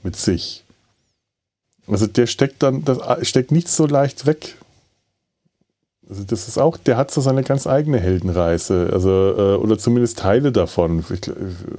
Mit 0.02 0.16
sich. 0.16 0.64
Also 1.88 2.08
der 2.08 2.28
steckt 2.28 2.64
dann, 2.64 2.86
das 2.86 3.28
steckt 3.28 3.52
nicht 3.52 3.68
so 3.68 3.86
leicht 3.86 4.26
weg. 4.26 4.56
Also 6.10 6.24
das 6.24 6.48
ist 6.48 6.58
auch, 6.58 6.78
der 6.78 6.96
hat 6.96 7.12
so 7.12 7.20
seine 7.20 7.44
ganz 7.44 7.68
eigene 7.68 8.00
Heldenreise, 8.00 8.90
also 8.94 9.10
äh, 9.10 9.56
oder 9.58 9.78
zumindest 9.78 10.20
Teile 10.20 10.52
davon. 10.54 11.04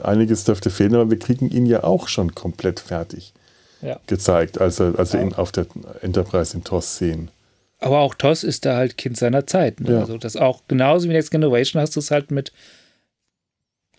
Einiges 0.03 0.45
dürfte 0.45 0.71
fehlen, 0.71 0.95
aber 0.95 1.11
wir 1.11 1.19
kriegen 1.19 1.49
ihn 1.51 1.65
ja 1.65 1.83
auch 1.83 2.09
schon 2.09 2.35
komplett 2.35 2.81
fertig 2.81 3.33
ja. 3.81 3.99
gezeigt, 4.07 4.61
als, 4.61 4.81
er, 4.81 4.99
als 4.99 5.15
wir 5.15 5.23
ihn 5.23 5.33
auf 5.33 5.51
der 5.53 5.67
Enterprise 6.03 6.55
in 6.55 6.63
TOS 6.63 6.99
sehen. 6.99 7.31
Aber 7.79 8.01
auch 8.01 8.15
TOS 8.15 8.45
ist 8.45 8.67
da 8.67 8.77
halt 8.77 8.99
Kind 8.99 9.17
seiner 9.17 9.47
Zeit. 9.47 9.81
Ne? 9.81 9.93
Ja. 9.93 10.01
Also 10.01 10.19
das 10.19 10.37
auch 10.37 10.63
genauso 10.69 11.09
wie 11.09 11.13
Next 11.13 11.31
Generation 11.31 11.81
hast 11.81 11.97
du 11.97 12.01
es 12.01 12.11
halt 12.11 12.31
mit 12.31 12.53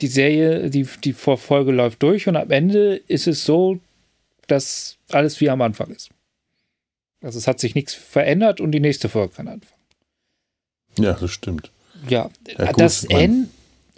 die 0.02 0.08
Serie, 0.08 0.70
die, 0.70 0.88
die 1.04 1.14
Folge 1.14 1.72
läuft 1.72 2.04
durch 2.04 2.28
und 2.28 2.36
am 2.36 2.52
Ende 2.52 2.96
ist 2.96 3.28
es 3.28 3.46
so, 3.46 3.80
dass 4.48 4.98
alles 5.12 5.42
wie 5.42 5.50
am 5.50 5.62
Anfang 5.62 5.92
ist. 5.92 6.10
Also 7.22 7.38
es 7.38 7.48
hat 7.48 7.60
sich 7.60 7.76
nichts 7.76 7.94
verändert 7.94 8.62
und 8.62 8.72
die 8.72 8.80
nächste 8.80 9.10
Folge 9.10 9.34
kann 9.36 9.48
anfangen. 9.48 9.79
Ja, 10.98 11.14
das 11.14 11.32
stimmt. 11.32 11.72
Ja, 12.08 12.30
ja 12.58 12.72
gut, 12.72 12.82
das 12.82 13.06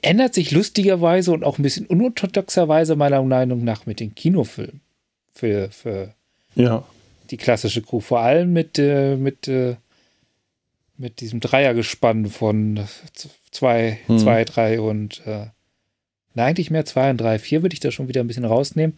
ändert 0.01 0.34
sich 0.34 0.51
lustigerweise 0.51 1.32
und 1.32 1.43
auch 1.43 1.58
ein 1.60 1.63
bisschen 1.63 1.86
unorthodoxerweise 1.86 2.95
meiner 2.95 3.21
Meinung 3.21 3.63
nach 3.63 3.86
mit 3.86 3.99
den 3.99 4.15
Kinofilmen. 4.15 4.82
Für, 5.34 5.69
für 5.71 6.13
ja. 6.56 6.84
die 7.30 7.38
klassische 7.38 7.82
Crew. 7.82 7.99
Vor 7.99 8.19
allem 8.19 8.51
mit, 8.54 8.77
äh, 8.77 9.15
mit, 9.15 9.47
äh, 9.47 9.75
mit 10.97 11.21
diesem 11.21 11.39
Dreiergespann 11.39 12.25
von 12.27 12.86
2, 13.51 13.99
2, 14.08 14.45
3 14.45 14.82
und 14.82 15.25
äh, 15.25 15.47
na, 16.34 16.45
eigentlich 16.45 16.71
mehr 16.71 16.86
2 16.86 17.12
und 17.12 17.17
3. 17.17 17.39
4 17.39 17.62
würde 17.62 17.73
ich 17.73 17.80
da 17.80 17.91
schon 17.91 18.08
wieder 18.08 18.21
ein 18.21 18.27
bisschen 18.27 18.45
rausnehmen. 18.45 18.97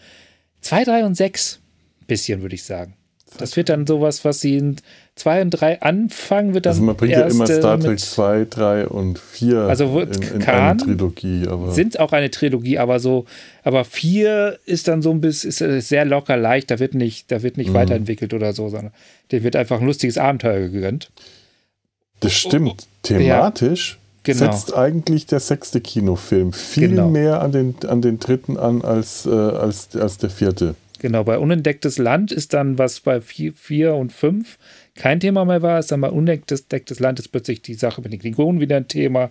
2, 0.62 0.84
3 0.86 1.06
und 1.06 1.16
6 1.16 1.60
bisschen, 2.08 2.42
würde 2.42 2.56
ich 2.56 2.64
sagen. 2.64 2.96
Das 3.38 3.56
wird 3.58 3.70
dann 3.70 3.88
sowas, 3.88 4.24
was 4.26 4.42
sie 4.42 4.58
in 4.58 4.78
2 5.16 5.44
und 5.44 5.50
3 5.52 5.82
anfangen, 5.82 6.54
wird 6.54 6.66
dann. 6.66 6.72
Also 6.72 6.84
man 6.84 6.96
bringt 6.96 7.14
ja 7.14 7.28
immer 7.28 7.46
Star 7.46 7.80
Trek 7.80 8.00
2, 8.00 8.48
3 8.50 8.88
und 8.88 9.20
4 9.20 9.60
also 9.60 10.00
in, 10.00 10.12
in 10.12 10.44
eine 10.44 10.78
Trilogie. 10.78 11.48
Aber 11.48 11.72
sind 11.72 12.00
auch 12.00 12.14
eine 12.14 12.32
Trilogie, 12.32 12.80
aber 12.80 13.00
so, 13.00 13.26
aber 13.64 13.86
4 13.86 14.58
ist 14.66 14.88
dann 14.88 15.02
so 15.02 15.12
ein 15.12 15.22
bisschen 15.22 15.52
ist 15.52 15.88
sehr 15.88 16.06
locker 16.06 16.36
leicht, 16.36 16.72
da 16.72 16.80
wird 16.80 16.96
nicht, 16.96 17.32
da 17.32 17.44
wird 17.44 17.58
nicht 17.58 17.70
mhm. 17.70 17.76
weiterentwickelt 17.76 18.34
oder 18.34 18.54
so, 18.54 18.70
sondern 18.70 18.92
der 19.32 19.44
wird 19.44 19.56
einfach 19.56 19.80
ein 19.80 19.86
lustiges 19.86 20.18
Abenteuer 20.18 20.68
gegönnt. 20.70 21.12
Das 22.20 22.34
stimmt. 22.34 22.88
Thematisch 23.04 24.00
ja, 24.26 24.34
genau. 24.34 24.52
setzt 24.52 24.74
eigentlich 24.76 25.26
der 25.26 25.42
sechste 25.42 25.82
Kinofilm 25.82 26.54
viel 26.54 26.90
genau. 26.90 27.10
mehr 27.10 27.42
an 27.42 27.52
den, 27.52 27.76
an 27.88 28.02
den 28.02 28.18
dritten 28.18 28.58
an 28.58 28.82
als, 28.82 29.26
äh, 29.26 29.30
als, 29.30 29.96
als 29.96 30.18
der 30.18 30.30
vierte. 30.30 30.76
Genau, 31.04 31.26
bei 31.26 31.38
Unentdecktes 31.38 31.98
Land 31.98 32.32
ist 32.32 32.54
dann, 32.54 32.78
was 32.78 33.02
bei 33.02 33.20
4 33.20 33.94
und 33.94 34.14
5 34.14 34.58
kein 34.96 35.20
Thema 35.20 35.44
mehr 35.44 35.62
war, 35.62 35.78
ist 35.78 35.92
dann 35.92 36.00
bei 36.00 36.10
Unentdecktes 36.10 37.02
Land 37.02 37.20
ist 37.20 37.28
plötzlich 37.28 37.62
die 37.62 37.74
Sache 37.74 38.00
mit 38.02 38.14
den 38.14 38.22
Klingonen 38.22 38.62
wieder 38.62 38.78
ein 38.78 38.88
Thema, 38.88 39.30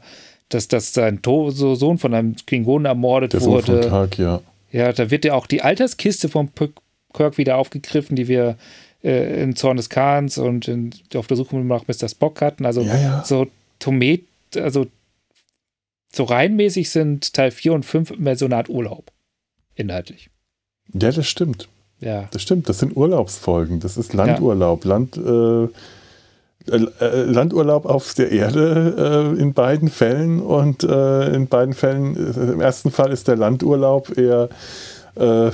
dass, 0.51 0.69
dass 0.69 0.93
sein 0.93 1.23
to 1.23 1.51
Sohn 1.51 1.97
von 1.97 2.13
einem 2.13 2.37
Klingonen 2.45 2.85
ermordet 2.85 3.33
Der 3.33 3.41
wurde. 3.41 3.65
Sohn 3.65 3.83
von 3.85 3.91
Tag, 3.91 4.19
ja. 4.19 4.43
Ja, 4.71 4.93
da 4.93 5.11
wird 5.11 5.25
ja 5.25 5.33
auch 5.33 5.47
die 5.47 5.63
Alterskiste 5.63 6.29
von 6.29 6.51
Kirk 7.15 7.39
wieder 7.39 7.57
aufgegriffen, 7.57 8.17
die 8.17 8.29
wir 8.29 8.59
äh, 9.03 9.43
in 9.43 9.57
Zorn 9.57 9.79
des 9.79 9.89
Kahns 9.89 10.37
und 10.37 10.69
in, 10.69 10.91
auf 11.15 11.27
der 11.27 11.39
Suche 11.39 11.57
nach 11.57 11.89
Mr. 11.89 12.07
Spock 12.07 12.43
hatten. 12.43 12.67
Also 12.67 12.83
ja, 12.83 13.01
ja. 13.01 13.25
so 13.25 13.47
Tomet, 13.79 14.27
also 14.57 14.89
so 16.13 16.25
reinmäßig 16.25 16.91
sind 16.91 17.33
Teil 17.33 17.51
4 17.51 17.73
und 17.73 17.87
5 17.87 18.11
immer 18.11 18.37
so 18.37 18.45
eine 18.45 18.57
Art 18.57 18.69
Urlaub. 18.69 19.11
inhaltlich. 19.75 20.29
Ja, 20.93 21.11
das 21.11 21.27
stimmt. 21.27 21.69
Ja. 22.01 22.29
Das 22.33 22.43
stimmt. 22.43 22.69
Das 22.69 22.79
sind 22.79 22.97
Urlaubsfolgen. 22.97 23.81
Das 23.81 23.97
ist 23.97 24.13
Landurlaub. 24.13 24.85
Ja. 24.85 24.91
Land, 24.91 25.17
äh, 25.17 25.69
äh, 26.71 27.25
Landurlaub 27.25 27.87
auf 27.87 28.15
der 28.15 28.31
Erde 28.31 29.35
äh, 29.37 29.41
in 29.41 29.53
beiden 29.53 29.89
Fällen 29.89 30.41
und 30.41 30.85
äh, 30.85 31.35
in 31.35 31.47
beiden 31.49 31.75
Fällen, 31.75 32.17
äh, 32.17 32.53
im 32.53 32.61
ersten 32.61 32.91
Fall 32.91 33.13
ist 33.13 33.29
der 33.29 33.37
Landurlaub 33.37 34.17
eher 34.17 34.49
äh, 35.17 35.51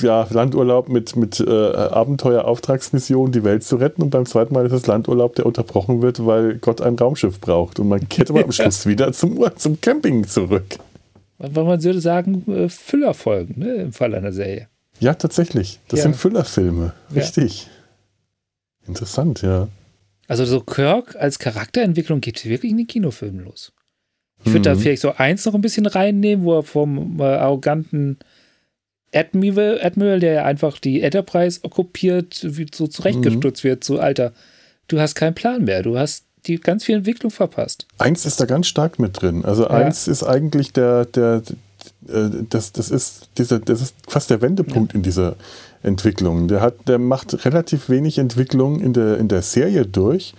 ja, 0.00 0.26
Landurlaub 0.30 0.88
mit, 0.88 1.16
mit 1.16 1.40
äh, 1.40 1.50
Abenteuer-Auftragsmission, 1.50 3.32
die 3.32 3.44
Welt 3.44 3.64
zu 3.64 3.76
retten 3.76 4.02
und 4.02 4.10
beim 4.10 4.26
zweiten 4.26 4.54
Mal 4.54 4.66
ist 4.66 4.72
es 4.72 4.86
Landurlaub, 4.86 5.34
der 5.34 5.46
unterbrochen 5.46 6.02
wird, 6.02 6.24
weil 6.24 6.56
Gott 6.56 6.80
ein 6.80 6.96
Raumschiff 6.96 7.40
braucht 7.40 7.78
und 7.78 7.88
man 7.88 8.08
kehrt 8.08 8.30
aber 8.30 8.44
am 8.44 8.52
Schluss 8.52 8.86
wieder 8.86 9.12
zum, 9.12 9.42
zum 9.56 9.80
Camping 9.80 10.26
zurück. 10.26 10.78
Man 11.38 11.54
würde 11.54 12.00
sagen, 12.00 12.68
Füllerfolgen 12.68 13.58
ne, 13.58 13.74
im 13.74 13.92
Fall 13.92 14.14
einer 14.14 14.32
Serie. 14.32 14.68
Ja, 15.00 15.14
tatsächlich. 15.14 15.80
Das 15.88 15.98
ja. 15.98 16.02
sind 16.04 16.16
Füllerfilme. 16.16 16.94
Richtig. 17.14 17.64
Ja. 17.64 18.88
Interessant, 18.88 19.42
ja. 19.42 19.68
Also 20.28 20.44
so 20.44 20.60
Kirk 20.60 21.16
als 21.16 21.38
Charakterentwicklung 21.38 22.20
geht 22.20 22.44
wirklich 22.44 22.70
in 22.70 22.78
den 22.78 22.86
Kinofilmen 22.86 23.44
los. 23.44 23.72
Ich 24.40 24.46
würde 24.46 24.58
mhm. 24.70 24.74
da 24.74 24.76
vielleicht 24.76 25.02
so 25.02 25.12
eins 25.12 25.44
noch 25.44 25.54
ein 25.54 25.60
bisschen 25.60 25.86
reinnehmen, 25.86 26.44
wo 26.44 26.58
er 26.58 26.62
vom 26.62 27.20
äh, 27.20 27.24
arroganten 27.24 28.18
Admiral, 29.14 29.80
Admiral, 29.82 30.20
der 30.20 30.32
ja 30.32 30.44
einfach 30.44 30.78
die 30.78 31.00
Enterprise 31.00 31.60
okkupiert, 31.62 32.40
wie 32.42 32.66
so 32.72 32.86
zurechtgestutzt 32.86 33.64
mhm. 33.64 33.68
wird, 33.68 33.84
so 33.84 33.98
Alter, 33.98 34.32
du 34.88 35.00
hast 35.00 35.14
keinen 35.14 35.34
Plan 35.34 35.64
mehr, 35.64 35.82
du 35.82 35.98
hast 35.98 36.25
die 36.46 36.58
ganz 36.58 36.84
viel 36.84 36.96
Entwicklung 36.96 37.30
verpasst. 37.30 37.86
Eins 37.98 38.26
ist 38.26 38.40
da 38.40 38.46
ganz 38.46 38.66
stark 38.66 38.98
mit 38.98 39.20
drin. 39.20 39.44
Also 39.44 39.64
ja. 39.64 39.70
eins 39.70 40.08
ist 40.08 40.22
eigentlich 40.22 40.72
der, 40.72 41.04
der, 41.06 41.42
äh, 42.08 42.30
das, 42.48 42.72
das, 42.72 42.90
ist 42.90 43.28
dieser, 43.38 43.58
das 43.58 43.80
ist 43.80 43.94
fast 44.08 44.30
der 44.30 44.40
Wendepunkt 44.42 44.92
ja. 44.92 44.96
in 44.96 45.02
dieser 45.02 45.36
Entwicklung. 45.82 46.48
Der, 46.48 46.60
hat, 46.60 46.88
der 46.88 46.98
macht 46.98 47.44
relativ 47.44 47.88
wenig 47.88 48.18
Entwicklung 48.18 48.80
in 48.80 48.92
der, 48.92 49.18
in 49.18 49.28
der 49.28 49.42
Serie 49.42 49.86
durch, 49.86 50.34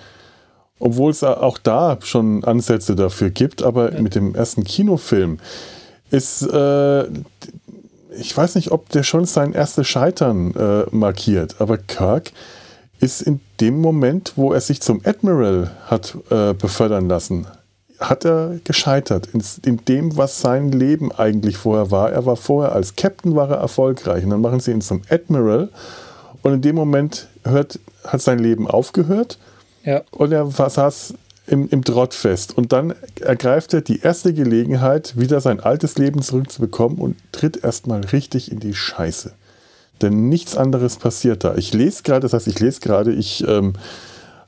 obwohl 0.80 1.12
es 1.12 1.24
auch 1.24 1.58
da 1.58 1.98
schon 2.02 2.44
Ansätze 2.44 2.96
dafür 2.96 3.30
gibt. 3.30 3.64
Aber 3.64 3.94
ja. 3.94 4.02
mit 4.02 4.16
dem 4.16 4.36
ersten 4.36 4.64
Kinofilm 4.64 5.40
ist, 6.12 6.42
äh, 6.44 7.04
ich 8.20 8.36
weiß 8.36 8.56
nicht, 8.56 8.72
ob 8.72 8.90
der 8.90 9.04
schon 9.04 9.26
sein 9.26 9.54
erstes 9.54 9.88
Scheitern 9.88 10.54
äh, 10.56 10.84
markiert, 10.92 11.60
aber 11.60 11.78
Kirk 11.78 12.32
ist 13.00 13.22
in 13.22 13.40
dem 13.60 13.80
Moment, 13.82 14.34
wo 14.36 14.54
er 14.54 14.62
sich 14.62 14.82
zum 14.82 15.02
Admiral 15.04 15.72
hat 15.86 16.18
äh, 16.30 16.54
befördern 16.54 17.08
lassen, 17.08 17.48
hat 18.00 18.26
er 18.26 18.60
gescheitert 18.64 19.30
in, 19.34 19.44
in, 19.66 19.86
dem, 19.86 20.18
was 20.18 20.40
sein 20.40 20.72
Leben 20.72 21.12
eigentlich 21.12 21.58
vorher 21.58 21.90
war. 21.90 22.12
Er 22.12 22.26
war 22.26 22.36
vorher 22.36 22.74
als 22.74 22.96
Captain 22.96 23.36
war 23.36 23.50
er 23.50 23.58
erfolgreich 23.58 24.24
und 24.24 24.30
dann 24.30 24.42
machen 24.42 24.60
sie 24.60 24.72
ihn 24.72 24.82
zum 24.82 25.02
Admiral 25.10 25.70
und 26.44 26.54
in 26.54 26.62
dem 26.62 26.76
Moment 26.76 27.28
hört, 27.44 27.80
hat 28.06 28.22
sein 28.22 28.40
Leben 28.40 28.68
aufgehört 28.68 29.40
ja. 29.84 30.02
und 30.12 30.32
er 30.32 30.46
saß 30.50 31.16
im, 31.48 31.68
im 31.70 31.84
Trott 31.84 32.14
fest. 32.14 32.58
Und 32.58 32.72
dann 32.74 32.94
ergreift 33.20 33.74
er 33.74 33.82
die 33.82 34.02
erste 34.02 34.34
Gelegenheit, 34.34 35.18
wieder 35.18 35.42
sein 35.42 35.60
altes 35.60 35.98
Leben 35.98 36.22
zurückzubekommen 36.22 37.00
und 37.00 37.16
tritt 37.32 37.64
erstmal 37.64 38.02
richtig 38.02 38.52
in 38.52 38.60
die 38.60 38.76
Scheiße. 38.76 39.34
Denn 40.02 40.30
nichts 40.30 40.56
anderes 40.56 40.98
passiert 40.98 41.44
da. 41.44 41.56
Ich 41.56 41.74
lese 41.74 42.04
gerade, 42.04 42.22
das 42.22 42.34
heißt, 42.34 42.48
ich 42.48 42.60
lese 42.60 42.80
gerade, 42.82 43.14
ich 43.14 43.44
ähm, 43.48 43.74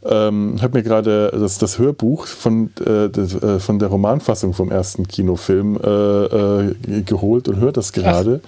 ähm, 0.04 0.62
habe 0.62 0.78
mir 0.78 0.84
gerade 0.84 1.32
das, 1.32 1.58
das 1.58 1.78
Hörbuch 1.78 2.28
von, 2.28 2.72
äh, 2.86 3.10
das, 3.10 3.36
äh, 3.36 3.60
von 3.60 3.80
der 3.80 3.90
Romanfassung 3.90 4.54
vom 4.54 4.72
ersten 4.72 5.08
Kinofilm 5.08 5.78
äh, 5.84 6.26
äh 6.26 7.02
geholt 7.02 7.48
und 7.48 7.58
höre 7.58 7.72
das 7.72 7.92
gerade. 7.92 8.42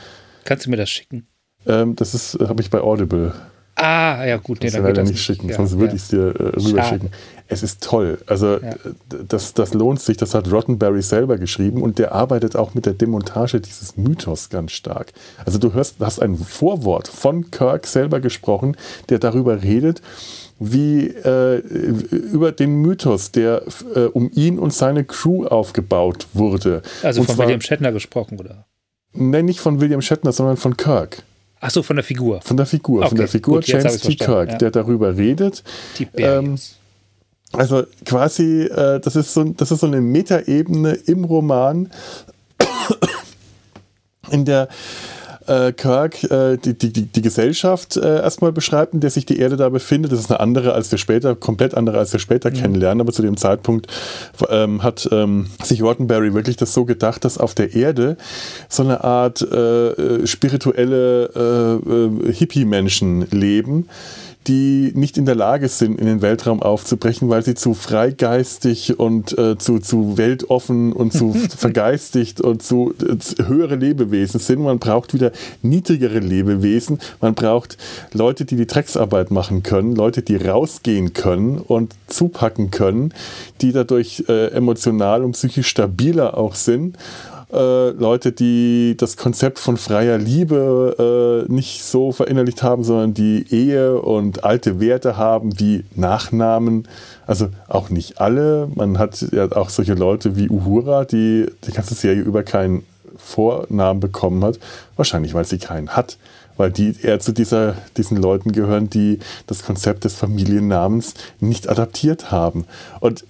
Kannst 0.45 0.65
du 0.65 0.69
mir 0.69 0.77
das 0.77 0.89
schicken? 0.89 1.27
Ähm, 1.67 1.95
das 1.95 2.13
ist, 2.13 2.37
habe 2.39 2.61
ich 2.61 2.69
bei 2.69 2.79
Audible. 2.79 3.33
Ah, 3.75 4.25
ja 4.25 4.37
gut, 4.37 4.59
nee, 4.61 4.69
dann 4.69 4.83
leider 4.83 5.03
nicht 5.03 5.21
schicken, 5.21 5.49
ja, 5.49 5.55
sonst 5.55 5.77
würde 5.77 5.95
ich 5.95 6.01
es 6.03 6.07
dir 6.09 6.35
äh, 6.35 6.59
rüberschicken. 6.59 7.09
Es 7.51 7.63
ist 7.63 7.83
toll. 7.83 8.17
Also 8.27 8.61
ja. 8.61 8.75
das, 9.27 9.53
das 9.53 9.73
lohnt 9.73 9.99
sich. 9.99 10.15
Das 10.15 10.33
hat 10.33 10.49
Rottenberry 10.49 11.01
selber 11.01 11.37
geschrieben 11.37 11.81
und 11.81 11.99
der 11.99 12.13
arbeitet 12.13 12.55
auch 12.55 12.73
mit 12.75 12.85
der 12.85 12.93
Demontage 12.93 13.59
dieses 13.59 13.97
Mythos 13.97 14.49
ganz 14.49 14.71
stark. 14.71 15.11
Also 15.45 15.59
du 15.59 15.73
hörst, 15.73 15.97
hast 15.99 16.21
ein 16.21 16.37
Vorwort 16.37 17.09
von 17.09 17.51
Kirk 17.51 17.87
selber 17.87 18.21
gesprochen, 18.21 18.77
der 19.09 19.19
darüber 19.19 19.61
redet, 19.63 20.01
wie 20.59 21.07
äh, 21.07 21.57
über 21.57 22.53
den 22.53 22.75
Mythos, 22.75 23.31
der 23.31 23.63
äh, 23.95 24.05
um 24.05 24.31
ihn 24.33 24.57
und 24.57 24.73
seine 24.73 25.03
Crew 25.03 25.45
aufgebaut 25.45 26.27
wurde. 26.33 26.81
Also 27.03 27.19
und 27.19 27.25
von 27.25 27.35
zwar, 27.35 27.47
William 27.47 27.59
Shatner 27.59 27.91
gesprochen, 27.91 28.39
oder? 28.39 28.65
Nein, 29.11 29.43
nicht 29.43 29.59
von 29.59 29.81
William 29.81 30.01
Shatner, 30.01 30.31
sondern 30.31 30.55
von 30.55 30.77
Kirk. 30.77 31.23
Ach 31.59 31.69
so, 31.69 31.83
von 31.83 31.97
der 31.97 32.05
Figur. 32.05 32.39
Von 32.41 32.55
der 32.55 32.65
Figur, 32.65 33.01
okay, 33.01 33.09
von 33.09 33.17
der 33.17 33.27
Figur 33.27 33.55
gut, 33.55 33.67
James 33.67 33.99
T. 33.99 34.15
Kirk, 34.15 34.51
ja. 34.51 34.57
der 34.57 34.71
darüber 34.71 35.17
redet. 35.17 35.63
Ähm, 36.15 36.55
also 37.53 37.83
quasi, 38.05 38.63
äh, 38.63 38.99
das, 38.99 39.15
ist 39.15 39.33
so, 39.33 39.43
das 39.43 39.71
ist 39.71 39.81
so 39.81 39.87
eine 39.87 40.01
Metaebene 40.01 40.93
im 41.05 41.23
Roman, 41.23 41.89
in 44.31 44.45
der 44.45 44.69
äh, 45.47 45.73
Kirk 45.73 46.23
äh, 46.25 46.57
die, 46.57 46.77
die, 46.77 46.91
die, 46.91 47.21
Gesellschaft 47.21 47.97
äh, 47.97 48.21
erstmal 48.21 48.51
beschreibt, 48.51 48.93
in 48.93 48.99
der 48.99 49.09
sich 49.09 49.25
die 49.25 49.39
Erde 49.39 49.57
da 49.57 49.69
befindet. 49.69 50.11
Das 50.11 50.19
ist 50.19 50.29
eine 50.29 50.39
andere, 50.39 50.73
als 50.73 50.91
wir 50.91 50.97
später, 50.97 51.35
komplett 51.35 51.73
andere, 51.75 51.97
als 51.97 52.13
wir 52.13 52.19
später 52.19 52.49
mhm. 52.49 52.55
kennenlernen. 52.55 53.01
Aber 53.01 53.11
zu 53.11 53.21
dem 53.21 53.37
Zeitpunkt 53.37 53.87
ähm, 54.49 54.83
hat 54.83 55.09
ähm, 55.11 55.47
sich 55.63 55.81
Roddenberry 55.81 56.33
wirklich 56.33 56.57
das 56.57 56.73
so 56.73 56.85
gedacht, 56.85 57.25
dass 57.25 57.37
auf 57.37 57.55
der 57.55 57.73
Erde 57.73 58.17
so 58.69 58.83
eine 58.83 59.03
Art 59.03 59.41
äh, 59.41 59.89
äh, 59.89 60.27
spirituelle 60.27 61.79
äh, 62.25 62.31
Hippie-Menschen 62.31 63.27
leben 63.31 63.89
die 64.47 64.91
nicht 64.95 65.17
in 65.17 65.25
der 65.25 65.35
Lage 65.35 65.67
sind, 65.67 65.99
in 65.99 66.07
den 66.07 66.21
Weltraum 66.21 66.63
aufzubrechen, 66.63 67.29
weil 67.29 67.43
sie 67.43 67.53
zu 67.53 67.75
freigeistig 67.75 68.99
und 68.99 69.37
äh, 69.37 69.57
zu, 69.57 69.79
zu 69.79 70.17
weltoffen 70.17 70.93
und 70.93 71.13
zu 71.13 71.33
vergeistigt 71.57 72.41
und 72.41 72.63
zu, 72.63 72.93
äh, 72.99 73.43
höhere 73.43 73.75
Lebewesen 73.75 74.39
sind. 74.39 74.61
Man 74.61 74.79
braucht 74.79 75.13
wieder 75.13 75.31
niedrigere 75.61 76.19
Lebewesen. 76.19 76.99
Man 77.19 77.35
braucht 77.35 77.77
Leute, 78.13 78.45
die 78.45 78.55
die 78.55 78.67
Drecksarbeit 78.67 79.29
machen 79.29 79.61
können, 79.61 79.95
Leute, 79.95 80.23
die 80.23 80.37
rausgehen 80.37 81.13
können 81.13 81.59
und 81.59 81.93
zupacken 82.07 82.71
können, 82.71 83.13
die 83.61 83.71
dadurch 83.71 84.23
äh, 84.27 84.47
emotional 84.47 85.23
und 85.23 85.33
psychisch 85.33 85.67
stabiler 85.67 86.35
auch 86.37 86.55
sind 86.55 86.97
äh, 87.53 87.89
Leute, 87.89 88.31
die 88.31 88.95
das 88.97 89.17
Konzept 89.17 89.59
von 89.59 89.77
freier 89.77 90.17
Liebe 90.17 91.45
äh, 91.49 91.51
nicht 91.51 91.83
so 91.83 92.11
verinnerlicht 92.11 92.63
haben, 92.63 92.83
sondern 92.83 93.13
die 93.13 93.45
Ehe 93.49 93.99
und 93.99 94.43
alte 94.43 94.79
Werte 94.79 95.17
haben 95.17 95.59
wie 95.59 95.83
Nachnamen. 95.95 96.87
Also 97.27 97.49
auch 97.67 97.89
nicht 97.89 98.21
alle. 98.21 98.69
Man 98.75 98.97
hat 98.97 99.25
ja 99.31 99.51
auch 99.51 99.69
solche 99.69 99.93
Leute 99.93 100.35
wie 100.35 100.49
Uhura, 100.49 101.05
die 101.05 101.47
die 101.65 101.71
ganze 101.71 101.93
Serie 101.93 102.21
über 102.21 102.43
keinen 102.43 102.85
Vornamen 103.17 103.99
bekommen 103.99 104.43
hat. 104.43 104.59
Wahrscheinlich, 104.95 105.33
weil 105.33 105.45
sie 105.45 105.57
keinen 105.57 105.89
hat. 105.89 106.17
Weil 106.57 106.71
die 106.71 106.95
eher 107.01 107.19
zu 107.19 107.31
dieser, 107.31 107.75
diesen 107.97 108.17
Leuten 108.17 108.51
gehören, 108.51 108.89
die 108.89 109.19
das 109.47 109.63
Konzept 109.63 110.03
des 110.03 110.15
Familiennamens 110.15 111.13
nicht 111.39 111.69
adaptiert 111.69 112.31
haben. 112.31 112.65
Und 112.99 113.25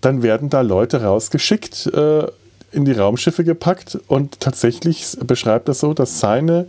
dann 0.00 0.22
werden 0.22 0.50
da 0.50 0.60
Leute 0.60 1.02
rausgeschickt, 1.02 1.86
äh, 1.86 2.26
in 2.72 2.84
die 2.84 2.92
Raumschiffe 2.92 3.44
gepackt 3.44 3.98
und 4.06 4.40
tatsächlich 4.40 5.16
beschreibt 5.26 5.68
er 5.68 5.74
so, 5.74 5.94
dass 5.94 6.20
seine, 6.20 6.66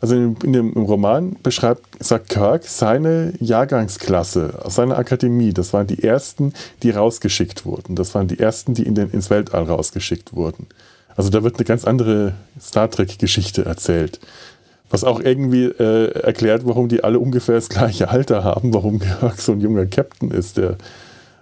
also 0.00 0.14
in, 0.14 0.36
in 0.42 0.52
dem 0.52 0.72
Roman 0.72 1.36
beschreibt, 1.42 1.82
sagt 1.98 2.28
Kirk, 2.28 2.64
seine 2.64 3.32
Jahrgangsklasse 3.40 4.60
aus 4.62 4.74
seiner 4.74 4.98
Akademie, 4.98 5.52
das 5.52 5.72
waren 5.72 5.86
die 5.86 6.02
ersten, 6.02 6.52
die 6.82 6.90
rausgeschickt 6.90 7.64
wurden. 7.64 7.96
Das 7.96 8.14
waren 8.14 8.28
die 8.28 8.38
ersten, 8.38 8.74
die 8.74 8.82
in 8.82 8.94
den, 8.94 9.10
ins 9.10 9.30
Weltall 9.30 9.64
rausgeschickt 9.64 10.34
wurden. 10.34 10.66
Also 11.16 11.30
da 11.30 11.42
wird 11.42 11.56
eine 11.56 11.64
ganz 11.64 11.84
andere 11.84 12.34
Star 12.60 12.90
Trek-Geschichte 12.90 13.64
erzählt. 13.64 14.20
Was 14.90 15.02
auch 15.02 15.18
irgendwie 15.18 15.64
äh, 15.64 16.12
erklärt, 16.12 16.62
warum 16.64 16.88
die 16.88 17.02
alle 17.02 17.18
ungefähr 17.18 17.56
das 17.56 17.68
gleiche 17.68 18.08
Alter 18.08 18.44
haben, 18.44 18.72
warum 18.74 19.00
Kirk 19.00 19.40
so 19.40 19.52
ein 19.52 19.60
junger 19.60 19.86
Captain 19.86 20.30
ist, 20.30 20.58
der, 20.58 20.76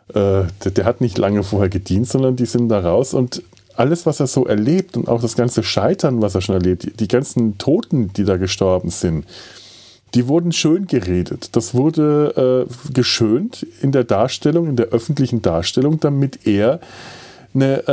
äh, 0.08 0.46
der, 0.64 0.70
der, 0.74 0.84
hat 0.84 1.00
nicht 1.00 1.18
lange 1.18 1.42
vorher 1.42 1.68
gedient, 1.68 2.08
sondern 2.08 2.36
die 2.36 2.46
sind 2.46 2.68
da 2.68 2.80
raus 2.80 3.12
und 3.12 3.42
alles, 3.76 4.06
was 4.06 4.20
er 4.20 4.26
so 4.26 4.46
erlebt 4.46 4.96
und 4.96 5.08
auch 5.08 5.20
das 5.20 5.36
ganze 5.36 5.62
Scheitern, 5.62 6.22
was 6.22 6.34
er 6.34 6.40
schon 6.40 6.54
erlebt, 6.54 6.84
die, 6.84 6.92
die 6.92 7.08
ganzen 7.08 7.58
Toten, 7.58 8.12
die 8.12 8.24
da 8.24 8.36
gestorben 8.36 8.90
sind, 8.90 9.24
die 10.14 10.28
wurden 10.28 10.52
schön 10.52 10.86
geredet. 10.86 11.50
Das 11.56 11.74
wurde 11.74 12.66
äh, 12.68 12.92
geschönt 12.92 13.66
in 13.82 13.92
der 13.92 14.04
Darstellung, 14.04 14.68
in 14.68 14.76
der 14.76 14.86
öffentlichen 14.86 15.42
Darstellung, 15.42 15.98
damit 15.98 16.46
er 16.46 16.80
eine, 17.52 17.86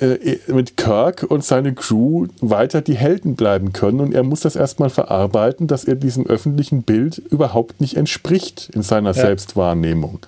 äh, 0.00 0.04
äh, 0.04 0.38
mit 0.48 0.76
Kirk 0.76 1.22
und 1.28 1.44
seine 1.44 1.74
Crew 1.74 2.26
weiter 2.40 2.80
die 2.80 2.96
Helden 2.96 3.36
bleiben 3.36 3.72
können. 3.72 4.00
Und 4.00 4.14
er 4.14 4.22
muss 4.22 4.40
das 4.40 4.56
erstmal 4.56 4.90
verarbeiten, 4.90 5.66
dass 5.66 5.84
er 5.84 5.94
diesem 5.94 6.26
öffentlichen 6.26 6.82
Bild 6.82 7.18
überhaupt 7.18 7.80
nicht 7.80 7.96
entspricht 7.96 8.70
in 8.72 8.82
seiner 8.82 9.14
ja. 9.14 9.22
Selbstwahrnehmung 9.22 10.20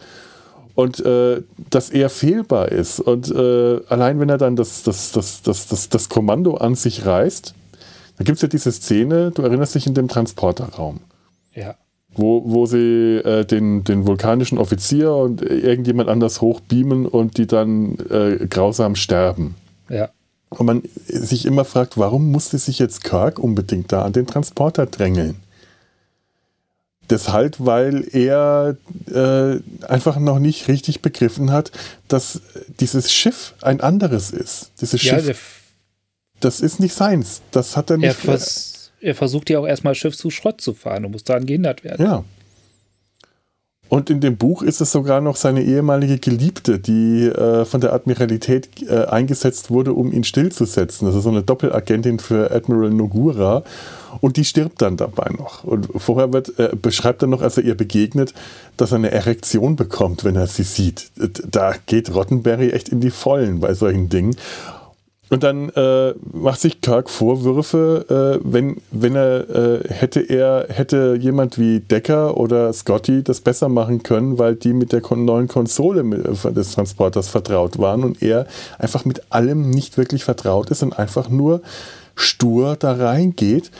und 0.78 1.04
äh, 1.04 1.42
dass 1.70 1.90
er 1.90 2.08
fehlbar 2.08 2.70
ist. 2.70 3.00
Und 3.00 3.28
äh, 3.34 3.80
allein 3.88 4.20
wenn 4.20 4.28
er 4.28 4.38
dann 4.38 4.54
das, 4.54 4.84
das, 4.84 5.10
das, 5.10 5.42
das, 5.42 5.66
das, 5.66 5.88
das 5.88 6.08
Kommando 6.08 6.54
an 6.54 6.76
sich 6.76 7.04
reißt, 7.04 7.52
Da 8.16 8.24
gibt 8.24 8.36
es 8.36 8.42
ja 8.42 8.48
diese 8.48 8.70
Szene, 8.70 9.32
du 9.32 9.42
erinnerst 9.42 9.74
dich 9.74 9.88
in 9.88 9.94
dem 9.94 10.06
Transporterraum. 10.06 11.00
Ja. 11.52 11.74
Wo, 12.14 12.44
wo 12.46 12.66
sie 12.66 13.16
äh, 13.16 13.44
den, 13.44 13.82
den 13.82 14.06
vulkanischen 14.06 14.56
Offizier 14.58 15.14
und 15.14 15.42
irgendjemand 15.42 16.08
anders 16.08 16.40
hochbeamen 16.40 17.06
und 17.06 17.38
die 17.38 17.48
dann 17.48 17.98
äh, 18.08 18.46
grausam 18.48 18.94
sterben. 18.94 19.56
Ja. 19.88 20.10
Und 20.48 20.66
man 20.66 20.82
sich 21.06 21.44
immer 21.44 21.64
fragt, 21.64 21.98
warum 21.98 22.30
musste 22.30 22.56
sich 22.56 22.78
jetzt 22.78 23.02
Kirk 23.02 23.40
unbedingt 23.40 23.90
da 23.90 24.02
an 24.02 24.12
den 24.12 24.28
Transporter 24.28 24.86
drängeln? 24.86 25.36
Deshalb, 27.10 27.56
weil 27.58 28.06
er 28.12 28.76
äh, 29.10 29.60
einfach 29.86 30.18
noch 30.18 30.38
nicht 30.38 30.68
richtig 30.68 31.00
begriffen 31.00 31.52
hat, 31.52 31.72
dass 32.06 32.42
dieses 32.80 33.12
Schiff 33.12 33.54
ein 33.62 33.80
anderes 33.80 34.30
ist. 34.30 34.72
Dieses 34.80 35.02
ja, 35.02 35.18
Schiff, 35.18 35.62
das 36.40 36.60
ist 36.60 36.80
nicht 36.80 36.94
seins. 36.94 37.40
Das 37.50 37.76
hat 37.76 37.90
er 37.90 37.96
nicht. 37.96 38.08
Er, 38.08 38.14
vers 38.14 38.90
er 39.00 39.14
versucht 39.14 39.48
ja 39.48 39.58
auch 39.58 39.66
erstmal 39.66 39.94
Schiff 39.94 40.16
zu 40.16 40.30
Schrott 40.30 40.60
zu 40.60 40.74
fahren 40.74 41.04
und 41.04 41.12
muss 41.12 41.24
daran 41.24 41.46
gehindert 41.46 41.84
werden. 41.84 42.04
Ja. 42.04 42.24
Und 43.88 44.10
in 44.10 44.20
dem 44.20 44.36
Buch 44.36 44.62
ist 44.62 44.80
es 44.82 44.92
sogar 44.92 45.20
noch 45.20 45.36
seine 45.36 45.62
ehemalige 45.62 46.18
Geliebte, 46.18 46.78
die 46.78 47.24
äh, 47.24 47.64
von 47.64 47.80
der 47.80 47.94
Admiralität 47.94 48.68
äh, 48.82 49.06
eingesetzt 49.06 49.70
wurde, 49.70 49.94
um 49.94 50.12
ihn 50.12 50.24
stillzusetzen. 50.24 51.06
Das 51.06 51.16
ist 51.16 51.22
so 51.22 51.30
eine 51.30 51.42
Doppelagentin 51.42 52.18
für 52.18 52.50
Admiral 52.50 52.90
Nogura. 52.90 53.64
Und 54.20 54.36
die 54.36 54.44
stirbt 54.44 54.82
dann 54.82 54.96
dabei 54.96 55.30
noch. 55.36 55.64
Und 55.64 55.88
vorher 55.96 56.32
wird, 56.32 56.58
äh, 56.58 56.70
beschreibt 56.80 57.22
er 57.22 57.28
noch, 57.28 57.42
als 57.42 57.56
er 57.56 57.64
ihr 57.64 57.76
begegnet, 57.76 58.34
dass 58.76 58.92
er 58.92 58.96
eine 58.96 59.10
Erektion 59.10 59.76
bekommt, 59.76 60.24
wenn 60.24 60.36
er 60.36 60.46
sie 60.46 60.62
sieht. 60.62 61.10
Da 61.50 61.74
geht 61.86 62.14
Rottenberry 62.14 62.70
echt 62.70 62.88
in 62.88 63.00
die 63.00 63.10
Vollen 63.10 63.60
bei 63.60 63.74
solchen 63.74 64.08
Dingen. 64.08 64.36
Und 65.30 65.42
dann 65.42 65.68
äh, 65.70 66.14
macht 66.32 66.60
sich 66.60 66.80
Kirk 66.80 67.10
Vorwürfe, 67.10 68.38
äh, 68.42 68.50
wenn, 68.50 68.78
wenn 68.90 69.14
er 69.14 69.50
äh, 69.50 69.88
hätte 69.88 70.20
er 70.20 70.66
hätte 70.70 71.18
jemand 71.20 71.58
wie 71.58 71.80
Decker 71.80 72.38
oder 72.38 72.72
Scotty 72.72 73.22
das 73.22 73.42
besser 73.42 73.68
machen 73.68 74.02
können, 74.02 74.38
weil 74.38 74.54
die 74.54 74.72
mit 74.72 74.92
der 74.92 75.02
neuen 75.16 75.48
Konsole 75.48 76.00
äh, 76.00 76.52
des 76.52 76.72
Transporters 76.72 77.28
vertraut 77.28 77.78
waren 77.78 78.04
und 78.04 78.22
er 78.22 78.46
einfach 78.78 79.04
mit 79.04 79.30
allem 79.30 79.68
nicht 79.68 79.98
wirklich 79.98 80.24
vertraut 80.24 80.70
ist 80.70 80.82
und 80.82 80.98
einfach 80.98 81.28
nur 81.28 81.60
stur 82.14 82.76
da 82.78 82.92
reingeht. 82.92 83.70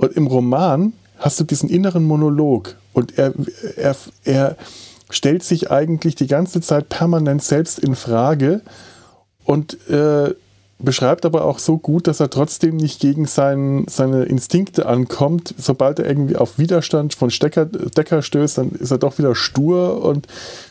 Und 0.00 0.16
im 0.16 0.28
Roman 0.28 0.94
hast 1.18 1.38
du 1.38 1.44
diesen 1.44 1.68
inneren 1.68 2.04
Monolog 2.04 2.76
und 2.94 3.18
er, 3.18 3.34
er, 3.76 3.94
er 4.24 4.56
stellt 5.10 5.42
sich 5.42 5.70
eigentlich 5.70 6.14
die 6.14 6.26
ganze 6.26 6.62
Zeit 6.62 6.88
permanent 6.88 7.42
selbst 7.42 7.78
in 7.78 7.94
Frage 7.94 8.62
und 9.44 9.76
äh, 9.90 10.32
beschreibt 10.78 11.26
aber 11.26 11.44
auch 11.44 11.58
so 11.58 11.76
gut, 11.76 12.06
dass 12.06 12.18
er 12.18 12.30
trotzdem 12.30 12.78
nicht 12.78 12.98
gegen 12.98 13.26
sein, 13.26 13.84
seine 13.90 14.22
Instinkte 14.22 14.86
ankommt. 14.86 15.54
Sobald 15.58 15.98
er 15.98 16.06
irgendwie 16.06 16.36
auf 16.36 16.58
Widerstand 16.58 17.12
von 17.12 17.28
Stecker, 17.28 17.66
Decker 17.66 18.22
stößt, 18.22 18.56
dann 18.56 18.70
ist 18.70 18.92
er 18.92 18.96
doch 18.96 19.18
wieder 19.18 19.34
stur 19.34 20.02
und 20.02 20.28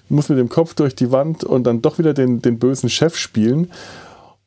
muss 0.10 0.30
mit 0.30 0.40
dem 0.40 0.50
Kopf 0.50 0.74
durch 0.74 0.96
die 0.96 1.12
Wand 1.12 1.44
und 1.44 1.66
dann 1.66 1.84
doch 1.84 2.00
wieder 2.00 2.16
den, 2.16 2.42
den 2.42 2.58
bösen 2.58 2.90
Chef 2.90 3.16
spielen. 3.16 3.70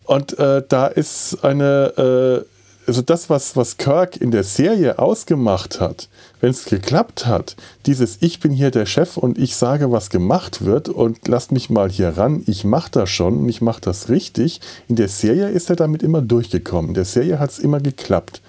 Und 0.06 0.36
äh, 0.40 0.64
da 0.68 0.88
ist 0.88 1.44
eine, 1.44 2.44
äh, 2.44 2.51
also 2.86 3.02
das, 3.02 3.30
was, 3.30 3.56
was 3.56 3.76
Kirk 3.76 4.16
in 4.16 4.30
der 4.30 4.42
Serie 4.42 4.98
ausgemacht 4.98 5.80
hat, 5.80 6.08
wenn 6.40 6.50
es 6.50 6.64
geklappt 6.64 7.26
hat, 7.26 7.56
dieses 7.86 8.18
Ich 8.20 8.40
bin 8.40 8.52
hier 8.52 8.70
der 8.70 8.86
Chef 8.86 9.16
und 9.16 9.38
ich 9.38 9.56
sage, 9.56 9.92
was 9.92 10.10
gemacht 10.10 10.64
wird 10.64 10.88
und 10.88 11.28
lasst 11.28 11.52
mich 11.52 11.70
mal 11.70 11.90
hier 11.90 12.16
ran, 12.16 12.42
ich 12.46 12.64
mache 12.64 12.90
das 12.90 13.10
schon 13.10 13.38
und 13.38 13.48
ich 13.48 13.60
mache 13.60 13.80
das 13.80 14.08
richtig. 14.08 14.60
In 14.88 14.96
der 14.96 15.08
Serie 15.08 15.48
ist 15.48 15.70
er 15.70 15.76
damit 15.76 16.02
immer 16.02 16.22
durchgekommen. 16.22 16.90
In 16.90 16.94
der 16.94 17.04
Serie 17.04 17.38
hat 17.38 17.50
es 17.50 17.58
immer 17.58 17.80
geklappt. 17.80 18.42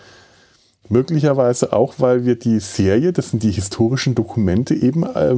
Möglicherweise 0.90 1.72
auch, 1.72 1.96
weil 1.98 2.26
wir 2.26 2.36
die 2.36 2.60
Serie, 2.60 3.14
das 3.14 3.30
sind 3.30 3.44
die 3.44 3.52
historischen 3.52 4.16
Dokumente 4.16 4.74
eben, 4.74 5.04
äh, 5.04 5.36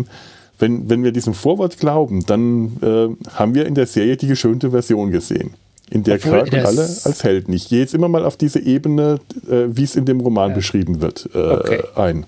wenn, 0.57 0.89
wenn 0.89 1.03
wir 1.03 1.11
diesem 1.11 1.33
Vorwort 1.33 1.79
glauben, 1.79 2.25
dann 2.25 2.77
äh, 2.81 3.33
haben 3.33 3.55
wir 3.55 3.65
in 3.65 3.75
der 3.75 3.87
Serie 3.87 4.15
die 4.15 4.27
geschönte 4.27 4.71
Version 4.71 5.11
gesehen 5.11 5.53
in 5.89 6.03
der 6.03 6.19
Kirk 6.19 6.51
und 6.51 6.65
alle 6.65 6.81
als 6.81 7.23
Held 7.23 7.47
nicht. 7.47 7.65
Ich 7.65 7.69
gehe 7.69 7.79
jetzt 7.79 7.93
immer 7.93 8.07
mal 8.07 8.25
auf 8.25 8.37
diese 8.37 8.59
Ebene, 8.59 9.19
äh, 9.49 9.65
wie 9.67 9.83
es 9.83 9.95
in 9.95 10.05
dem 10.05 10.19
Roman 10.19 10.49
ja. 10.49 10.55
beschrieben 10.55 11.01
wird, 11.01 11.29
äh, 11.33 11.37
okay. 11.37 11.83
ein. 11.95 12.25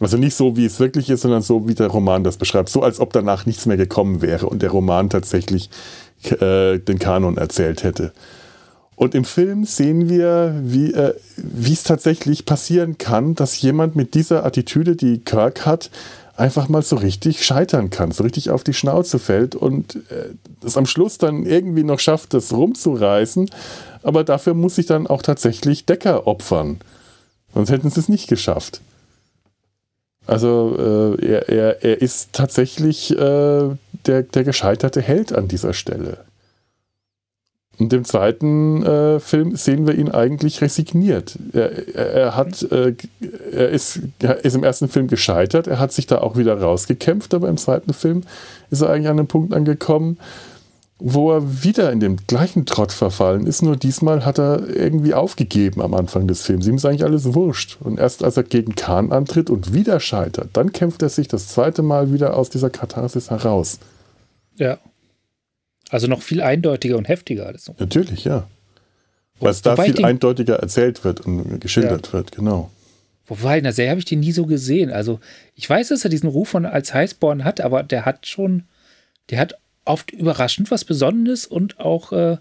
Also 0.00 0.16
nicht 0.16 0.34
so, 0.34 0.56
wie 0.56 0.66
es 0.66 0.80
wirklich 0.80 1.10
ist, 1.10 1.20
sondern 1.20 1.42
so, 1.42 1.68
wie 1.68 1.74
der 1.74 1.86
Roman 1.86 2.24
das 2.24 2.36
beschreibt. 2.36 2.68
So, 2.68 2.82
als 2.82 2.98
ob 2.98 3.12
danach 3.12 3.46
nichts 3.46 3.66
mehr 3.66 3.76
gekommen 3.76 4.20
wäre 4.20 4.46
und 4.46 4.60
der 4.60 4.70
Roman 4.70 5.10
tatsächlich 5.10 5.70
äh, 6.40 6.78
den 6.78 6.98
Kanon 6.98 7.36
erzählt 7.36 7.84
hätte. 7.84 8.12
Und 8.96 9.14
im 9.14 9.24
Film 9.24 9.64
sehen 9.64 10.08
wir, 10.08 10.60
wie 10.62 10.92
äh, 10.92 11.14
es 11.62 11.84
tatsächlich 11.84 12.44
passieren 12.44 12.98
kann, 12.98 13.34
dass 13.34 13.60
jemand 13.60 13.96
mit 13.96 14.14
dieser 14.14 14.44
Attitüde, 14.44 14.96
die 14.96 15.18
Kirk 15.18 15.66
hat, 15.66 15.90
einfach 16.42 16.68
mal 16.68 16.82
so 16.82 16.96
richtig 16.96 17.44
scheitern 17.44 17.90
kann, 17.90 18.10
so 18.10 18.24
richtig 18.24 18.50
auf 18.50 18.64
die 18.64 18.74
Schnauze 18.74 19.20
fällt 19.20 19.54
und 19.54 19.96
es 20.64 20.74
äh, 20.74 20.78
am 20.78 20.86
Schluss 20.86 21.16
dann 21.16 21.46
irgendwie 21.46 21.84
noch 21.84 22.00
schafft, 22.00 22.34
das 22.34 22.52
rumzureißen. 22.52 23.48
Aber 24.02 24.24
dafür 24.24 24.54
muss 24.54 24.74
sich 24.74 24.86
dann 24.86 25.06
auch 25.06 25.22
tatsächlich 25.22 25.86
Decker 25.86 26.26
opfern. 26.26 26.80
Sonst 27.54 27.70
hätten 27.70 27.90
sie 27.90 28.00
es 28.00 28.08
nicht 28.08 28.28
geschafft. 28.28 28.80
Also 30.26 31.16
äh, 31.20 31.26
er, 31.26 31.48
er, 31.48 31.84
er 31.84 32.02
ist 32.02 32.32
tatsächlich 32.32 33.12
äh, 33.12 33.16
der, 34.06 34.22
der 34.22 34.44
gescheiterte 34.44 35.00
Held 35.00 35.32
an 35.32 35.46
dieser 35.46 35.74
Stelle. 35.74 36.24
In 37.82 37.88
dem 37.88 38.04
zweiten 38.04 38.84
äh, 38.84 39.18
Film 39.18 39.56
sehen 39.56 39.88
wir 39.88 39.96
ihn 39.96 40.08
eigentlich 40.08 40.60
resigniert. 40.60 41.36
Er, 41.52 41.96
er, 41.96 42.12
er 42.12 42.36
hat, 42.36 42.62
äh, 42.70 42.94
er, 43.50 43.70
ist, 43.70 43.98
er 44.20 44.44
ist 44.44 44.54
im 44.54 44.62
ersten 44.62 44.86
Film 44.86 45.08
gescheitert, 45.08 45.66
er 45.66 45.80
hat 45.80 45.90
sich 45.90 46.06
da 46.06 46.18
auch 46.18 46.36
wieder 46.36 46.60
rausgekämpft, 46.60 47.34
aber 47.34 47.48
im 47.48 47.56
zweiten 47.56 47.92
Film 47.92 48.22
ist 48.70 48.82
er 48.82 48.90
eigentlich 48.90 49.08
an 49.08 49.18
einem 49.18 49.26
Punkt 49.26 49.52
angekommen, 49.52 50.18
wo 51.00 51.32
er 51.32 51.64
wieder 51.64 51.90
in 51.90 51.98
dem 51.98 52.18
gleichen 52.28 52.66
Trott 52.66 52.92
verfallen 52.92 53.48
ist, 53.48 53.62
nur 53.62 53.76
diesmal 53.76 54.24
hat 54.24 54.38
er 54.38 54.68
irgendwie 54.68 55.14
aufgegeben 55.14 55.82
am 55.82 55.94
Anfang 55.94 56.28
des 56.28 56.42
Films. 56.42 56.68
Ihm 56.68 56.76
ist 56.76 56.84
eigentlich 56.84 57.02
alles 57.02 57.34
wurscht. 57.34 57.78
Und 57.80 57.98
erst 57.98 58.22
als 58.22 58.36
er 58.36 58.44
gegen 58.44 58.76
Khan 58.76 59.10
antritt 59.10 59.50
und 59.50 59.74
wieder 59.74 59.98
scheitert, 59.98 60.50
dann 60.52 60.70
kämpft 60.70 61.02
er 61.02 61.08
sich 61.08 61.26
das 61.26 61.48
zweite 61.48 61.82
Mal 61.82 62.12
wieder 62.12 62.36
aus 62.36 62.48
dieser 62.48 62.70
Katharsis 62.70 63.30
heraus. 63.30 63.80
Ja. 64.54 64.78
Also 65.92 66.06
noch 66.06 66.22
viel 66.22 66.40
eindeutiger 66.40 66.96
und 66.96 67.06
heftiger 67.06 67.46
alles. 67.46 67.70
Natürlich, 67.78 68.24
ja. 68.24 68.48
Weil 69.40 69.50
es 69.50 69.60
da 69.60 69.76
viel 69.76 70.02
eindeutiger 70.02 70.56
erzählt 70.56 71.04
wird 71.04 71.20
und 71.20 71.60
geschildert 71.60 72.06
ja. 72.06 72.12
wird, 72.14 72.32
genau. 72.32 72.70
Wobei, 73.26 73.58
in 73.58 73.64
der 73.64 73.74
Serie 73.74 73.90
habe 73.90 73.98
ich 73.98 74.06
den 74.06 74.20
nie 74.20 74.32
so 74.32 74.46
gesehen. 74.46 74.90
Also, 74.90 75.20
ich 75.54 75.68
weiß, 75.68 75.88
dass 75.88 76.04
er 76.04 76.10
diesen 76.10 76.30
Ruf 76.30 76.48
von 76.48 76.64
als 76.64 76.94
Heißborn 76.94 77.44
hat, 77.44 77.60
aber 77.60 77.82
der 77.82 78.06
hat 78.06 78.26
schon, 78.26 78.64
der 79.28 79.38
hat 79.38 79.58
oft 79.84 80.10
überraschend 80.12 80.70
was 80.70 80.86
Besonderes 80.86 81.44
und 81.44 81.78
auch, 81.78 82.12
äh, 82.12 82.38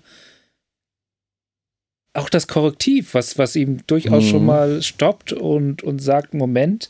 auch 2.14 2.30
das 2.30 2.48
Korrektiv, 2.48 3.14
was, 3.14 3.38
was 3.38 3.58
ihm 3.58 3.86
durchaus 3.86 4.24
mhm. 4.24 4.30
schon 4.30 4.46
mal 4.46 4.82
stoppt 4.82 5.34
und, 5.34 5.84
und 5.84 6.00
sagt: 6.00 6.34
Moment, 6.34 6.90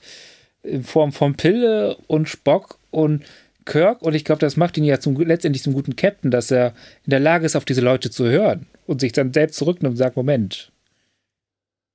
in 0.62 0.84
Form 0.84 1.12
von 1.12 1.34
Pille 1.34 1.98
und 2.06 2.30
Spock 2.30 2.78
und 2.92 3.24
Kirk 3.66 4.02
und 4.02 4.16
ich 4.16 4.26
glaube, 4.26 4.40
das 4.40 4.58
macht 4.58 4.78
ihn 4.78 4.84
ja 4.84 5.00
zum, 5.00 5.20
letztendlich 5.20 5.64
zum 5.64 5.74
guten 5.74 5.96
Captain, 5.96 6.32
dass 6.32 6.52
er 6.52 6.74
in 7.06 7.12
der 7.12 7.20
Lage 7.20 7.46
ist, 7.46 7.56
auf 7.56 7.66
diese 7.66 7.82
Leute 7.82 8.10
zu 8.10 8.30
hören 8.30 8.66
und 8.88 9.02
sich 9.02 9.12
dann 9.12 9.34
selbst 9.34 9.58
zurücknimmt 9.58 9.94
und 9.94 9.98
sagt, 9.98 10.16
Moment, 10.16 10.72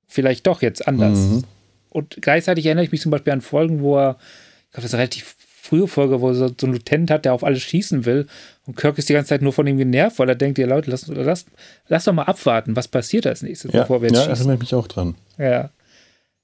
vielleicht 0.07 0.47
doch 0.47 0.61
jetzt 0.61 0.87
anders. 0.87 1.17
Mhm. 1.17 1.43
Und 1.89 2.17
gleichzeitig 2.21 2.65
erinnere 2.65 2.85
ich 2.85 2.91
mich 2.91 3.01
zum 3.01 3.11
Beispiel 3.11 3.33
an 3.33 3.41
Folgen, 3.41 3.81
wo 3.81 3.97
er, 3.97 4.17
ich 4.65 4.71
glaube, 4.71 4.83
das 4.83 4.85
ist 4.85 4.93
eine 4.93 5.01
relativ 5.01 5.35
frühe 5.39 5.87
Folge, 5.87 6.21
wo 6.21 6.29
er 6.29 6.35
so, 6.35 6.45
einen 6.45 6.73
Lieutenant 6.73 7.11
hat, 7.11 7.25
der 7.25 7.33
auf 7.33 7.43
alles 7.43 7.61
schießen 7.61 8.05
will 8.05 8.27
und 8.65 8.75
Kirk 8.75 8.97
ist 8.97 9.09
die 9.09 9.13
ganze 9.13 9.29
Zeit 9.29 9.41
nur 9.41 9.53
von 9.53 9.67
ihm 9.67 9.77
genervt, 9.77 10.19
weil 10.19 10.29
er 10.29 10.35
denkt, 10.35 10.57
ja 10.57 10.67
Leute, 10.67 10.91
lass, 10.91 11.07
lass, 11.07 11.45
lass 11.87 12.03
doch 12.05 12.13
mal 12.13 12.23
abwarten, 12.23 12.75
was 12.75 12.87
passiert 12.87 13.25
als 13.27 13.41
nächstes, 13.41 13.73
ja, 13.73 13.81
bevor 13.81 14.01
wir 14.01 14.09
jetzt 14.09 14.17
ja, 14.17 14.23
schießen. 14.25 14.45
Erinnere 14.45 14.59
mich 14.59 14.75
auch 14.75 14.87
dran. 14.87 15.15
Ja. 15.37 15.71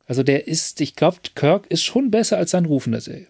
Also 0.05 0.23
der 0.23 0.47
ist, 0.47 0.81
ich 0.81 0.95
glaube, 0.95 1.17
Kirk 1.35 1.67
ist 1.67 1.83
schon 1.83 2.11
besser 2.11 2.37
als 2.37 2.51
sein 2.51 2.65
Ruf 2.65 2.85
in 2.85 2.93
der 2.93 3.01
Serie. 3.01 3.27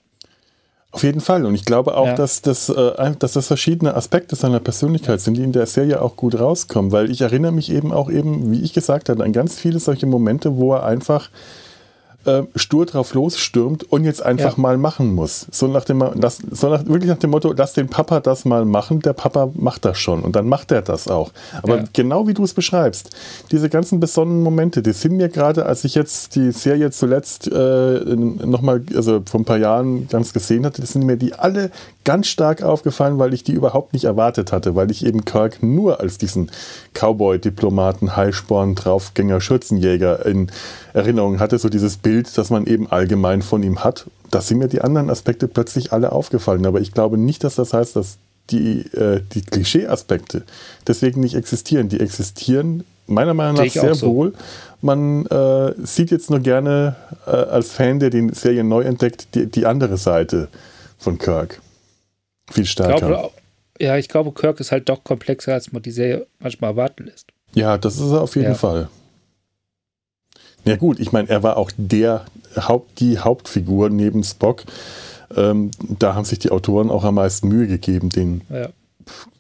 Auf 0.94 1.02
jeden 1.02 1.22
Fall. 1.22 1.44
Und 1.44 1.56
ich 1.56 1.66
glaube 1.66 1.98
auch, 1.98 2.06
ja. 2.06 2.14
dass, 2.14 2.44
das, 2.44 2.70
äh, 2.70 3.16
dass 3.18 3.34
das 3.34 3.48
verschiedene 3.48 3.96
Aspekte 3.96 4.36
seiner 4.36 4.60
Persönlichkeit 4.60 5.22
sind, 5.22 5.36
die 5.36 5.44
in 5.44 5.52
der 5.52 5.66
Serie 5.66 6.00
auch 6.00 6.16
gut 6.16 6.40
rauskommen. 6.40 6.92
Weil 6.92 7.10
ich 7.10 7.22
erinnere 7.22 7.52
mich 7.52 7.72
eben 7.72 7.92
auch 7.92 8.12
eben, 8.12 8.52
wie 8.52 8.62
ich 8.62 8.74
gesagt 8.74 9.10
habe, 9.10 9.24
an 9.24 9.34
ganz 9.34 9.60
viele 9.60 9.80
solche 9.80 10.06
Momente, 10.06 10.56
wo 10.58 10.76
er 10.76 10.84
einfach 10.84 11.32
äh, 12.26 12.44
stur 12.56 12.86
drauf 12.86 13.14
losstürmt 13.14 13.84
und 13.92 14.04
jetzt 14.06 14.24
einfach 14.24 14.58
ja. 14.58 14.62
mal 14.62 14.78
machen 14.78 15.14
muss. 15.14 15.48
So 15.52 15.68
nach 15.68 15.86
dem, 15.86 16.04
das, 16.16 16.40
so 16.52 16.70
nach, 16.70 16.86
wirklich 16.86 17.10
nach 17.10 17.18
dem 17.18 17.32
Motto, 17.32 17.54
lass 17.56 17.74
den 17.74 17.88
Papa 17.88 18.20
das 18.20 18.46
mal 18.46 18.66
machen, 18.66 19.00
der 19.00 19.14
Papa 19.14 19.52
macht 19.56 19.86
das 19.86 19.98
schon 19.98 20.22
und 20.24 20.36
dann 20.36 20.48
macht 20.48 20.72
er 20.72 20.82
das 20.82 21.08
auch. 21.08 21.32
Aber 21.62 21.78
ja. 21.78 21.84
genau 21.94 22.28
wie 22.28 22.34
du 22.34 22.44
es 22.44 22.54
beschreibst, 22.54 23.10
diese 23.52 23.70
ganzen 23.70 24.00
besonderen 24.00 24.42
Momente, 24.44 24.82
die 24.82 24.94
sind 24.94 25.18
mir 25.18 25.30
gerade, 25.30 25.66
als 25.66 25.84
ich 25.84 25.96
jetzt 25.96 26.36
die 26.36 26.52
Serie 26.52 26.92
zuletzt 26.92 27.48
äh, 27.52 28.00
nochmal, 28.16 28.84
also 28.96 29.22
vor 29.26 29.42
ein 29.42 29.46
paar 29.46 29.58
Jahren 29.58 30.08
ganz 30.08 30.34
gesehen 30.34 30.66
hatte, 30.66 30.82
das 30.82 30.94
sind 30.94 31.06
mir 31.06 31.18
die 31.18 31.34
alle 31.34 31.72
ganz 32.04 32.28
stark 32.28 32.64
aufgefallen, 32.64 33.18
weil 33.18 33.34
ich 33.34 33.44
die 33.44 33.54
überhaupt 33.54 33.94
nicht 33.94 34.06
erwartet 34.06 34.52
hatte, 34.52 34.76
weil 34.76 34.92
ich 34.92 35.06
eben 35.06 35.26
Kirk 35.26 35.64
nur 35.64 36.00
als 36.00 36.18
diesen 36.18 36.52
Cowboy-Diplomaten, 36.94 38.16
Heilsporn, 38.16 38.76
Draufgänger, 38.76 39.40
Schürzenjäger 39.42 40.26
in 40.26 40.52
Erinnerung 40.94 41.40
hatte, 41.40 41.58
so 41.58 41.70
dieses 41.70 41.98
Bild, 41.98 42.13
das 42.22 42.50
man 42.50 42.68
eben 42.68 42.92
allgemein 42.92 43.42
von 43.42 43.64
ihm 43.64 43.84
hat. 43.84 44.06
Da 44.30 44.42
sind 44.42 44.60
mir 44.60 44.68
die 44.68 44.82
anderen 44.82 45.10
Aspekte 45.10 45.48
plötzlich 45.48 45.92
alle 45.92 46.12
aufgefallen, 46.12 46.66
aber 46.66 46.82
ich 46.82 46.92
glaube 46.92 47.18
nicht, 47.18 47.44
dass 47.44 47.56
das 47.56 47.74
heißt, 47.74 47.96
dass 47.96 48.18
die, 48.50 48.82
äh, 48.94 49.22
die 49.34 49.42
Klischee-Aspekte 49.42 50.44
deswegen 50.88 51.22
nicht 51.22 51.36
existieren. 51.36 51.90
Die 51.90 52.00
existieren 52.00 52.84
meiner 53.08 53.34
Meinung 53.34 53.64
nach 53.64 53.72
sehr 53.72 53.96
so. 53.96 54.08
wohl. 54.08 54.34
Man 54.82 55.26
äh, 55.28 55.74
sieht 55.84 56.12
jetzt 56.12 56.30
nur 56.30 56.40
gerne 56.40 56.96
äh, 57.26 57.32
als 57.32 57.72
Fan, 57.72 58.00
der 58.00 58.10
die 58.10 58.30
Serie 58.34 58.64
neu 58.64 58.82
entdeckt, 58.82 59.28
die, 59.34 59.46
die 59.46 59.66
andere 59.66 59.98
Seite 59.98 60.50
von 60.98 61.18
Kirk. 61.18 61.62
Viel 62.52 62.66
stärker. 62.66 62.96
Ich 62.96 63.02
glaube, 63.02 63.32
ja, 63.80 63.98
ich 63.98 64.10
glaube, 64.10 64.32
Kirk 64.34 64.60
ist 64.60 64.72
halt 64.72 64.90
doch 64.90 65.04
komplexer, 65.04 65.54
als 65.54 65.72
man 65.72 65.82
die 65.82 65.92
Serie 65.92 66.28
manchmal 66.40 66.72
erwarten 66.72 67.06
lässt. 67.06 67.28
Ja, 67.54 67.78
das 67.78 67.96
ist 67.96 68.12
er 68.12 68.22
auf 68.22 68.36
jeden 68.36 68.50
ja. 68.50 68.56
Fall. 68.56 68.90
Ja 70.66 70.76
gut, 70.76 71.00
ich 71.00 71.12
meine, 71.12 71.30
er 71.30 71.44
war 71.44 71.58
auch 71.58 71.72
der 71.78 72.26
Haupt, 72.56 73.00
die 73.00 73.20
Hauptfigur 73.20 73.90
neben 73.90 74.24
Spock. 74.24 74.64
Ähm, 75.36 75.72
da 75.80 76.16
haben 76.16 76.26
sich 76.26 76.40
die 76.40 76.52
Autoren 76.52 76.90
auch 76.90 77.04
am 77.04 77.16
meisten 77.16 77.48
Mühe 77.48 77.68
gegeben, 77.68 78.10
den 78.10 78.42
ja. 78.50 78.70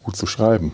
gut 0.03 0.15
zu 0.15 0.25
schreiben. 0.25 0.73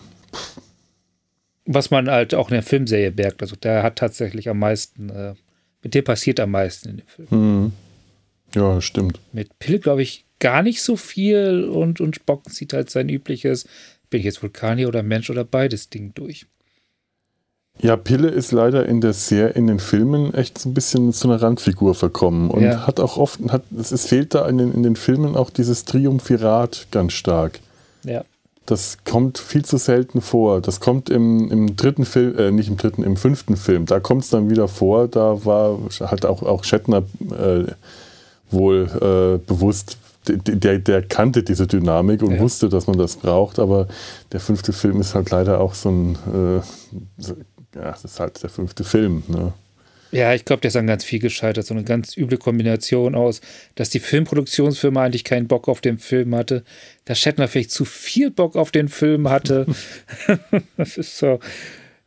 Was 1.66 1.92
man 1.92 2.10
halt 2.10 2.34
auch 2.34 2.50
in 2.50 2.56
der 2.56 2.64
Filmserie 2.64 3.12
merkt. 3.12 3.42
Also 3.42 3.56
der 3.56 3.84
hat 3.84 3.98
tatsächlich 3.98 4.50
am 4.50 4.60
meisten, 4.60 5.10
äh, 5.10 5.34
mit 5.84 5.94
dem 5.94 6.04
passiert 6.04 6.40
am 6.40 6.52
meisten 6.52 6.90
in 6.90 6.98
dem 6.98 7.08
Film. 7.08 7.28
Mhm. 7.30 7.72
Ja, 8.56 8.82
stimmt. 8.82 9.20
Mit 9.32 9.60
Pille, 9.60 9.80
glaube 9.80 10.02
ich, 10.02 10.26
gar 10.40 10.64
nicht 10.64 10.82
so 10.82 10.96
viel 10.96 11.66
und, 11.66 12.02
und 12.02 12.16
Spock 12.16 12.50
sieht 12.50 12.74
halt 12.74 12.90
sein 12.90 13.10
übliches, 13.10 13.68
bin 14.10 14.20
ich 14.20 14.26
jetzt 14.26 14.42
Vulkanier 14.42 14.88
oder 14.88 15.04
Mensch 15.04 15.30
oder 15.30 15.44
beides 15.44 15.90
Ding 15.90 16.14
durch. 16.16 16.48
Ja, 17.82 17.96
Pille 17.96 18.28
ist 18.28 18.52
leider 18.52 18.86
in 18.86 19.00
der 19.00 19.14
Serie, 19.14 19.54
in 19.54 19.68
den 19.68 19.80
Filmen 19.80 20.34
echt 20.34 20.58
so 20.58 20.70
ein 20.70 20.74
bisschen 20.74 21.14
zu 21.14 21.30
einer 21.30 21.42
Randfigur 21.42 21.96
verkommen 21.96 22.52
und 22.52 22.62
ja. 22.62 22.86
hat 22.86 23.00
auch 23.00 23.18
oft, 23.18 23.40
hat, 23.50 23.64
es 23.80 24.06
fehlt 24.06 24.36
da 24.36 24.48
in 24.48 24.58
den, 24.58 24.74
in 24.74 24.84
den 24.84 24.98
Filmen 24.98 25.38
auch 25.38 25.50
dieses 25.50 25.86
Triumphirat 25.86 26.88
ganz 26.92 27.14
stark. 27.14 27.60
Ja. 28.04 28.24
Das 28.66 28.98
kommt 29.04 29.40
viel 29.40 29.66
zu 29.66 29.78
selten 29.78 30.22
vor. 30.22 30.62
Das 30.62 30.80
kommt 30.80 31.10
im, 31.10 31.50
im 31.50 31.76
dritten 31.76 32.06
Film, 32.06 32.38
äh, 32.38 32.52
nicht 32.52 32.70
im 32.70 32.78
dritten, 32.78 33.02
im 33.02 33.16
fünften 33.16 33.56
Film. 33.56 33.86
Da 33.86 34.00
kommt 34.00 34.26
es 34.26 34.30
dann 34.30 34.50
wieder 34.50 34.68
vor. 34.68 35.08
Da 35.08 35.44
war 35.44 35.80
halt 36.02 36.26
auch, 36.26 36.44
auch 36.44 36.64
Shatner 36.64 37.04
äh, 37.32 37.64
wohl 38.52 38.90
äh, 39.02 39.48
bewusst, 39.48 39.98
der, 40.28 40.80
der 40.80 41.02
kannte 41.02 41.44
diese 41.44 41.66
Dynamik 41.66 42.22
und 42.22 42.34
ja. 42.34 42.40
wusste, 42.40 42.70
dass 42.70 42.88
man 42.88 42.98
das 42.98 43.16
braucht, 43.16 43.58
aber 43.58 43.88
der 44.32 44.40
fünfte 44.40 44.74
Film 44.74 45.02
ist 45.02 45.16
halt 45.16 45.32
leider 45.32 45.60
auch 45.60 45.74
so 45.74 45.90
ein, 45.90 46.16
äh, 46.16 46.62
so, 47.18 47.34
ja, 47.76 47.92
das 47.92 48.06
ist 48.06 48.20
halt 48.20 48.42
der 48.42 48.50
fünfte 48.50 48.84
Film. 48.84 49.24
Ne? 49.28 49.54
Ja, 50.12 50.34
ich 50.34 50.44
glaube, 50.44 50.62
der 50.62 50.70
ist 50.70 50.76
an 50.76 50.88
ganz 50.88 51.04
viel 51.04 51.20
gescheitert. 51.20 51.66
So 51.66 51.74
eine 51.74 51.84
ganz 51.84 52.18
üble 52.18 52.38
Kombination 52.38 53.14
aus, 53.14 53.42
dass 53.76 53.90
die 53.90 54.00
Filmproduktionsfirma 54.00 55.04
eigentlich 55.04 55.24
keinen 55.24 55.48
Bock 55.48 55.68
auf 55.68 55.82
den 55.82 56.00
Film 56.00 56.34
hatte, 56.34 56.64
dass 57.06 57.20
Shatner 57.20 57.48
vielleicht 57.48 57.72
zu 57.72 57.86
viel 57.86 58.32
Bock 58.32 58.56
auf 58.56 58.72
den 58.72 58.90
Film 58.90 59.30
hatte. 59.30 59.68
das 60.78 60.98
ist 60.98 61.18
so. 61.18 61.40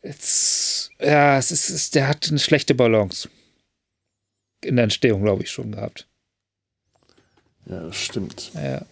Jetzt, 0.02 0.90
ja, 1.00 1.38
es 1.38 1.52
ist, 1.52 1.70
es, 1.70 1.90
der 1.92 2.08
hat 2.08 2.28
eine 2.28 2.40
schlechte 2.40 2.74
Balance 2.74 3.28
in 4.64 4.76
der 4.76 4.84
Entstehung, 4.84 5.22
glaube 5.22 5.44
ich, 5.44 5.50
schon 5.50 5.72
gehabt. 5.72 6.08
Ja, 7.66 7.80
das 7.84 7.96
stimmt. 7.96 8.50
Ja. 8.54 8.84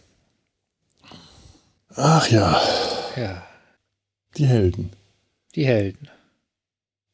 Ach 1.97 2.29
ja. 2.29 2.63
Ja. 3.17 3.47
Die 4.37 4.47
Helden. 4.47 4.93
Die 5.57 5.67
Helden. 5.67 6.09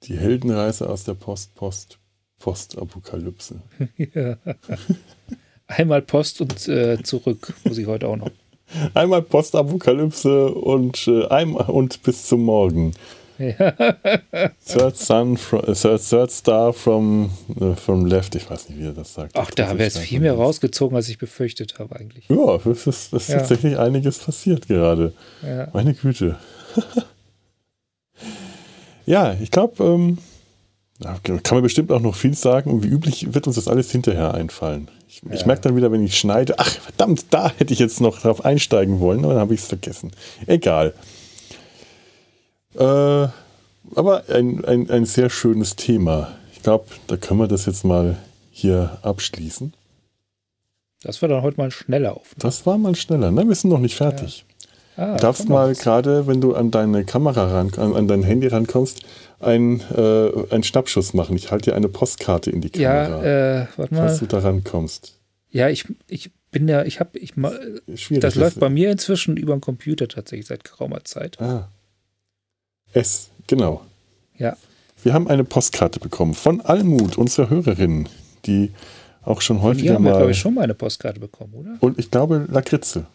Die 0.07 0.17
Heldenreise 0.17 0.89
aus 0.89 1.05
der 1.05 1.15
Post-Post. 1.15 1.99
Postapokalypse. 2.39 3.57
ja. 3.97 4.37
Einmal 5.67 6.03
Post 6.03 6.41
und 6.41 6.69
äh, 6.69 7.03
zurück, 7.03 7.55
muss 7.65 7.79
ich 7.79 7.87
heute 7.87 8.09
auch 8.09 8.17
noch. 8.17 8.31
Einmal 8.95 9.23
Postapokalypse 9.23 10.49
und, 10.49 11.09
äh, 11.09 11.27
einmal 11.27 11.67
und 11.71 12.03
bis 12.03 12.27
zum 12.27 12.43
Morgen. 12.43 12.93
third, 13.39 14.97
sun 14.97 15.37
from, 15.37 15.61
uh, 15.61 15.75
third, 15.75 16.01
third 16.01 16.31
Star 16.31 16.73
from, 16.73 17.31
uh, 17.61 17.75
from 17.75 18.07
Left, 18.07 18.35
ich 18.35 18.49
weiß 18.49 18.69
nicht, 18.69 18.79
wie 18.79 18.87
er 18.87 18.93
das 18.93 19.13
sagt. 19.13 19.37
Ach, 19.37 19.51
da 19.51 19.77
wäre 19.77 19.89
es 19.89 19.99
viel 19.99 20.21
mehr 20.21 20.35
rausgezogen, 20.35 20.97
als 20.97 21.09
ich 21.09 21.19
befürchtet 21.19 21.79
habe 21.79 21.97
eigentlich. 21.97 22.29
Ja, 22.29 22.57
es 22.71 22.87
ist, 22.87 23.13
ist 23.13 23.29
ja. 23.29 23.39
tatsächlich 23.39 23.79
einiges 23.79 24.19
passiert 24.19 24.69
gerade. 24.69 25.13
Ja. 25.43 25.69
Meine 25.73 25.95
Güte. 25.95 26.39
ja, 29.07 29.35
ich 29.41 29.51
glaube, 29.51 29.83
ähm, 29.83 30.19
kann 31.23 31.57
man 31.57 31.63
bestimmt 31.63 31.93
auch 31.93 32.01
noch 32.01 32.15
viel 32.15 32.35
sagen 32.35 32.71
und 32.71 32.83
wie 32.83 32.89
üblich 32.89 33.35
wird 33.35 33.47
uns 33.47 33.57
das 33.57 33.69
alles 33.69 33.91
hinterher 33.91 34.35
einfallen. 34.35 34.89
Ich, 35.09 35.23
ja. 35.23 35.33
ich 35.33 35.47
merke 35.47 35.63
dann 35.63 35.77
wieder, 35.77 35.93
wenn 35.93 36.05
ich 36.05 36.19
schneide, 36.19 36.59
ach 36.59 36.69
verdammt, 36.69 37.27
da 37.31 37.51
hätte 37.57 37.73
ich 37.73 37.79
jetzt 37.79 38.01
noch 38.01 38.21
drauf 38.21 38.45
einsteigen 38.45 39.01
wollen, 39.01 39.25
aber 39.25 39.35
dann 39.35 39.43
habe 39.43 39.55
ich 39.55 39.61
es 39.61 39.67
vergessen. 39.67 40.13
Egal. 40.47 40.95
Äh, 42.75 43.29
aber 43.95 44.25
ein, 44.29 44.65
ein, 44.65 44.91
ein 44.91 45.05
sehr 45.05 45.31
schönes 45.31 45.77
Thema. 45.77 46.33
Ich 46.55 46.63
glaube, 46.63 46.87
da 47.07 47.17
können 47.17 47.41
wir 47.41 47.49
das 47.49 47.67
jetzt 47.67 47.85
mal 47.85 48.17
hier 48.51 48.99
abschließen. 49.03 49.73
Das 51.03 51.23
war 51.23 51.29
dann 51.29 51.43
heute 51.43 51.59
mal 51.59 51.71
schneller 51.71 52.17
auf. 52.17 52.35
Das 52.39 52.67
war 52.67 52.79
mal 52.79 52.97
schneller. 52.97 53.31
Ne, 53.31 53.47
wir 53.47 53.55
sind 53.55 53.71
noch 53.71 53.79
nicht 53.79 53.95
fertig. 53.95 54.45
Ja. 54.49 54.56
Ah, 54.97 55.15
du 55.17 55.21
darfst 55.21 55.49
mal 55.49 55.75
gerade, 55.75 56.27
wenn 56.27 56.41
du 56.41 56.55
an 56.55 56.71
deine 56.71 57.05
Kamera 57.05 57.47
ran, 57.47 57.73
an, 57.77 57.95
an 57.95 58.09
dein 58.09 58.23
Handy 58.23 58.47
rankommst, 58.47 59.01
einen, 59.41 59.81
äh, 59.95 60.53
einen 60.55 60.63
Schnappschuss 60.63 61.13
machen. 61.13 61.37
Ich 61.37 61.51
halte 61.51 61.71
dir 61.71 61.77
eine 61.77 61.89
Postkarte 61.89 62.51
in 62.51 62.63
die 62.63 62.71
Kamera. 62.71 63.25
Ja, 63.25 63.63
äh, 63.63 63.67
warte 63.77 63.95
mal. 63.95 64.07
Falls 64.07 64.21
du 64.21 64.27
da 64.27 64.39
rankommst. 64.39 65.15
Ja, 65.51 65.69
ich, 65.69 65.85
ich 66.09 66.31
bin 66.51 66.69
ja, 66.69 66.85
ich 66.85 67.01
habe, 67.01 67.19
ich 67.19 67.37
mal, 67.37 67.81
das 67.87 68.35
läuft 68.35 68.59
bei 68.59 68.71
mir 68.71 68.91
inzwischen 68.91 69.37
über 69.37 69.55
den 69.55 69.61
Computer 69.61 70.09
tatsächlich 70.09 70.47
seit 70.47 70.65
geraumer 70.65 71.05
Zeit. 71.05 71.41
Ah. 71.41 71.69
S, 72.93 73.31
genau. 73.47 73.83
Ja. 74.39 74.57
Wir 75.03 75.13
haben 75.13 75.29
eine 75.29 75.45
Postkarte 75.45 76.01
bekommen 76.01 76.35
von 76.35 76.63
Almut, 76.63 77.19
unserer 77.19 77.51
Hörerin, 77.51 78.09
die 78.47 78.73
auch 79.23 79.41
schon 79.41 79.61
häufiger 79.61 79.95
haben 79.95 80.05
mal. 80.05 80.13
Wir, 80.13 80.17
glaube 80.17 80.31
ich, 80.31 80.39
schon 80.39 80.55
mal 80.55 80.63
eine 80.63 80.75
Postkarte 80.75 81.21
bekommen, 81.21 81.53
oder? 81.55 81.77
Und 81.81 81.99
ich 81.99 82.11
glaube 82.11 82.47
Lakritze. 82.51 83.07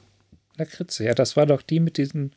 Lakritze, 0.57 1.03
ja, 1.03 1.13
das 1.13 1.35
war 1.35 1.45
doch 1.45 1.61
die 1.61 1.79
mit 1.79 1.97
diesen 1.97 2.33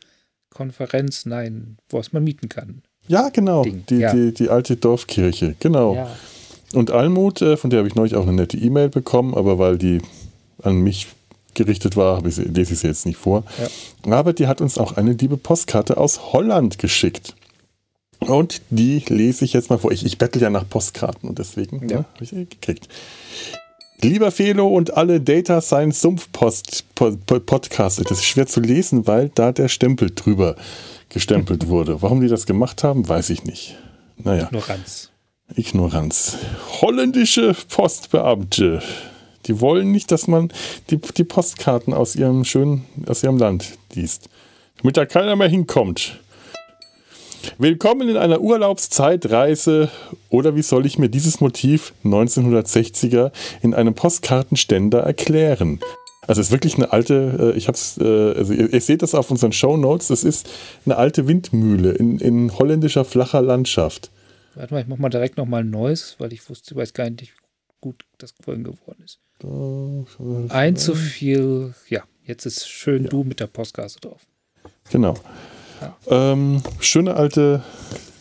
Konferenz, 0.51 1.27
nein, 1.27 1.79
wo 1.89 1.99
es 1.99 2.12
man 2.12 2.25
mieten 2.25 2.49
kann. 2.49 2.83
Ja, 3.09 3.29
genau. 3.29 3.65
Die, 3.65 3.97
ja. 3.97 4.12
Die, 4.12 4.33
die, 4.33 4.49
alte 4.49 4.77
Dorfkirche, 4.77 5.57
genau. 5.59 5.95
Ja. 5.95 6.17
Und 6.73 6.91
Almut, 6.91 7.43
äh, 7.43 7.57
von 7.57 7.71
der 7.71 7.81
habe 7.81 7.89
ich 7.89 7.95
neulich 7.95 8.15
auch 8.17 8.23
eine 8.23 8.33
nette 8.33 8.57
E-Mail 8.57 8.89
bekommen, 8.89 9.35
aber 9.35 9.59
weil 9.59 9.79
die 9.79 10.01
an 10.62 10.77
mich 10.77 11.09
gerichtet 11.55 11.97
war, 11.97 12.25
ich, 12.25 12.37
lese 12.37 12.73
ich 12.73 12.81
sie 12.81 12.87
jetzt 12.87 13.07
nicht 13.07 13.19
vor. 13.19 13.45
Ja. 14.07 14.17
Aber 14.17 14.33
die 14.33 14.47
hat 14.47 14.61
uns 14.61 14.79
auch 14.79 14.97
eine 14.97 15.12
liebe 15.12 15.37
Postkarte 15.37 15.97
aus 15.97 16.33
Holland 16.33 16.79
geschickt. 16.79 17.35
Und 18.21 18.62
die 18.71 19.03
lese 19.09 19.45
ich 19.45 19.53
jetzt 19.53 19.71
mal 19.71 19.79
vor. 19.79 19.93
Ich, 19.93 20.05
ich 20.05 20.19
bettel 20.19 20.41
ja 20.41 20.51
nach 20.51 20.69
Postkarten 20.69 21.29
und 21.29 21.39
deswegen 21.39 21.89
ja. 21.89 21.99
ne, 21.99 22.05
habe 22.15 22.25
ich 22.25 22.31
sie 22.31 22.47
gekriegt. 22.47 22.89
Lieber 24.03 24.30
Felo 24.30 24.68
und 24.68 24.97
alle 24.97 25.20
Data 25.20 25.61
Science 25.61 26.01
Sumpf 26.01 26.30
Post, 26.32 26.84
Podcasts, 26.95 28.03
das 28.03 28.18
ist 28.18 28.24
schwer 28.24 28.47
zu 28.47 28.61
lesen, 28.61 29.07
weil 29.07 29.30
da 29.34 29.53
der 29.53 29.68
Stempel 29.68 30.11
drüber 30.14 30.57
gestempelt 31.09 31.68
wurde. 31.68 32.03
Warum 32.03 32.20
die 32.20 32.28
das 32.28 32.47
gemacht 32.47 32.84
haben, 32.84 33.09
weiß 33.09 33.30
ich 33.30 33.45
nicht. 33.45 33.76
Naja. 34.16 34.45
Ignoranz. 34.47 35.11
Ignoranz. 35.55 36.36
Holländische 36.80 37.55
Postbeamte 37.68 38.82
die 39.47 39.61
wollen 39.61 39.92
nicht, 39.92 40.11
dass 40.11 40.26
man 40.26 40.53
die, 40.90 40.99
die 40.99 41.24
Postkarten 41.24 41.92
aus 41.92 42.16
ihrem 42.16 42.45
schönen, 42.45 42.84
aus 43.07 43.22
ihrem 43.22 43.38
Land 43.38 43.78
liest. 43.95 44.28
Damit 44.78 44.97
da 44.97 45.07
keiner 45.07 45.36
mehr 45.36 45.49
hinkommt. 45.49 46.20
Willkommen 47.59 48.09
in 48.09 48.16
einer 48.16 48.40
Urlaubszeitreise 48.40 49.90
oder 50.28 50.57
wie 50.57 50.62
soll 50.62 50.86
ich 50.86 50.99
mir 50.99 51.09
dieses 51.09 51.40
Motiv 51.40 51.92
1960er 52.05 53.32
in 53.62 53.74
einem 53.74 53.95
Postkartenständer 53.95 55.01
erklären? 55.01 55.80
Also 56.26 56.40
es 56.40 56.49
ist 56.49 56.53
wirklich 56.53 56.76
eine 56.76 56.92
alte, 56.92 57.53
äh, 57.55 57.59
ich 57.59 57.68
hab's, 57.68 57.99
äh, 57.99 58.05
also 58.05 58.53
ihr, 58.53 58.72
ihr 58.72 58.80
seht 58.80 59.03
das 59.03 59.14
auf 59.14 59.30
unseren 59.30 59.53
Show 59.53 59.76
Notes, 59.76 60.09
das 60.09 60.24
ist 60.24 60.49
eine 60.86 60.97
alte 60.97 61.28
Windmühle 61.28 61.92
in, 61.92 62.18
in 62.18 62.57
holländischer 62.59 63.05
flacher 63.05 63.42
Landschaft. 63.42 64.11
Warte 64.55 64.74
mal, 64.74 64.80
ich 64.80 64.86
mach 64.86 64.99
mal 64.99 65.11
direkt 65.11 65.36
nochmal 65.36 65.62
ein 65.62 65.70
neues, 65.70 66.16
weil 66.18 66.32
ich 66.32 66.49
wusste, 66.49 66.74
weiß 66.76 66.95
gar 66.95 67.09
nicht, 67.11 67.22
wie 67.22 67.28
gut 67.80 68.05
das 68.18 68.34
vorhin 68.42 68.64
geworden 68.64 69.03
ist. 69.05 69.20
Ein 70.51 70.76
zu 70.76 70.95
viel, 70.95 71.74
ja, 71.88 72.03
jetzt 72.24 72.47
ist 72.47 72.68
schön 72.68 73.05
ja. 73.05 73.11
du 73.11 73.24
mit 73.24 73.40
der 73.40 73.49
Postgasse 73.49 74.01
drauf. 74.01 74.22
Genau. 74.90 75.14
Ähm, 76.09 76.62
schöne 76.81 77.14
alte, 77.14 77.62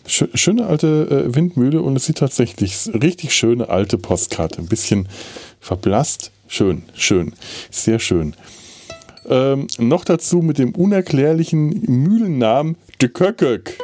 schö 0.05 0.27
schöne 0.33 0.67
alte 0.67 1.25
äh, 1.27 1.35
Windmühle 1.35 1.81
und 1.81 1.95
es 1.95 2.05
sieht 2.05 2.17
tatsächlich 2.17 2.89
richtig 2.93 3.33
schöne 3.33 3.69
alte 3.69 3.97
Postkarte. 3.97 4.59
Ein 4.59 4.67
bisschen 4.67 5.07
verblasst. 5.59 6.31
Schön, 6.47 6.83
schön, 6.93 7.33
sehr 7.71 7.99
schön. 7.99 8.35
Ähm, 9.27 9.67
noch 9.79 10.05
dazu 10.05 10.41
mit 10.41 10.57
dem 10.57 10.75
unerklärlichen 10.75 11.81
Mühlennamen 11.87 12.75
De 13.01 13.09
Kökök. 13.09 13.77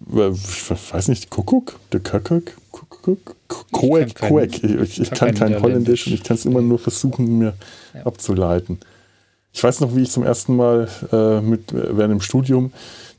Ich 0.00 0.92
weiß 0.92 1.08
nicht, 1.08 1.30
Kuckuck? 1.30 1.78
De 1.92 2.00
Kökök? 2.00 2.56
Quack, 3.72 4.14
Quack. 4.14 4.62
Ich, 4.62 5.00
ich 5.00 5.10
kann 5.10 5.34
kein 5.34 5.60
Holländisch 5.60 6.06
und 6.06 6.14
ich 6.14 6.22
kann 6.22 6.36
es 6.36 6.44
immer 6.44 6.62
nur 6.62 6.78
versuchen, 6.78 7.38
mir 7.38 7.54
ja. 7.94 8.06
abzuleiten. 8.06 8.78
Ich 9.52 9.62
weiß 9.62 9.80
noch, 9.80 9.94
wie 9.94 10.02
ich 10.02 10.10
zum 10.10 10.22
ersten 10.22 10.56
Mal 10.56 10.88
äh, 11.12 11.40
mit, 11.40 11.72
während 11.72 12.12
dem 12.12 12.20
Studium, 12.20 12.72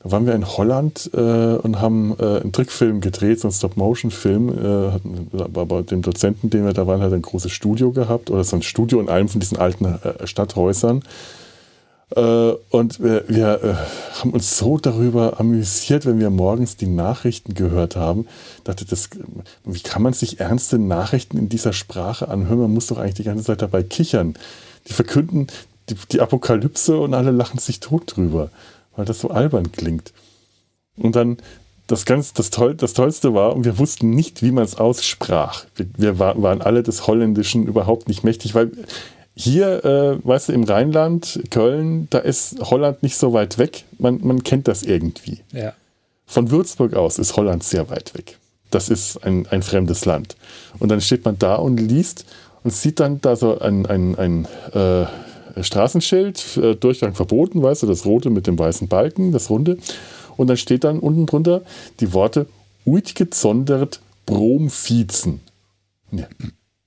da 0.04 0.12
waren 0.12 0.26
wir 0.26 0.36
in 0.36 0.46
Holland 0.46 1.10
äh, 1.14 1.18
und 1.18 1.80
haben 1.80 2.16
äh, 2.20 2.42
einen 2.42 2.52
Trickfilm 2.52 3.00
gedreht, 3.00 3.40
so 3.40 3.48
einen 3.48 3.54
Stop-Motion-Film. 3.54 4.50
Äh, 4.50 5.48
bei 5.48 5.82
dem 5.84 6.02
Dozenten, 6.02 6.50
den 6.50 6.66
wir 6.66 6.74
da 6.74 6.88
waren, 6.88 7.02
hat 7.02 7.14
ein 7.14 7.22
großes 7.22 7.52
Studio 7.52 7.92
gehabt 7.92 8.30
oder 8.30 8.44
so 8.44 8.58
ein 8.58 8.64
Studio 8.64 9.00
in 9.00 9.08
einem 9.08 9.30
von 9.30 9.40
diesen 9.40 9.58
alten 9.58 9.86
äh, 9.86 10.28
Stadthäusern. 10.28 11.04
Äh, 12.16 12.22
und 12.70 13.02
wir, 13.02 13.24
wir 13.30 13.64
äh, 13.64 14.20
haben 14.20 14.32
uns 14.32 14.58
so 14.58 14.78
darüber 14.78 15.40
amüsiert, 15.40 16.06
wenn 16.06 16.20
wir 16.20 16.30
morgens 16.30 16.76
die 16.76 16.88
Nachrichten 16.88 17.54
gehört 17.54 17.96
haben. 17.96 18.28
Dachte, 18.66 18.86
das, 18.86 19.10
wie 19.64 19.80
kann 19.80 20.02
man 20.02 20.14
sich 20.14 20.40
ernste 20.42 20.80
Nachrichten 20.80 21.38
in 21.38 21.48
dieser 21.48 21.72
Sprache 21.72 22.28
anhören? 22.28 22.60
Man 22.60 22.74
muss 22.74 22.88
doch 22.88 22.98
eigentlich 22.98 23.16
die 23.16 23.24
ganze 23.24 23.46
Zeit 23.46 23.62
dabei 23.62 23.84
kichern. 23.84 24.34
Die 24.88 24.94
verkünden 24.94 25.48
die, 25.90 25.96
die 26.12 26.22
Apokalypse 26.22 26.98
und 26.98 27.14
alle 27.14 27.32
lachen 27.32 27.60
sich 27.60 27.80
tot 27.80 28.16
drüber, 28.16 28.50
weil 28.96 29.06
das 29.06 29.20
so 29.20 29.30
albern 29.30 29.72
klingt. 29.72 30.14
Und 30.98 31.16
dann 31.16 31.38
das 31.88 32.06
ganz, 32.06 32.34
das, 32.34 32.50
Toll, 32.50 32.76
das 32.76 32.94
Tollste 32.94 33.34
war, 33.34 33.56
und 33.56 33.66
wir 33.66 33.78
wussten 33.78 34.10
nicht, 34.12 34.42
wie 34.42 34.52
man 34.52 34.64
es 34.64 34.76
aussprach. 34.76 35.66
Wir, 35.76 35.88
wir 35.98 36.20
waren 36.20 36.62
alle 36.62 36.82
des 36.82 37.08
Holländischen 37.08 37.68
überhaupt 37.68 38.08
nicht 38.08 38.24
mächtig, 38.24 38.56
weil 38.56 38.72
hier, 39.36 39.84
äh, 39.84 40.26
weißt 40.26 40.50
du, 40.50 40.54
im 40.54 40.64
Rheinland, 40.64 41.42
Köln, 41.50 42.08
da 42.12 42.20
ist 42.20 42.60
Holland 42.62 43.02
nicht 43.04 43.18
so 43.18 43.34
weit 43.34 43.58
weg. 43.58 43.84
Man, 43.98 44.20
man 44.22 44.44
kennt 44.44 44.68
das 44.68 44.84
irgendwie. 44.84 45.40
Ja. 45.52 45.74
Von 46.26 46.52
Würzburg 46.52 46.94
aus 46.94 47.18
ist 47.18 47.36
Holland 47.36 47.64
sehr 47.64 47.90
weit 47.90 48.14
weg. 48.14 48.38
Das 48.70 48.90
ist 48.90 49.24
ein, 49.24 49.48
ein 49.48 49.64
fremdes 49.64 50.06
Land. 50.06 50.36
Und 50.80 50.90
dann 50.90 51.02
steht 51.02 51.26
man 51.26 51.38
da 51.38 51.56
und 51.56 51.78
liest 51.78 52.26
und 52.64 52.72
sieht 52.72 53.00
dann 53.00 53.22
da 53.22 53.36
so 53.36 53.60
ein, 53.60 53.86
ein, 53.86 54.16
ein 54.18 54.48
äh, 54.74 55.06
Straßenschild, 55.60 56.58
äh, 56.58 56.76
Durchgang 56.76 57.14
verboten, 57.14 57.62
weißt 57.62 57.84
du, 57.84 57.88
das 57.88 58.06
rote 58.06 58.30
mit 58.30 58.48
dem 58.48 58.58
weißen 58.58 58.88
Balken, 58.88 59.32
das 59.32 59.50
runde. 59.50 59.78
Und 60.38 60.48
dann 60.48 60.58
steht 60.58 60.84
dann 60.84 61.00
unten 61.00 61.26
drunter 61.26 61.62
die 62.00 62.14
Worte 62.14 62.48
Uitgezondert 62.86 64.02
Bromfiezen. 64.26 65.42
Ja. 66.12 66.28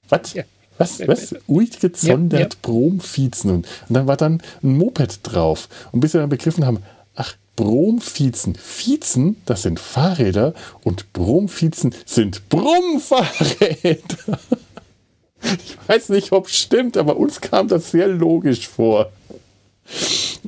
Was? 0.09 0.35
Ja. 0.35 0.45
Was? 0.79 1.01
Was? 1.07 1.35
Uitgezondert 1.49 2.41
ja, 2.41 2.47
ja. 2.47 2.57
Bromfiezen. 2.62 3.51
Und, 3.51 3.67
und 3.89 3.95
dann 3.95 4.07
war 4.07 4.17
dann 4.17 4.43
ein 4.62 4.77
Moped 4.77 5.21
drauf. 5.23 5.69
Und 5.93 6.01
bis 6.01 6.12
wir 6.12 6.21
dann 6.21 6.31
begriffen 6.31 6.67
haben, 6.67 6.79
ach, 7.14 7.35
Bromfiezen. 7.57 8.55
Fiezen, 8.55 9.37
das 9.47 9.62
sind 9.62 9.81
Fahrräder 9.81 10.53
und 10.85 11.12
Bromfiezen 11.14 11.95
sind 12.05 12.49
Brummfahrräder. 12.51 14.39
Ich 15.65 15.77
weiß 15.87 16.09
nicht, 16.11 16.33
ob 16.33 16.47
es 16.47 16.57
stimmt, 16.57 16.97
aber 16.97 17.17
uns 17.17 17.41
kam 17.41 17.69
das 17.69 17.91
sehr 17.91 18.09
logisch 18.09 18.69
vor. 18.69 19.11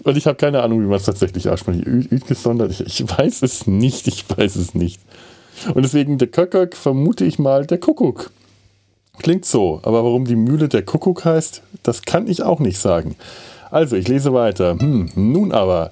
Und 0.03 0.17
ich 0.17 0.27
habe 0.27 0.37
keine 0.37 0.63
Ahnung, 0.63 0.81
wie 0.81 0.87
man 0.87 0.97
es 0.97 1.05
tatsächlich 1.05 1.49
ausspricht. 1.49 1.87
Uitgesondert, 1.87 2.73
ich, 2.73 2.81
ich 2.81 3.19
weiß 3.19 3.43
es 3.43 3.67
nicht, 3.67 4.09
ich 4.09 4.25
weiß 4.29 4.57
es 4.57 4.75
nicht. 4.75 5.01
Und 5.75 5.83
deswegen 5.83 6.19
der 6.19 6.29
Köcköck 6.29 6.77
vermute 6.77 7.25
ich 7.25 7.39
mal 7.39 7.67
der 7.67 7.79
Kuckuck. 7.79 8.31
Klingt 9.19 9.45
so, 9.45 9.81
aber 9.83 10.05
warum 10.05 10.25
die 10.25 10.37
Mühle 10.37 10.69
der 10.69 10.85
Kuckuck 10.85 11.25
heißt, 11.25 11.63
das 11.83 12.03
kann 12.03 12.29
ich 12.29 12.43
auch 12.43 12.61
nicht 12.61 12.79
sagen. 12.79 13.17
Also, 13.71 13.97
ich 13.97 14.09
lese 14.09 14.33
weiter. 14.33 14.79
Hm, 14.79 15.11
nun 15.15 15.53
aber. 15.53 15.91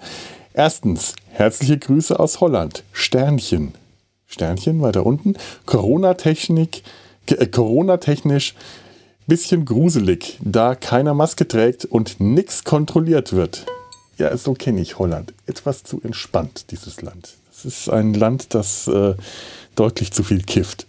Erstens, 0.54 1.14
herzliche 1.32 1.76
Grüße 1.76 2.18
aus 2.18 2.40
Holland. 2.40 2.84
Sternchen. 2.92 3.74
Sternchen 4.26 4.80
weiter 4.80 5.04
unten. 5.04 5.34
Corona-Technik, 5.66 6.82
äh, 7.26 7.46
Corona-technisch 7.46 8.54
bisschen 9.26 9.64
gruselig, 9.64 10.38
da 10.42 10.74
keiner 10.74 11.14
Maske 11.14 11.46
trägt 11.48 11.84
und 11.84 12.20
nichts 12.20 12.64
kontrolliert 12.64 13.32
wird. 13.32 13.66
Ja, 14.18 14.36
so 14.36 14.54
kenne 14.54 14.80
ich 14.80 14.98
Holland. 14.98 15.34
Etwas 15.46 15.82
zu 15.82 16.00
entspannt, 16.02 16.70
dieses 16.70 17.02
Land. 17.02 17.34
Es 17.52 17.64
ist 17.64 17.88
ein 17.88 18.14
Land, 18.14 18.54
das 18.54 18.88
äh, 18.88 19.14
deutlich 19.74 20.12
zu 20.12 20.22
viel 20.22 20.42
kifft. 20.42 20.86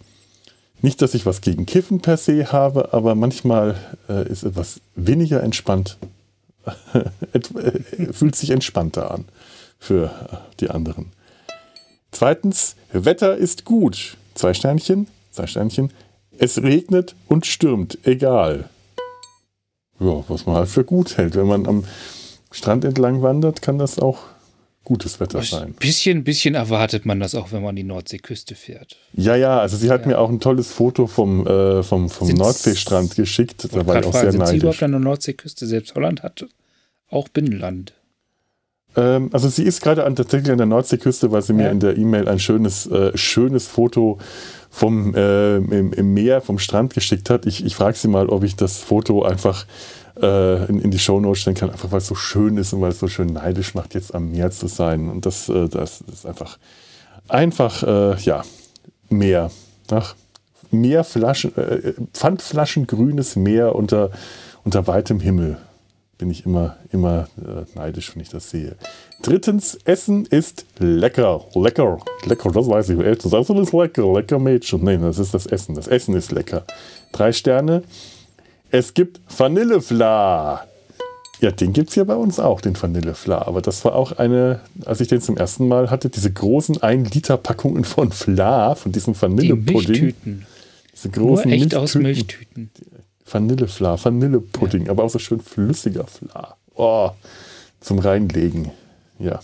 Nicht, 0.80 1.02
dass 1.02 1.14
ich 1.14 1.26
was 1.26 1.40
gegen 1.40 1.66
Kiffen 1.66 2.00
per 2.00 2.16
se 2.16 2.52
habe, 2.52 2.92
aber 2.92 3.14
manchmal 3.14 3.76
äh, 4.08 4.28
ist 4.28 4.44
etwas 4.44 4.80
weniger 4.94 5.42
entspannt, 5.42 5.98
äh, 6.92 8.12
fühlt 8.12 8.36
sich 8.36 8.50
entspannter 8.50 9.10
an 9.10 9.24
für 9.78 10.10
die 10.60 10.70
anderen. 10.70 11.12
Zweitens, 12.12 12.76
Wetter 12.92 13.36
ist 13.36 13.64
gut. 13.64 14.16
Zwei 14.34 14.54
Sternchen, 14.54 15.08
zwei 15.30 15.46
Sternchen. 15.46 15.90
Es 16.38 16.62
regnet 16.62 17.14
und 17.26 17.46
stürmt, 17.46 17.98
egal. 18.04 18.70
Ja, 20.00 20.24
was 20.28 20.46
man 20.46 20.56
halt 20.56 20.68
für 20.68 20.84
gut 20.84 21.16
hält. 21.16 21.34
Wenn 21.34 21.46
man 21.46 21.66
am 21.66 21.84
Strand 22.52 22.84
entlang 22.84 23.22
wandert, 23.22 23.60
kann 23.60 23.78
das 23.78 23.98
auch 23.98 24.18
gutes 24.84 25.20
Wetter 25.20 25.42
sein. 25.42 25.74
Bisschen, 25.74 26.24
bisschen 26.24 26.54
erwartet 26.54 27.04
man 27.04 27.20
das 27.20 27.34
auch, 27.34 27.52
wenn 27.52 27.62
man 27.62 27.76
die 27.76 27.82
Nordseeküste 27.82 28.54
fährt. 28.54 28.96
Ja, 29.12 29.36
ja, 29.36 29.58
also 29.58 29.76
sie 29.76 29.90
hat 29.90 30.02
ja. 30.02 30.08
mir 30.08 30.18
auch 30.18 30.30
ein 30.30 30.40
tolles 30.40 30.70
Foto 30.70 31.06
vom, 31.06 31.46
äh, 31.46 31.82
vom, 31.82 32.08
vom 32.08 32.28
Nordseestrand 32.28 33.16
geschickt. 33.16 33.68
Da 33.72 33.86
war 33.86 34.00
ich 34.00 34.06
auch 34.06 34.12
fragen, 34.12 34.30
sehr 34.30 34.38
neidisch. 34.38 34.50
Sie 34.52 34.56
überhaupt 34.58 34.82
an 34.82 34.92
der 34.92 35.00
Nordseeküste? 35.00 35.66
Selbst 35.66 35.94
Holland 35.94 36.22
hat 36.22 36.46
auch 37.10 37.28
Binnenland. 37.28 37.94
Ähm, 38.96 39.30
also 39.32 39.48
sie 39.48 39.64
ist 39.64 39.82
gerade 39.82 40.04
an, 40.04 40.16
tatsächlich 40.16 40.50
an 40.50 40.58
der 40.58 40.66
Nordseeküste, 40.66 41.30
weil 41.30 41.42
sie 41.42 41.52
ja. 41.52 41.58
mir 41.58 41.70
in 41.70 41.80
der 41.80 41.96
E-Mail 41.96 42.28
ein 42.28 42.38
schönes, 42.38 42.86
äh, 42.86 43.16
schönes 43.16 43.66
Foto 43.66 44.18
vom 44.70 45.14
äh, 45.14 45.56
im, 45.56 45.92
im, 45.92 46.14
Meer, 46.14 46.40
vom 46.40 46.58
Strand 46.58 46.94
geschickt 46.94 47.30
hat. 47.30 47.46
Ich, 47.46 47.64
ich 47.64 47.74
frage 47.74 47.96
sie 47.96 48.08
mal, 48.08 48.28
ob 48.28 48.44
ich 48.44 48.56
das 48.56 48.78
Foto 48.78 49.22
einfach 49.24 49.66
äh, 50.20 50.64
in, 50.66 50.80
in 50.80 50.90
die 50.90 50.98
Shownotes 50.98 51.40
stellen 51.40 51.56
kann, 51.56 51.70
einfach 51.70 51.90
weil 51.90 51.98
es 51.98 52.06
so 52.06 52.14
schön 52.14 52.56
ist 52.56 52.72
und 52.72 52.80
weil 52.80 52.90
es 52.90 52.98
so 52.98 53.08
schön 53.08 53.32
neidisch 53.32 53.74
macht, 53.74 53.94
jetzt 53.94 54.14
am 54.14 54.30
Meer 54.30 54.50
zu 54.50 54.66
sein. 54.66 55.08
Und 55.08 55.26
das, 55.26 55.48
äh, 55.48 55.68
das 55.68 56.02
ist 56.02 56.26
einfach, 56.26 56.58
einfach, 57.28 57.82
äh, 57.82 58.16
ja, 58.20 58.42
Meer. 59.08 59.50
Ach, 59.90 60.14
Meerflaschen, 60.70 61.56
äh, 61.56 61.94
Pfandflaschen 62.12 62.86
grünes 62.86 63.36
Meer 63.36 63.74
unter, 63.74 64.10
unter 64.64 64.86
weitem 64.86 65.20
Himmel. 65.20 65.56
Bin 66.18 66.30
ich 66.30 66.44
immer, 66.44 66.76
immer 66.90 67.28
äh, 67.38 67.64
neidisch, 67.78 68.12
wenn 68.14 68.22
ich 68.22 68.28
das 68.28 68.50
sehe. 68.50 68.74
Drittens, 69.22 69.78
Essen 69.84 70.26
ist 70.26 70.64
lecker. 70.78 71.44
Lecker. 71.54 71.98
Lecker, 72.26 72.50
das 72.50 72.68
weiß 72.68 72.88
ich. 72.90 72.98
Essen 72.98 73.58
ist 73.58 73.72
lecker. 73.72 74.12
Lecker 74.12 74.38
Mädchen. 74.40 74.82
Nein, 74.82 75.00
das 75.00 75.20
ist 75.20 75.32
das 75.32 75.46
Essen. 75.46 75.76
Das 75.76 75.86
Essen 75.86 76.14
ist 76.16 76.32
lecker. 76.32 76.64
Drei 77.12 77.32
Sterne. 77.32 77.84
Es 78.70 78.94
gibt 78.94 79.20
Vanillefla. 79.36 80.64
Ja, 81.40 81.52
den 81.52 81.72
gibt 81.72 81.90
es 81.90 81.94
hier 81.94 82.04
bei 82.04 82.16
uns 82.16 82.40
auch, 82.40 82.60
den 82.60 82.80
Vanillefla. 82.80 83.42
Aber 83.46 83.62
das 83.62 83.84
war 83.84 83.94
auch 83.94 84.10
eine, 84.12 84.60
als 84.84 85.00
ich 85.00 85.06
den 85.06 85.20
zum 85.20 85.36
ersten 85.36 85.68
Mal 85.68 85.88
hatte, 85.88 86.10
diese 86.10 86.32
großen 86.32 86.78
1-Liter-Packungen 86.78 87.84
von 87.84 88.10
Fla, 88.10 88.74
von 88.74 88.90
diesem 88.90 89.20
Vanillepudding. 89.20 89.64
Die 89.64 89.72
Milchtüten. 89.72 90.46
Diese 90.92 91.10
großen 91.10 91.48
Nur 91.48 91.54
echt 91.54 91.60
Milchtüten. 91.60 91.78
aus 91.78 91.94
Milchtüten. 91.94 92.70
Vanillefla, 93.30 94.02
Vanillepudding, 94.02 94.86
ja. 94.86 94.90
aber 94.90 95.04
auch 95.04 95.10
so 95.10 95.18
schön 95.18 95.40
flüssiger 95.40 96.06
Fla. 96.06 96.56
Oh, 96.74 97.10
zum 97.80 97.98
Reinlegen. 97.98 98.70
Ja. 99.18 99.40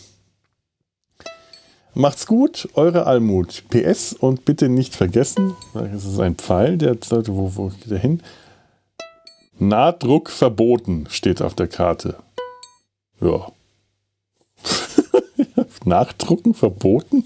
Macht's 1.95 2.26
gut, 2.26 2.68
eure 2.74 3.07
Almut. 3.07 3.64
PS 3.68 4.14
und 4.14 4.45
bitte 4.45 4.68
nicht 4.68 4.97
vergessen, 4.97 5.55
das 5.74 6.05
ist 6.05 6.18
ein 6.18 6.35
Pfeil, 6.35 6.76
der 6.76 6.97
sollte, 7.05 7.35
wo, 7.35 7.55
wo 7.55 7.68
geht 7.68 7.91
der 7.91 7.99
hin? 7.99 8.20
Nahdruck 9.59 10.30
verboten 10.30 11.07
steht 11.09 11.41
auf 11.41 11.55
der 11.55 11.68
Karte. 11.68 12.16
Ja. 13.20 13.53
Nachdrucken 15.85 16.55
verboten? 16.55 17.24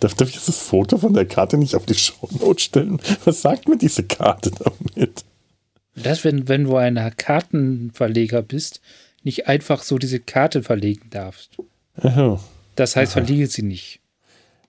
Darf, 0.00 0.14
darf 0.14 0.28
ich 0.28 0.36
jetzt 0.36 0.48
das 0.48 0.58
Foto 0.58 0.96
von 0.96 1.12
der 1.12 1.26
Karte 1.26 1.58
nicht 1.58 1.74
auf 1.74 1.84
die 1.84 1.94
Shownote 1.94 2.60
stellen? 2.60 3.00
Was 3.24 3.42
sagt 3.42 3.68
mir 3.68 3.76
diese 3.76 4.04
Karte 4.04 4.50
damit? 4.50 5.24
Das, 5.96 6.24
wenn, 6.24 6.48
wenn 6.48 6.64
du 6.64 6.76
ein 6.76 6.98
Kartenverleger 7.16 8.42
bist, 8.42 8.80
nicht 9.22 9.48
einfach 9.48 9.82
so 9.82 9.98
diese 9.98 10.20
Karte 10.20 10.62
verlegen 10.62 11.10
darfst. 11.10 11.56
Aha. 12.00 12.40
Das 12.76 12.96
heißt, 12.96 13.16
Aha. 13.16 13.24
verlege 13.24 13.46
sie 13.46 13.62
nicht. 13.62 14.00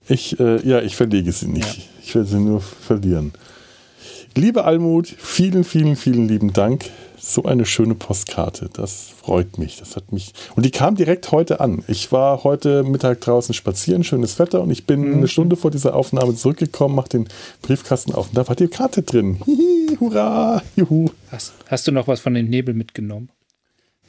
Ich, 0.08 0.40
äh, 0.40 0.68
ja, 0.68 0.82
ich 0.82 0.96
verlege 0.96 1.32
sie 1.32 1.48
nicht. 1.48 1.78
Ja. 1.78 1.84
Ich 2.04 2.16
werde 2.16 2.28
sie 2.28 2.40
nur 2.40 2.62
verlieren. 2.62 3.34
Liebe 4.36 4.66
Almut, 4.66 5.08
vielen, 5.08 5.64
vielen, 5.64 5.96
vielen 5.96 6.28
lieben 6.28 6.54
Dank. 6.54 6.86
So 7.24 7.44
eine 7.44 7.68
schöne 7.68 7.94
Postkarte. 7.94 8.68
Das 8.74 9.10
freut 9.22 9.60
mich. 9.60 9.78
Das 9.78 9.96
hat 9.96 10.12
mich. 10.12 10.34
Und 10.56 10.66
die 10.66 10.72
kam 10.72 10.96
direkt 10.96 11.32
heute 11.32 11.60
an. 11.60 11.84
Ich 11.88 12.12
war 12.12 12.44
heute 12.44 12.82
Mittag 12.82 13.22
draußen 13.22 13.54
spazieren, 13.54 14.04
schönes 14.04 14.40
Wetter, 14.40 14.62
und 14.62 14.72
ich 14.72 14.88
bin 14.88 15.02
mhm. 15.02 15.18
eine 15.18 15.28
Stunde 15.28 15.56
vor 15.56 15.70
dieser 15.70 15.94
Aufnahme 15.96 16.34
zurückgekommen, 16.34 16.96
mach 16.96 17.08
den 17.08 17.28
Briefkasten 17.62 18.14
auf 18.14 18.30
und 18.30 18.38
da 18.38 18.48
war 18.48 18.56
die 18.56 18.68
Karte 18.68 19.04
drin. 19.04 19.40
Hihi, 19.46 19.98
hurra, 20.00 20.64
juhu. 20.76 21.12
Hast, 21.32 21.54
hast, 21.68 21.88
du 21.88 21.92
noch 21.92 22.08
was 22.08 22.22
von 22.22 22.34
dem 22.34 22.50
Nebel 22.50 22.74
mitgenommen? 22.74 23.30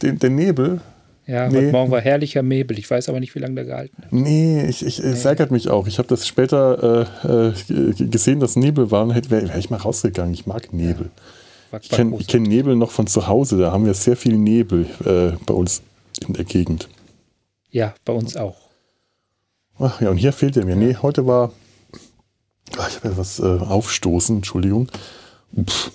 Den, 0.01 0.19
den 0.19 0.35
Nebel? 0.35 0.81
Ja, 1.27 1.49
nee. 1.49 1.59
heute 1.59 1.73
Morgen 1.73 1.91
war 1.91 2.01
herrlicher 2.01 2.43
Nebel. 2.43 2.79
Ich 2.79 2.91
weiß 2.91 3.11
aber 3.11 3.21
nicht, 3.21 3.35
wie 3.35 3.41
lange 3.41 3.57
der 3.57 3.65
gehalten 3.67 4.03
hat. 4.03 4.13
Nee, 4.13 4.65
ich, 4.65 4.87
ich, 4.87 5.01
nee. 5.01 5.11
es 5.11 5.25
ärgert 5.27 5.51
mich 5.51 5.69
auch. 5.69 5.87
Ich 5.87 5.99
habe 5.99 6.09
das 6.09 6.27
später 6.27 7.07
äh, 7.25 7.51
äh 7.51 7.93
gesehen, 8.07 8.41
dass 8.41 8.57
Nebel 8.57 8.91
war 8.91 9.03
und 9.03 9.15
wäre 9.31 9.49
wär 9.49 9.59
ich 9.59 9.69
mal 9.69 9.77
rausgegangen. 9.77 10.33
Ich 10.33 10.47
mag 10.47 10.73
Nebel. 10.73 11.11
Ja. 11.15 11.23
Ich 11.81 11.89
kenne 11.89 12.19
kenn 12.19 12.43
Nebel 12.43 12.77
noch 12.77 12.91
von 12.91 13.07
zu 13.07 13.27
Hause. 13.27 13.59
Da 13.59 13.73
haben 13.73 13.87
wir 13.87 13.95
sehr 13.95 14.17
viel 14.17 14.37
Nebel 14.37 14.87
äh, 15.05 15.37
bei 15.47 15.55
uns 15.55 15.83
in 16.27 16.35
der 16.35 16.45
Gegend. 16.45 16.89
Ja, 17.71 17.95
bei 18.05 18.13
uns 18.13 18.37
auch. 18.37 18.57
Ach 19.79 20.01
ja, 20.01 20.11
und 20.11 20.19
hier 20.19 20.33
fehlt 20.33 20.57
er 20.57 20.65
mir. 20.65 20.77
Nee, 20.77 20.97
heute 21.01 21.27
war. 21.27 21.53
Ach, 22.79 22.89
ich 22.89 22.97
habe 22.97 23.09
etwas 23.09 23.41
äh, 23.41 23.43
aufstoßen, 23.43 24.37
Entschuldigung. 24.37 24.89
Pff. 25.67 25.93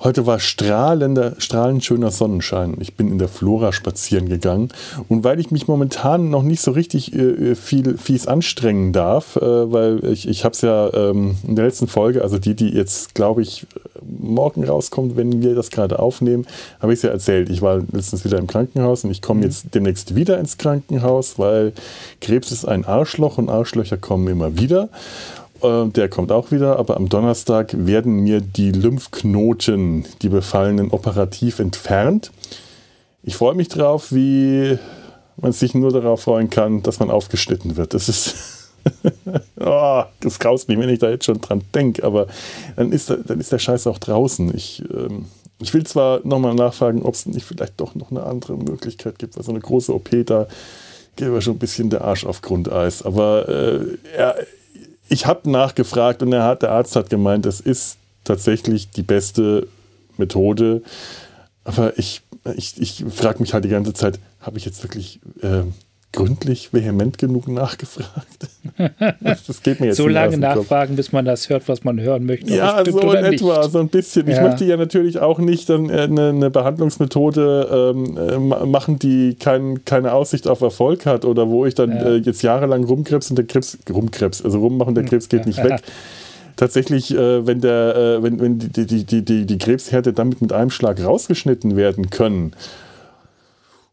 Heute 0.00 0.26
war 0.26 0.38
strahlender, 0.38 1.34
strahlend 1.38 1.84
schöner 1.84 2.10
Sonnenschein. 2.10 2.76
Ich 2.80 2.94
bin 2.94 3.08
in 3.08 3.18
der 3.18 3.28
Flora 3.28 3.72
spazieren 3.72 4.28
gegangen. 4.28 4.68
Und 5.08 5.24
weil 5.24 5.40
ich 5.40 5.50
mich 5.50 5.68
momentan 5.68 6.28
noch 6.28 6.42
nicht 6.42 6.60
so 6.60 6.70
richtig 6.70 7.14
äh, 7.14 7.54
viel 7.54 7.96
fies 7.96 8.26
anstrengen 8.26 8.92
darf, 8.92 9.36
äh, 9.36 9.40
weil 9.40 10.04
ich, 10.04 10.28
ich 10.28 10.44
habe 10.44 10.52
es 10.52 10.60
ja 10.60 10.92
ähm, 10.92 11.36
in 11.46 11.56
der 11.56 11.64
letzten 11.64 11.86
Folge, 11.86 12.22
also 12.22 12.38
die, 12.38 12.54
die 12.54 12.68
jetzt, 12.68 13.14
glaube 13.14 13.42
ich, 13.42 13.66
morgen 14.06 14.64
rauskommt, 14.64 15.16
wenn 15.16 15.42
wir 15.42 15.54
das 15.54 15.70
gerade 15.70 15.98
aufnehmen, 15.98 16.46
habe 16.80 16.92
ich 16.92 16.98
es 16.98 17.02
ja 17.02 17.10
erzählt. 17.10 17.48
Ich 17.48 17.62
war 17.62 17.80
letztens 17.92 18.24
wieder 18.24 18.38
im 18.38 18.46
Krankenhaus 18.46 19.04
und 19.04 19.10
ich 19.10 19.22
komme 19.22 19.38
mhm. 19.38 19.46
jetzt 19.46 19.74
demnächst 19.74 20.14
wieder 20.14 20.38
ins 20.38 20.58
Krankenhaus, 20.58 21.38
weil 21.38 21.72
Krebs 22.20 22.52
ist 22.52 22.66
ein 22.66 22.84
Arschloch 22.84 23.38
und 23.38 23.48
Arschlöcher 23.48 23.96
kommen 23.96 24.28
immer 24.28 24.58
wieder. 24.58 24.90
Äh, 25.62 25.88
der 25.88 26.08
kommt 26.08 26.32
auch 26.32 26.50
wieder, 26.50 26.78
aber 26.78 26.96
am 26.96 27.08
Donnerstag 27.08 27.74
werden 27.86 28.20
mir 28.20 28.40
die 28.40 28.72
Lymphknoten, 28.72 30.04
die 30.22 30.28
befallenen, 30.28 30.90
operativ 30.90 31.58
entfernt. 31.58 32.30
Ich 33.22 33.36
freue 33.36 33.54
mich 33.54 33.68
drauf, 33.68 34.12
wie 34.12 34.78
man 35.36 35.52
sich 35.52 35.74
nur 35.74 35.92
darauf 35.92 36.22
freuen 36.22 36.50
kann, 36.50 36.82
dass 36.82 37.00
man 37.00 37.10
aufgeschnitten 37.10 37.76
wird. 37.76 37.94
Das 37.94 38.08
ist. 38.08 38.70
oh, 39.58 40.04
das 40.20 40.38
graust 40.38 40.68
mich, 40.68 40.78
wenn 40.78 40.88
ich 40.88 41.00
da 41.00 41.10
jetzt 41.10 41.24
schon 41.24 41.40
dran 41.40 41.62
denke, 41.74 42.04
aber 42.04 42.28
dann 42.76 42.92
ist, 42.92 43.10
der, 43.10 43.18
dann 43.18 43.40
ist 43.40 43.52
der 43.52 43.58
Scheiß 43.58 43.86
auch 43.86 43.98
draußen. 43.98 44.54
Ich, 44.54 44.82
ähm, 44.92 45.26
ich 45.60 45.74
will 45.74 45.84
zwar 45.84 46.20
nochmal 46.24 46.54
nachfragen, 46.54 47.02
ob 47.02 47.14
es 47.14 47.26
nicht 47.26 47.44
vielleicht 47.44 47.80
doch 47.80 47.94
noch 47.94 48.10
eine 48.10 48.22
andere 48.22 48.56
Möglichkeit 48.56 49.18
gibt, 49.18 49.36
weil 49.36 49.44
so 49.44 49.50
eine 49.50 49.60
große 49.60 49.92
OP, 49.92 50.10
da 50.26 50.46
aber 51.24 51.40
schon 51.40 51.54
ein 51.54 51.58
bisschen 51.58 51.90
der 51.90 52.02
Arsch 52.02 52.26
auf 52.26 52.42
Grundeis. 52.42 53.02
Aber 53.02 53.48
äh, 53.48 53.96
er, 54.14 54.36
ich 55.08 55.26
habe 55.26 55.50
nachgefragt 55.50 56.22
und 56.22 56.32
er 56.32 56.56
der 56.62 56.72
Arzt 56.72 56.96
hat 56.96 57.10
gemeint, 57.10 57.46
das 57.46 57.60
ist 57.60 57.98
tatsächlich 58.24 58.90
die 58.90 59.02
beste 59.02 59.68
Methode. 60.16 60.82
Aber 61.64 61.98
ich, 61.98 62.22
ich, 62.56 62.80
ich 62.80 63.04
frage 63.10 63.40
mich 63.40 63.54
halt 63.54 63.64
die 63.64 63.70
ganze 63.70 63.92
Zeit, 63.92 64.18
habe 64.40 64.58
ich 64.58 64.64
jetzt 64.64 64.82
wirklich 64.82 65.20
äh, 65.42 65.62
gründlich, 66.16 66.72
vehement 66.72 67.18
genug 67.18 67.46
nachgefragt? 67.46 68.48
Das 69.46 69.62
geht 69.62 69.80
mir 69.80 69.86
jetzt 69.86 69.96
So 69.96 70.08
lange 70.08 70.38
nachfragen, 70.38 70.96
bis 70.96 71.12
man 71.12 71.24
das 71.24 71.48
hört, 71.48 71.68
was 71.68 71.84
man 71.84 72.00
hören 72.00 72.26
möchte. 72.26 72.52
Ja, 72.52 72.84
so 72.84 73.00
in 73.12 73.24
etwa, 73.24 73.60
nicht. 73.60 73.70
so 73.70 73.78
ein 73.78 73.88
bisschen. 73.88 74.26
Ja. 74.26 74.34
Ich 74.34 74.42
möchte 74.42 74.64
ja 74.64 74.76
natürlich 74.76 75.18
auch 75.18 75.38
nicht 75.38 75.68
dann 75.70 75.88
äh, 75.88 76.02
eine, 76.02 76.30
eine 76.30 76.50
Behandlungsmethode 76.50 77.94
ähm, 77.94 78.16
äh, 78.16 78.66
machen, 78.66 78.98
die 78.98 79.36
kein, 79.38 79.84
keine 79.84 80.12
Aussicht 80.12 80.48
auf 80.48 80.60
Erfolg 80.60 81.06
hat 81.06 81.24
oder 81.24 81.48
wo 81.48 81.64
ich 81.64 81.74
dann 81.74 81.90
ja. 81.90 82.02
äh, 82.02 82.16
jetzt 82.16 82.42
jahrelang 82.42 82.84
rumkrebs 82.84 83.30
und 83.30 83.36
der 83.36 83.46
Krebs, 83.46 83.78
rumkrebs, 83.88 84.44
also 84.44 84.58
rummachen, 84.58 84.94
der 84.94 85.04
hm. 85.04 85.10
Krebs 85.10 85.28
geht 85.28 85.46
nicht 85.46 85.62
weg. 85.62 85.80
tatsächlich, 86.56 87.14
äh, 87.14 87.46
wenn, 87.46 87.60
der, 87.60 87.96
äh, 87.96 88.22
wenn, 88.22 88.40
wenn 88.40 88.58
die, 88.58 88.86
die, 88.86 89.04
die, 89.04 89.22
die, 89.24 89.46
die 89.46 89.58
Krebshärte 89.58 90.12
damit 90.12 90.42
mit 90.42 90.52
einem 90.52 90.70
Schlag 90.70 91.02
rausgeschnitten 91.02 91.76
werden 91.76 92.10
können, 92.10 92.52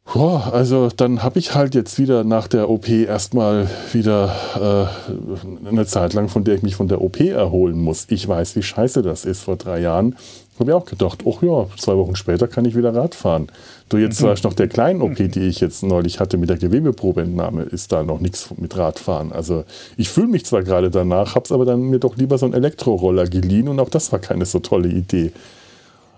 Boah, 0.05 0.51
also 0.53 0.89
dann 0.95 1.23
habe 1.23 1.39
ich 1.39 1.55
halt 1.55 1.75
jetzt 1.75 1.97
wieder 1.97 2.23
nach 2.23 2.47
der 2.47 2.69
OP 2.69 2.89
erstmal 2.89 3.67
wieder 3.93 4.35
äh, 4.55 5.67
eine 5.67 5.85
Zeit 5.85 6.13
lang, 6.13 6.27
von 6.27 6.43
der 6.43 6.55
ich 6.55 6.61
mich 6.61 6.75
von 6.75 6.87
der 6.87 7.01
OP 7.01 7.19
erholen 7.21 7.79
muss. 7.79 8.05
Ich 8.09 8.27
weiß, 8.27 8.55
wie 8.55 8.63
scheiße 8.63 9.01
das 9.01 9.23
ist. 9.23 9.43
Vor 9.43 9.55
drei 9.55 9.79
Jahren 9.79 10.15
habe 10.59 10.71
ich 10.71 10.75
auch 10.75 10.85
gedacht, 10.85 11.23
ach 11.27 11.41
ja, 11.41 11.65
zwei 11.77 11.95
Wochen 11.97 12.15
später 12.15 12.47
kann 12.47 12.65
ich 12.65 12.75
wieder 12.75 12.93
Rad 12.93 13.15
fahren. 13.15 13.47
Du 13.89 13.97
jetzt 13.97 14.19
mhm. 14.19 14.35
zwar 14.35 14.35
noch 14.43 14.53
der 14.53 14.67
kleinen 14.67 15.01
OP, 15.01 15.15
die 15.15 15.47
ich 15.47 15.61
jetzt 15.61 15.83
neulich 15.83 16.19
hatte 16.19 16.37
mit 16.37 16.49
der 16.49 16.57
Gewebeprobeentnahme, 16.57 17.63
ist 17.63 17.91
da 17.91 18.03
noch 18.03 18.19
nichts 18.19 18.49
mit 18.57 18.77
Radfahren. 18.77 19.31
Also 19.31 19.63
ich 19.97 20.09
fühle 20.09 20.27
mich 20.27 20.45
zwar 20.45 20.63
gerade 20.63 20.91
danach, 20.91 21.35
habe 21.35 21.45
es 21.45 21.51
aber 21.51 21.65
dann 21.65 21.89
mir 21.89 21.99
doch 21.99 22.17
lieber 22.17 22.37
so 22.37 22.45
einen 22.45 22.53
Elektroroller 22.53 23.27
geliehen 23.27 23.67
und 23.67 23.79
auch 23.79 23.89
das 23.89 24.11
war 24.11 24.19
keine 24.19 24.45
so 24.45 24.59
tolle 24.59 24.89
Idee. 24.89 25.31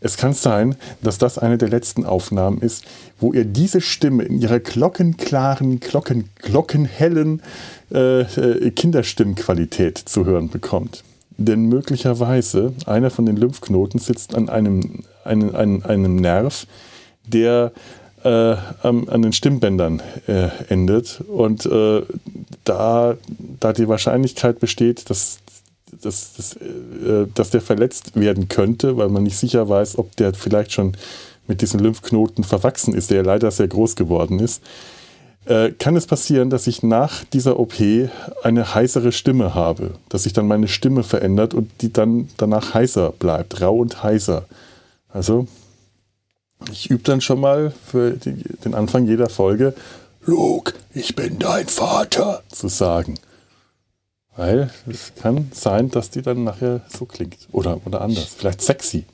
es 0.00 0.16
kann 0.16 0.32
sein, 0.32 0.76
dass 1.02 1.18
das 1.18 1.38
eine 1.38 1.58
der 1.58 1.68
letzten 1.68 2.04
Aufnahmen 2.04 2.60
ist, 2.60 2.84
wo 3.18 3.32
ihr 3.32 3.44
diese 3.44 3.80
Stimme 3.80 4.24
in 4.24 4.40
ihrer 4.40 4.58
glockenklaren, 4.58 5.78
glocken, 5.80 6.30
glockenhellen 6.36 7.42
äh, 7.92 8.20
äh, 8.22 8.70
Kinderstimmqualität 8.70 9.98
zu 9.98 10.24
hören 10.24 10.48
bekommt. 10.48 11.04
Denn 11.36 11.64
möglicherweise 11.64 12.72
einer 12.86 13.10
von 13.10 13.26
den 13.26 13.36
Lymphknoten 13.36 14.00
sitzt 14.00 14.34
an 14.34 14.48
einem, 14.48 15.04
einem, 15.24 15.54
einem, 15.54 15.82
einem 15.84 16.16
Nerv, 16.16 16.66
der 17.26 17.72
äh, 18.24 18.28
an 18.28 19.22
den 19.22 19.32
Stimmbändern 19.32 20.02
äh, 20.26 20.48
endet. 20.68 21.22
Und 21.28 21.64
äh, 21.66 22.02
da, 22.64 23.16
da 23.58 23.72
die 23.72 23.88
Wahrscheinlichkeit 23.88 24.60
besteht, 24.60 25.08
dass 25.08 25.38
dass, 26.02 26.34
dass, 26.34 26.56
äh, 26.56 27.26
dass 27.34 27.50
der 27.50 27.60
verletzt 27.60 28.18
werden 28.18 28.48
könnte, 28.48 28.96
weil 28.96 29.08
man 29.08 29.22
nicht 29.22 29.36
sicher 29.36 29.68
weiß, 29.68 29.98
ob 29.98 30.16
der 30.16 30.34
vielleicht 30.34 30.72
schon 30.72 30.96
mit 31.46 31.62
diesen 31.62 31.80
Lymphknoten 31.80 32.44
verwachsen 32.44 32.94
ist, 32.94 33.10
der 33.10 33.18
ja 33.18 33.22
leider 33.22 33.50
sehr 33.50 33.68
groß 33.68 33.96
geworden 33.96 34.38
ist, 34.38 34.62
äh, 35.46 35.72
kann 35.72 35.96
es 35.96 36.06
passieren, 36.06 36.50
dass 36.50 36.66
ich 36.66 36.82
nach 36.82 37.24
dieser 37.24 37.58
OP 37.58 37.74
eine 38.42 38.74
heißere 38.74 39.10
Stimme 39.10 39.54
habe, 39.54 39.94
dass 40.08 40.24
sich 40.24 40.32
dann 40.32 40.46
meine 40.46 40.68
Stimme 40.68 41.02
verändert 41.02 41.54
und 41.54 41.70
die 41.80 41.92
dann 41.92 42.28
danach 42.36 42.74
heißer 42.74 43.12
bleibt, 43.18 43.60
rau 43.60 43.76
und 43.76 44.02
heißer. 44.02 44.44
Also 45.08 45.46
ich 46.70 46.90
übe 46.90 47.02
dann 47.02 47.20
schon 47.20 47.40
mal 47.40 47.72
für 47.86 48.12
den 48.12 48.74
Anfang 48.74 49.06
jeder 49.06 49.28
Folge, 49.28 49.74
Luke, 50.26 50.74
ich 50.92 51.16
bin 51.16 51.38
dein 51.38 51.66
Vater, 51.66 52.42
zu 52.50 52.68
sagen. 52.68 53.14
Weil 54.36 54.70
es 54.86 55.12
kann 55.16 55.50
sein, 55.52 55.90
dass 55.90 56.10
die 56.10 56.22
dann 56.22 56.44
nachher 56.44 56.82
so 56.88 57.04
klingt. 57.04 57.48
Oder, 57.52 57.84
oder 57.84 58.00
anders. 58.00 58.34
Vielleicht 58.34 58.62
sexy. 58.62 59.04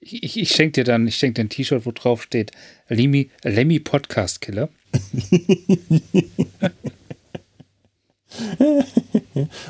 Ich, 0.00 0.22
ich, 0.22 0.38
ich 0.38 0.50
schenke 0.50 0.72
dir 0.72 0.84
dann, 0.84 1.06
ich 1.06 1.16
schenke 1.16 1.34
dir 1.34 1.42
ein 1.42 1.50
T-Shirt, 1.50 1.84
wo 1.84 1.92
drauf 1.92 2.22
steht, 2.22 2.52
Lemmy, 2.88 3.30
Lemmy 3.44 3.78
Podcast 3.80 4.40
Killer. 4.40 4.70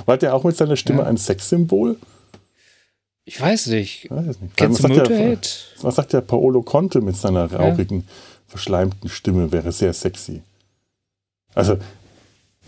War 0.07 0.17
der 0.19 0.35
auch 0.35 0.45
mit 0.45 0.57
seiner 0.57 0.77
Stimme 0.77 1.01
ja. 1.01 1.07
ein 1.07 1.17
Sexsymbol? 1.17 1.97
Ich 3.25 3.41
weiß 3.41 3.67
nicht. 3.69 4.05
Ich 4.05 4.11
weiß 4.11 4.41
nicht. 4.41 4.57
Kennst 4.57 4.83
was, 4.83 4.97
sagt 4.97 5.09
der, 5.11 5.39
was 5.83 5.97
sagt 5.97 6.13
der 6.13 6.21
Paolo 6.21 6.63
Conte 6.63 7.01
mit 7.01 7.17
seiner 7.17 7.53
rauchigen, 7.53 7.99
ja. 8.01 8.05
verschleimten 8.47 9.09
Stimme? 9.09 9.53
Wäre 9.53 9.73
sehr 9.73 9.93
sexy. 9.93 10.43
Also, 11.55 11.79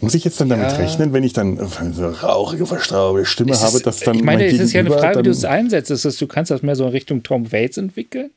muss 0.02 0.14
ich 0.14 0.24
jetzt 0.24 0.40
dann 0.40 0.48
damit 0.48 0.70
ja. 0.70 0.76
rechnen, 0.76 1.12
wenn 1.12 1.22
ich 1.22 1.32
dann 1.32 1.56
so 1.92 2.08
rauchige, 2.08 2.66
verstraubte 2.66 3.24
Stimme 3.24 3.52
ist, 3.52 3.62
habe, 3.62 3.80
dass 3.80 4.00
dann. 4.00 4.16
Ich 4.16 4.24
meine, 4.24 4.44
es 4.44 4.58
ist 4.58 4.72
ja 4.72 4.80
eine 4.80 4.90
Frage, 4.90 5.20
wie 5.20 5.22
du 5.22 5.30
es 5.30 5.44
einsetzt. 5.44 6.20
Du 6.20 6.26
kannst 6.26 6.50
das 6.50 6.62
mehr 6.62 6.76
so 6.76 6.84
in 6.84 6.90
Richtung 6.90 7.22
Tom 7.22 7.52
Waits 7.52 7.76
entwickeln. 7.76 8.30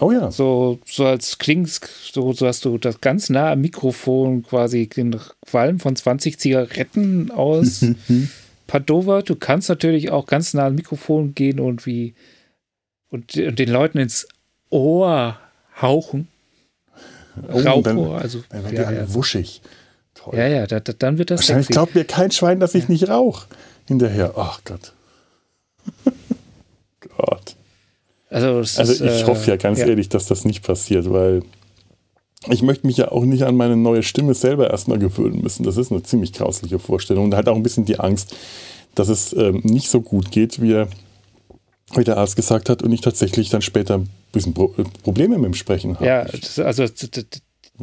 Oh 0.00 0.10
ja. 0.10 0.30
So, 0.30 0.80
so 0.84 1.06
als 1.06 1.38
klingst, 1.38 1.88
so, 2.12 2.32
so 2.32 2.46
hast 2.46 2.64
du 2.64 2.78
das 2.78 3.00
ganz 3.00 3.30
nah 3.30 3.52
am 3.52 3.60
Mikrofon 3.60 4.42
quasi 4.42 4.88
den 4.88 5.16
Qualm 5.46 5.78
von 5.78 5.94
20 5.94 6.38
Zigaretten 6.40 7.30
aus 7.30 7.84
Padova. 8.66 9.22
Du 9.22 9.36
kannst 9.36 9.68
natürlich 9.68 10.10
auch 10.10 10.26
ganz 10.26 10.54
nah 10.54 10.66
am 10.66 10.74
Mikrofon 10.74 11.34
gehen 11.34 11.60
und 11.60 11.86
wie 11.86 12.14
und, 13.10 13.36
und 13.36 13.58
den 13.58 13.68
Leuten 13.68 13.98
ins 13.98 14.26
Ohr 14.70 15.38
hauchen. 15.80 16.28
Oh, 17.52 17.60
Rauchohr, 17.60 17.82
dann, 17.82 17.98
also. 17.98 18.42
Dann 18.48 18.64
werden 18.64 18.74
ja, 18.74 18.82
die 18.82 18.86
alle 18.86 18.96
ja. 18.98 19.14
wuschig. 19.14 19.62
Toll. 20.22 20.38
Ja, 20.38 20.46
ja, 20.46 20.66
da, 20.66 20.80
da, 20.80 20.92
dann 20.92 21.18
wird 21.18 21.30
das. 21.30 21.40
Wahrscheinlich 21.40 21.66
sexy. 21.66 21.72
glaubt 21.72 21.94
mir 21.94 22.04
kein 22.04 22.30
Schwein, 22.30 22.60
dass 22.60 22.74
ich 22.74 22.84
ja. 22.84 22.90
nicht 22.90 23.08
rauche. 23.08 23.46
Hinterher. 23.86 24.34
Ach 24.36 24.60
Gott. 24.64 24.92
Gott. 27.16 27.56
Also, 28.30 28.80
also 28.80 29.04
ich 29.04 29.22
äh, 29.22 29.24
hoffe 29.24 29.50
ja 29.50 29.56
ganz 29.56 29.80
ja. 29.80 29.86
ehrlich, 29.86 30.08
dass 30.08 30.26
das 30.26 30.44
nicht 30.44 30.62
passiert, 30.62 31.10
weil 31.10 31.42
ich 32.48 32.62
möchte 32.62 32.86
mich 32.86 32.96
ja 32.96 33.12
auch 33.12 33.24
nicht 33.24 33.42
an 33.42 33.56
meine 33.56 33.76
neue 33.76 34.02
Stimme 34.02 34.34
selber 34.34 34.70
erstmal 34.70 34.98
gewöhnen 34.98 35.42
müssen. 35.42 35.64
Das 35.64 35.76
ist 35.76 35.92
eine 35.92 36.02
ziemlich 36.02 36.32
grausliche 36.32 36.78
Vorstellung 36.78 37.26
und 37.26 37.34
halt 37.34 37.48
auch 37.48 37.56
ein 37.56 37.62
bisschen 37.62 37.84
die 37.84 38.00
Angst, 38.00 38.34
dass 38.94 39.08
es 39.08 39.32
ähm, 39.32 39.60
nicht 39.64 39.90
so 39.90 40.00
gut 40.00 40.30
geht, 40.30 40.62
wie, 40.62 40.72
er, 40.72 40.88
wie 41.94 42.04
der 42.04 42.16
Arzt 42.16 42.36
gesagt 42.36 42.68
hat 42.68 42.82
und 42.82 42.92
ich 42.92 43.00
tatsächlich 43.00 43.50
dann 43.50 43.62
später 43.62 43.98
ein 43.98 44.08
bisschen 44.32 44.54
Pro 44.54 44.74
äh, 44.78 44.84
Probleme 45.02 45.36
mit 45.36 45.46
dem 45.46 45.54
Sprechen 45.54 45.96
habe. 45.96 46.06
Ja, 46.06 46.26
also 46.64 46.86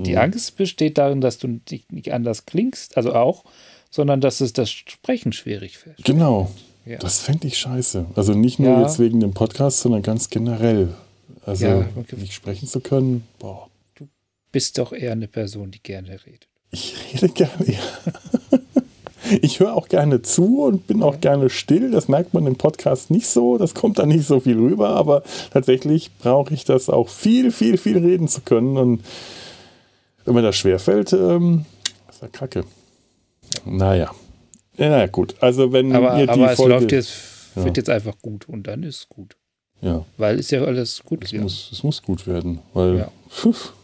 die 0.04 0.14
mhm. 0.14 0.18
Angst 0.20 0.56
besteht 0.58 0.98
darin, 0.98 1.22
dass 1.22 1.38
du 1.38 1.60
nicht 1.92 2.14
anders 2.14 2.46
klingst, 2.46 2.98
also 2.98 3.14
auch, 3.14 3.44
sondern 3.90 4.22
dass 4.22 4.42
es 4.42 4.54
das 4.54 4.70
Sprechen 4.70 5.34
schwierig 5.34 5.78
fällt. 5.78 6.04
Genau. 6.04 6.52
Ja. 6.86 6.98
Das 6.98 7.20
fände 7.20 7.48
ich 7.48 7.58
scheiße. 7.58 8.06
Also 8.16 8.34
nicht 8.34 8.60
nur 8.60 8.72
ja. 8.72 8.82
jetzt 8.82 9.00
wegen 9.00 9.20
dem 9.20 9.34
Podcast, 9.34 9.82
sondern 9.82 10.02
ganz 10.02 10.30
generell. 10.30 10.96
Also 11.46 11.66
ja, 11.66 11.88
nicht 12.18 12.34
sprechen 12.34 12.68
zu 12.68 12.80
können, 12.80 13.24
boah. 13.40 13.70
Du 13.96 14.08
bist 14.52 14.78
doch 14.78 14.94
eher 14.94 15.12
eine 15.12 15.28
Person, 15.28 15.72
die 15.72 15.82
gerne 15.82 16.20
redet. 16.26 16.48
Ich 16.72 16.96
rede 17.14 17.30
gerne, 17.30 17.66
ja. 17.68 18.60
Ich 19.42 19.60
höre 19.60 19.76
auch 19.76 19.90
gerne 19.90 20.24
zu 20.24 20.64
und 20.64 20.88
bin 20.88 21.04
auch 21.04 21.22
gerne 21.22 21.52
still. 21.52 21.92
Das 21.92 22.08
merkt 22.08 22.34
man 22.34 22.48
im 22.48 22.56
Podcast 22.56 23.12
nicht 23.12 23.28
so. 23.28 23.60
Das 23.60 23.76
kommt 23.76 24.00
da 24.00 24.08
nicht 24.08 24.26
so 24.26 24.40
viel 24.40 24.58
rüber. 24.58 24.90
Aber 24.90 25.24
tatsächlich 25.52 26.10
brauche 26.18 26.54
ich 26.54 26.66
das 26.66 26.90
auch 26.90 27.10
viel, 27.10 27.52
viel, 27.52 27.78
viel 27.78 28.00
reden 28.00 28.28
zu 28.28 28.42
können. 28.42 28.78
Und 28.78 29.04
wenn 30.30 30.36
mir 30.36 30.42
das 30.44 30.58
schwerfällt, 30.58 31.12
ähm, 31.12 31.66
ist 32.08 32.22
ja 32.22 32.28
kacke. 32.28 32.64
Naja. 33.66 34.12
Ja, 34.78 34.90
naja, 34.90 35.08
gut. 35.08 35.36
Also 35.42 35.72
wenn 35.74 35.92
aber, 35.94 36.20
ihr 36.20 36.28
die 36.28 36.32
aber 36.32 36.50
Folge, 36.50 36.76
es 36.76 36.82
läuft 36.82 36.92
jetzt, 36.92 37.14
ja. 37.56 37.66
wird 37.66 37.78
jetzt 37.78 37.90
einfach 37.90 38.16
gut 38.22 38.48
und 38.48 38.68
dann 38.68 38.84
ist 38.84 38.98
es 38.98 39.10
gut. 39.10 39.36
Ja. 39.82 40.06
Weil 40.18 40.38
ist 40.38 40.52
ja 40.52 40.64
alles 40.64 41.02
gut. 41.04 41.24
Es, 41.24 41.34
muss, 41.34 41.70
es 41.72 41.84
muss 41.84 42.02
gut 42.04 42.28
werden, 42.28 42.60
weil 42.74 42.98
ja. 42.98 43.12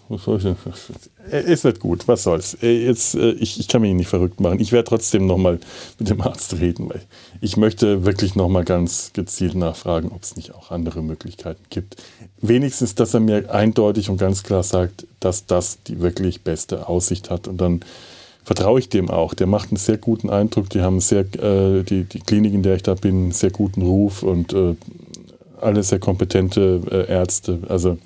es 1.32 1.64
wird 1.64 1.80
gut, 1.80 2.08
was 2.08 2.24
soll's. 2.24 2.58
Äh, 2.62 2.86
jetzt, 2.86 3.16
äh, 3.16 3.32
ich, 3.32 3.60
ich 3.60 3.68
kann 3.68 3.82
mich 3.82 3.94
nicht 3.94 4.08
verrückt 4.08 4.40
machen. 4.40 4.60
Ich 4.60 4.72
werde 4.72 4.88
trotzdem 4.88 5.26
nochmal 5.26 5.60
mit 6.00 6.10
dem 6.10 6.22
Arzt 6.22 6.60
reden, 6.60 6.90
weil 6.90 7.02
ich 7.42 7.58
möchte 7.58 8.06
wirklich 8.06 8.36
nochmal 8.36 8.64
ganz 8.64 9.12
gezielt 9.14 9.56
nachfragen, 9.56 10.12
ob 10.12 10.24
es 10.24 10.36
nicht 10.36 10.54
auch 10.54 10.72
andere 10.72 11.02
Möglichkeiten 11.02 11.64
gibt. 11.70 11.96
Wenigstens, 12.40 12.96
dass 12.96 13.14
er 13.14 13.20
mir 13.20 13.54
eindeutig 13.54 14.10
und 14.10 14.18
ganz 14.18 14.44
klar 14.44 14.64
sagt, 14.64 15.08
dass 15.20 15.46
das 15.46 15.80
die 15.84 16.00
wirklich 16.02 16.42
beste 16.42 16.88
Aussicht 16.88 17.30
hat 17.30 17.48
und 17.48 17.60
dann 17.60 17.82
vertraue 18.44 18.80
ich 18.80 18.90
dem 18.90 19.10
auch. 19.10 19.34
Der 19.34 19.48
macht 19.48 19.70
einen 19.70 19.78
sehr 19.78 19.98
guten 19.98 20.30
Eindruck. 20.30 20.70
Die 20.70 20.82
haben 20.82 21.00
sehr, 21.00 21.22
äh, 21.22 21.84
die, 21.84 22.04
die 22.04 22.20
Klinik, 22.20 22.54
in 22.54 22.62
der 22.62 22.76
ich 22.76 22.84
da 22.84 22.94
bin, 22.94 23.16
einen 23.16 23.32
sehr 23.32 23.50
guten 23.50 23.82
Ruf 23.82 24.22
und 24.22 24.54
äh, 24.54 24.76
alle 25.60 25.82
sehr 25.82 26.00
kompetente 26.00 26.82
äh, 26.92 27.12
Ärzte. 27.12 27.60
Also 27.68 27.98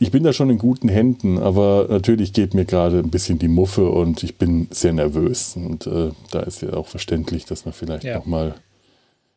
ich 0.00 0.10
bin 0.10 0.24
da 0.24 0.32
schon 0.32 0.50
in 0.50 0.58
guten 0.58 0.88
Händen, 0.88 1.38
aber 1.38 1.86
natürlich 1.88 2.32
geht 2.32 2.54
mir 2.54 2.64
gerade 2.64 2.98
ein 2.98 3.10
bisschen 3.10 3.38
die 3.38 3.48
Muffe 3.48 3.88
und 3.88 4.24
ich 4.24 4.36
bin 4.36 4.66
sehr 4.70 4.92
nervös. 4.92 5.54
Und 5.56 5.86
äh, 5.86 6.10
da 6.32 6.40
ist 6.40 6.62
ja 6.62 6.72
auch 6.72 6.88
verständlich, 6.88 7.44
dass 7.44 7.64
man 7.64 7.74
vielleicht 7.74 8.04
ja. 8.04 8.16
nochmal. 8.16 8.56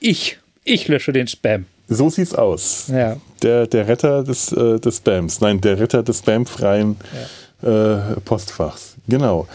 Ich, 0.00 0.38
ich 0.64 0.88
lösche 0.88 1.12
den 1.12 1.26
Spam. 1.26 1.66
So 1.88 2.10
sieht's 2.10 2.34
aus. 2.34 2.88
Ja. 2.88 3.16
Der, 3.42 3.66
der 3.66 3.88
Retter 3.88 4.24
des, 4.24 4.52
äh, 4.52 4.80
des 4.80 4.96
Spams. 4.96 5.40
Nein, 5.40 5.60
der 5.60 5.78
Retter 5.78 6.02
des 6.02 6.18
spamfreien 6.18 6.96
ja. 7.62 7.96
äh, 7.96 8.20
Postfachs. 8.24 8.96
Genau. 9.08 9.46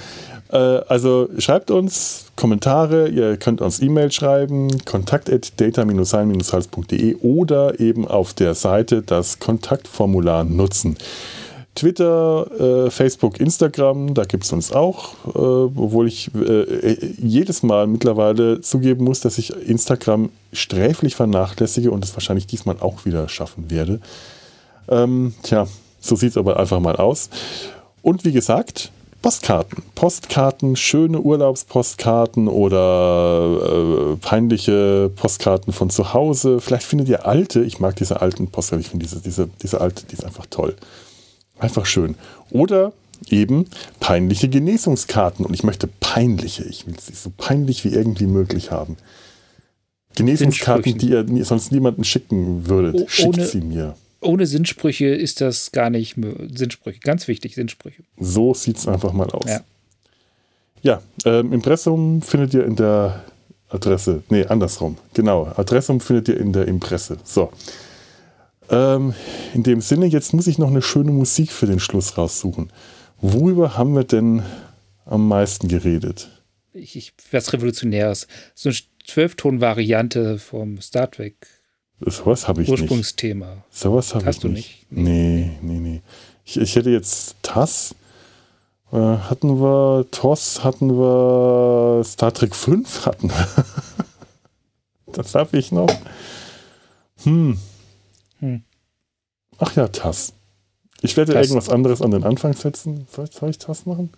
Äh, 0.51 0.57
also 0.57 1.29
schreibt 1.37 1.69
uns 1.71 2.25
Kommentare, 2.35 3.07
ihr 3.09 3.37
könnt 3.37 3.61
uns 3.61 3.81
E-Mail 3.81 4.11
schreiben, 4.11 4.67
kontakt.data-sein-hals.de 4.85 7.15
oder 7.17 7.79
eben 7.79 8.07
auf 8.07 8.33
der 8.33 8.53
Seite 8.55 9.01
das 9.01 9.39
Kontaktformular 9.39 10.43
nutzen. 10.43 10.97
Twitter, 11.75 12.85
äh, 12.87 12.91
Facebook, 12.91 13.39
Instagram, 13.39 14.13
da 14.13 14.25
gibt 14.25 14.43
es 14.43 14.51
uns 14.51 14.73
auch, 14.73 15.13
äh, 15.25 15.29
obwohl 15.37 16.07
ich 16.07 16.29
äh, 16.35 17.13
jedes 17.17 17.63
Mal 17.63 17.87
mittlerweile 17.87 18.59
zugeben 18.61 19.05
muss, 19.05 19.21
dass 19.21 19.37
ich 19.37 19.55
Instagram 19.67 20.29
sträflich 20.51 21.15
vernachlässige 21.15 21.91
und 21.91 22.03
es 22.03 22.13
wahrscheinlich 22.13 22.45
diesmal 22.45 22.77
auch 22.81 23.05
wieder 23.05 23.29
schaffen 23.29 23.71
werde. 23.71 24.01
Ähm, 24.89 25.33
tja, 25.43 25.65
so 26.01 26.15
sieht 26.15 26.31
es 26.31 26.37
aber 26.37 26.59
einfach 26.59 26.81
mal 26.81 26.97
aus. 26.97 27.29
Und 28.01 28.25
wie 28.25 28.33
gesagt, 28.33 28.91
Postkarten. 29.21 29.83
Postkarten, 29.93 30.75
schöne 30.75 31.21
Urlaubspostkarten 31.21 32.47
oder 32.47 34.13
äh, 34.13 34.15
peinliche 34.17 35.11
Postkarten 35.15 35.71
von 35.73 35.91
zu 35.91 36.13
Hause. 36.13 36.59
Vielleicht 36.59 36.83
findet 36.83 37.07
ihr 37.07 37.27
alte, 37.27 37.61
ich 37.61 37.79
mag 37.79 37.95
diese 37.95 38.21
alten 38.21 38.47
Postkarten, 38.47 38.81
ich 38.81 38.89
finde 38.89 39.05
diese, 39.05 39.21
diese, 39.21 39.47
diese 39.61 39.79
alte, 39.79 40.05
die 40.07 40.15
ist 40.15 40.25
einfach 40.25 40.47
toll. 40.49 40.75
Einfach 41.61 41.85
schön. 41.85 42.15
Oder 42.49 42.93
eben 43.29 43.67
peinliche 43.99 44.49
Genesungskarten. 44.49 45.45
Und 45.45 45.53
ich 45.53 45.63
möchte 45.63 45.87
peinliche, 45.87 46.63
ich 46.63 46.87
will 46.87 46.99
sie 46.99 47.13
so 47.13 47.31
peinlich 47.35 47.85
wie 47.85 47.89
irgendwie 47.89 48.27
möglich 48.27 48.71
haben. 48.71 48.97
Genesungskarten, 50.15 50.97
die 50.97 51.11
ihr 51.11 51.45
sonst 51.45 51.71
niemanden 51.71 52.03
schicken 52.03 52.67
würdet, 52.67 53.09
schickt 53.09 53.41
sie 53.41 53.61
mir 53.61 53.95
ohne 54.21 54.45
Sinnsprüche 54.45 55.07
ist 55.07 55.41
das 55.41 55.71
gar 55.71 55.89
nicht 55.89 56.15
Sinnsprüche. 56.53 56.99
Ganz 56.99 57.27
wichtig, 57.27 57.55
Sinnsprüche. 57.55 58.03
So 58.19 58.53
sieht 58.53 58.77
es 58.77 58.87
einfach 58.87 59.13
mal 59.13 59.29
aus. 59.31 59.49
Ja, 59.49 59.61
ja 60.81 61.01
ähm, 61.25 61.51
Impressum 61.53 62.21
findet 62.21 62.53
ihr 62.53 62.65
in 62.65 62.75
der 62.75 63.23
Adresse. 63.69 64.23
Nee, 64.29 64.45
andersrum. 64.45 64.97
Genau. 65.13 65.51
Adressum 65.55 65.99
findet 65.99 66.29
ihr 66.29 66.39
in 66.39 66.53
der 66.53 66.67
Impresse. 66.67 67.17
So. 67.23 67.51
Ähm, 68.71 69.13
in 69.53 69.63
dem 69.63 69.81
Sinne, 69.81 70.05
jetzt 70.07 70.33
muss 70.33 70.47
ich 70.47 70.57
noch 70.57 70.69
eine 70.69 70.81
schöne 70.81 71.11
Musik 71.11 71.51
für 71.51 71.67
den 71.67 71.79
Schluss 71.79 72.17
raussuchen. 72.17 72.71
Worüber 73.19 73.77
haben 73.77 73.93
wir 73.93 74.05
denn 74.05 74.41
am 75.05 75.27
meisten 75.27 75.67
geredet? 75.67 76.29
Ich, 76.73 76.95
ich 76.95 77.13
was 77.31 77.51
Revolutionäres. 77.51 78.27
So 78.55 78.69
eine 78.69 78.77
Zwölfton-Variante 79.05 80.39
vom 80.39 80.81
Star 80.81 81.11
Trek 81.11 81.35
Sowas 81.99 82.47
habe 82.47 82.63
ich 82.63 82.69
Ursprungsthema. 82.69 83.45
nicht. 83.45 83.53
Ursprungsthema. 83.53 83.65
Sowas 83.69 84.15
habe 84.15 84.29
ich 84.29 84.39
du 84.39 84.47
nicht. 84.47 84.85
Nee, 84.89 85.51
nee, 85.61 85.79
nee. 85.79 86.01
Ich, 86.43 86.57
ich 86.57 86.75
hätte 86.75 86.89
jetzt 86.89 87.35
TAS, 87.43 87.93
äh, 88.91 88.95
hatten 88.95 89.61
wir, 89.61 90.07
TOS 90.09 90.63
hatten 90.63 90.89
wir, 90.97 92.01
Star 92.03 92.33
Trek 92.33 92.55
5 92.55 93.05
hatten 93.05 93.29
wir. 93.29 93.47
das 95.13 95.35
habe 95.35 95.57
ich 95.59 95.71
noch. 95.71 95.95
Hm. 97.23 97.59
Hm. 98.41 98.63
Ach 99.57 99.75
ja, 99.75 99.87
TAS. 99.87 100.33
Ich 101.01 101.15
werde 101.15 101.33
TAS. 101.33 101.47
irgendwas 101.47 101.69
anderes 101.69 102.01
an 102.01 102.11
den 102.11 102.23
Anfang 102.23 102.53
setzen. 102.53 103.07
Soll, 103.09 103.31
soll 103.31 103.49
ich 103.51 103.57
TAS 103.57 103.85
machen? 103.85 104.11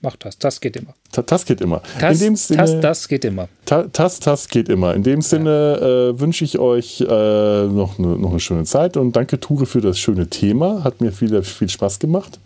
Mach 0.00 0.16
das. 0.16 0.36
Das 0.36 0.60
geht 0.60 0.76
immer. 0.76 0.94
Das 1.12 1.46
geht 1.46 1.60
immer. 1.60 1.80
Das, 2.00 2.20
In 2.20 2.26
dem 2.26 2.36
Sinne, 2.36 2.62
das, 2.62 2.80
das 2.80 3.08
geht 3.08 3.24
immer. 3.24 3.48
Das, 3.66 4.18
das 4.18 4.48
geht 4.48 4.68
immer. 4.68 4.94
In 4.94 5.04
dem 5.04 5.22
Sinne 5.22 6.12
äh, 6.16 6.20
wünsche 6.20 6.44
ich 6.44 6.58
euch 6.58 7.00
äh, 7.00 7.04
noch, 7.06 7.98
eine, 7.98 8.18
noch 8.18 8.30
eine 8.30 8.40
schöne 8.40 8.64
Zeit 8.64 8.96
und 8.96 9.14
danke, 9.14 9.38
Ture, 9.38 9.64
für 9.64 9.80
das 9.80 10.00
schöne 10.00 10.28
Thema. 10.28 10.82
Hat 10.82 11.00
mir 11.00 11.12
viel, 11.12 11.40
viel 11.44 11.68
Spaß 11.68 12.00
gemacht. 12.00 12.40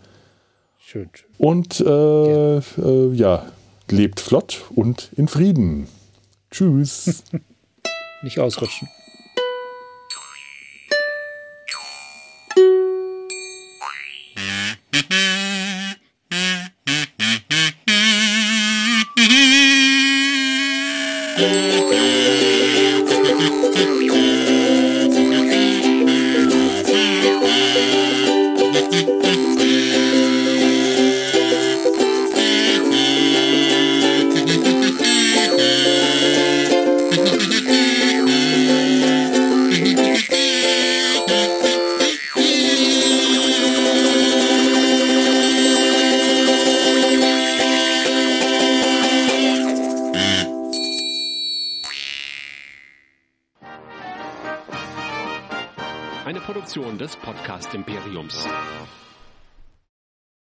Schön. 0.77 1.09
schön. 1.13 1.27
Und 1.39 1.79
äh, 1.79 2.57
äh, 2.57 3.13
ja, 3.13 3.47
lebt 3.89 4.19
flott 4.19 4.65
und 4.75 5.09
in 5.17 5.27
Frieden. 5.27 5.87
Tschüss. 6.51 7.23
Nicht 8.21 8.39
ausrutschen. 8.39 8.87